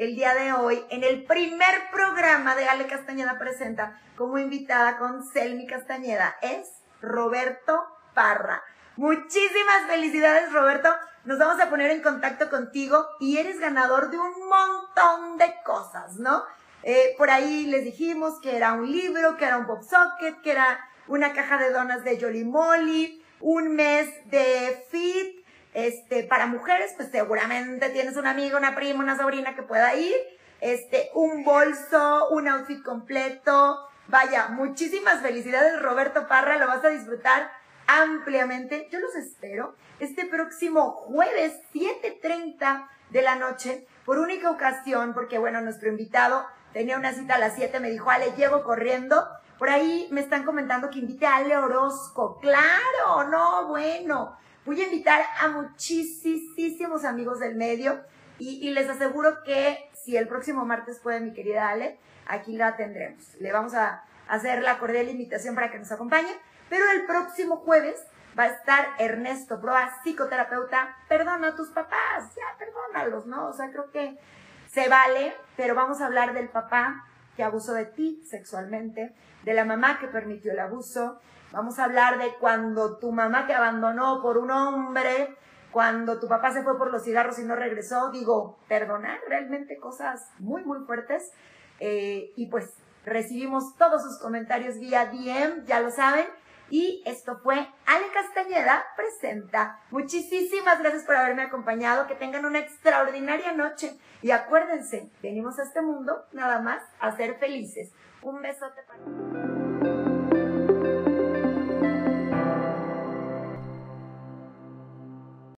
el 0.00 0.16
día 0.16 0.32
de 0.32 0.54
hoy 0.54 0.82
en 0.88 1.04
el 1.04 1.24
primer 1.24 1.90
programa 1.92 2.56
de 2.56 2.66
Ale 2.66 2.86
Castañeda 2.86 3.38
Presenta 3.38 4.00
como 4.16 4.38
invitada 4.38 4.96
con 4.96 5.22
Selmi 5.30 5.66
Castañeda 5.66 6.36
es 6.40 6.70
Roberto 7.02 7.84
Parra. 8.14 8.62
Muchísimas 8.96 9.86
felicidades 9.88 10.50
Roberto. 10.54 10.88
Nos 11.26 11.38
vamos 11.38 11.60
a 11.60 11.68
poner 11.68 11.90
en 11.90 12.00
contacto 12.00 12.48
contigo 12.48 13.06
y 13.20 13.36
eres 13.36 13.60
ganador 13.60 14.10
de 14.10 14.16
un 14.16 14.48
montón 14.48 15.36
de 15.36 15.54
cosas, 15.66 16.16
¿no? 16.16 16.44
Eh, 16.82 17.14
por 17.18 17.28
ahí 17.28 17.66
les 17.66 17.84
dijimos 17.84 18.40
que 18.40 18.56
era 18.56 18.72
un 18.72 18.90
libro, 18.90 19.36
que 19.36 19.44
era 19.44 19.58
un 19.58 19.66
pop 19.66 19.82
socket, 19.82 20.40
que 20.40 20.52
era 20.52 20.80
una 21.08 21.34
caja 21.34 21.58
de 21.58 21.72
donas 21.72 22.04
de 22.04 22.18
Jolly 22.18 22.44
Molly, 22.44 23.22
un 23.40 23.76
mes 23.76 24.08
de 24.30 24.82
fit, 24.90 25.39
este, 25.74 26.24
para 26.24 26.46
mujeres, 26.46 26.92
pues 26.96 27.10
seguramente 27.10 27.90
tienes 27.90 28.16
una 28.16 28.30
amiga, 28.30 28.58
una 28.58 28.74
prima, 28.74 29.02
una 29.02 29.16
sobrina 29.16 29.54
que 29.54 29.62
pueda 29.62 29.94
ir. 29.94 30.14
Este, 30.60 31.10
un 31.14 31.44
bolso, 31.44 32.28
un 32.30 32.48
outfit 32.48 32.82
completo. 32.82 33.88
Vaya, 34.08 34.48
muchísimas 34.48 35.22
felicidades, 35.22 35.80
Roberto 35.80 36.26
Parra. 36.26 36.58
Lo 36.58 36.66
vas 36.66 36.84
a 36.84 36.88
disfrutar 36.88 37.50
ampliamente. 37.86 38.88
Yo 38.90 39.00
los 39.00 39.14
espero 39.14 39.74
este 40.00 40.26
próximo 40.26 40.92
jueves, 40.92 41.60
7.30 41.74 42.88
de 43.10 43.22
la 43.22 43.36
noche, 43.36 43.86
por 44.04 44.18
única 44.18 44.50
ocasión, 44.50 45.12
porque 45.12 45.38
bueno, 45.38 45.60
nuestro 45.60 45.88
invitado 45.88 46.46
tenía 46.72 46.96
una 46.96 47.12
cita 47.12 47.34
a 47.34 47.38
las 47.38 47.54
7, 47.54 47.80
me 47.80 47.90
dijo, 47.90 48.10
Ale, 48.10 48.32
llego 48.36 48.64
corriendo. 48.64 49.28
Por 49.58 49.68
ahí 49.68 50.08
me 50.10 50.20
están 50.20 50.44
comentando 50.44 50.88
que 50.88 51.00
invite 51.00 51.26
a 51.26 51.36
Ale 51.36 51.56
Orozco. 51.56 52.38
Claro, 52.40 53.28
no, 53.30 53.66
bueno. 53.68 54.36
Voy 54.66 54.80
a 54.80 54.84
invitar 54.84 55.22
a 55.40 55.48
muchísimos 55.48 57.04
amigos 57.04 57.40
del 57.40 57.56
medio 57.56 58.00
y, 58.38 58.66
y 58.66 58.70
les 58.72 58.88
aseguro 58.88 59.42
que 59.42 59.90
si 59.94 60.16
el 60.16 60.28
próximo 60.28 60.64
martes 60.64 60.98
puede 61.00 61.20
mi 61.20 61.32
querida 61.32 61.70
Ale, 61.70 61.98
aquí 62.26 62.56
la 62.56 62.76
tendremos. 62.76 63.34
Le 63.40 63.52
vamos 63.52 63.74
a 63.74 64.04
hacer 64.28 64.62
la 64.62 64.78
cordial 64.78 65.08
invitación 65.08 65.54
para 65.54 65.70
que 65.70 65.78
nos 65.78 65.90
acompañe. 65.92 66.30
Pero 66.68 66.88
el 66.92 67.04
próximo 67.04 67.56
jueves 67.56 68.00
va 68.38 68.44
a 68.44 68.48
estar 68.48 68.88
Ernesto 68.98 69.60
Proa, 69.60 69.90
psicoterapeuta. 70.02 70.96
Perdona 71.08 71.48
a 71.48 71.56
tus 71.56 71.68
papás, 71.68 72.34
ya 72.36 72.58
perdónalos, 72.58 73.26
¿no? 73.26 73.48
O 73.48 73.52
sea, 73.52 73.70
creo 73.70 73.90
que 73.90 74.16
se 74.68 74.88
vale, 74.88 75.34
pero 75.56 75.74
vamos 75.74 76.00
a 76.00 76.06
hablar 76.06 76.32
del 76.32 76.48
papá 76.48 77.04
que 77.36 77.42
abusó 77.42 77.74
de 77.74 77.86
ti 77.86 78.22
sexualmente, 78.24 79.14
de 79.42 79.54
la 79.54 79.64
mamá 79.64 79.98
que 79.98 80.06
permitió 80.06 80.52
el 80.52 80.60
abuso. 80.60 81.20
Vamos 81.52 81.78
a 81.78 81.84
hablar 81.84 82.18
de 82.18 82.34
cuando 82.38 82.98
tu 82.98 83.10
mamá 83.10 83.46
te 83.46 83.54
abandonó 83.54 84.22
por 84.22 84.38
un 84.38 84.50
hombre, 84.50 85.36
cuando 85.72 86.20
tu 86.20 86.28
papá 86.28 86.52
se 86.52 86.62
fue 86.62 86.78
por 86.78 86.92
los 86.92 87.02
cigarros 87.02 87.38
y 87.38 87.44
no 87.44 87.56
regresó. 87.56 88.10
Digo, 88.10 88.58
perdonar 88.68 89.18
realmente 89.28 89.78
cosas 89.78 90.28
muy, 90.38 90.64
muy 90.64 90.84
fuertes. 90.84 91.32
Eh, 91.80 92.32
y 92.36 92.46
pues 92.46 92.72
recibimos 93.04 93.76
todos 93.76 94.02
sus 94.02 94.18
comentarios 94.18 94.78
vía 94.78 95.06
DM, 95.06 95.64
ya 95.64 95.80
lo 95.80 95.90
saben. 95.90 96.26
Y 96.70 97.02
esto 97.04 97.40
fue 97.42 97.56
Ale 97.84 98.06
Castañeda 98.14 98.84
presenta. 98.94 99.80
Muchísimas 99.90 100.78
gracias 100.78 101.02
por 101.02 101.16
haberme 101.16 101.42
acompañado. 101.42 102.06
Que 102.06 102.14
tengan 102.14 102.46
una 102.46 102.60
extraordinaria 102.60 103.52
noche. 103.52 103.98
Y 104.22 104.30
acuérdense, 104.30 105.10
venimos 105.20 105.58
a 105.58 105.64
este 105.64 105.82
mundo 105.82 106.26
nada 106.32 106.60
más 106.60 106.80
a 107.00 107.10
ser 107.16 107.38
felices. 107.38 107.90
Un 108.22 108.40
besote 108.40 108.82
para 108.86 109.49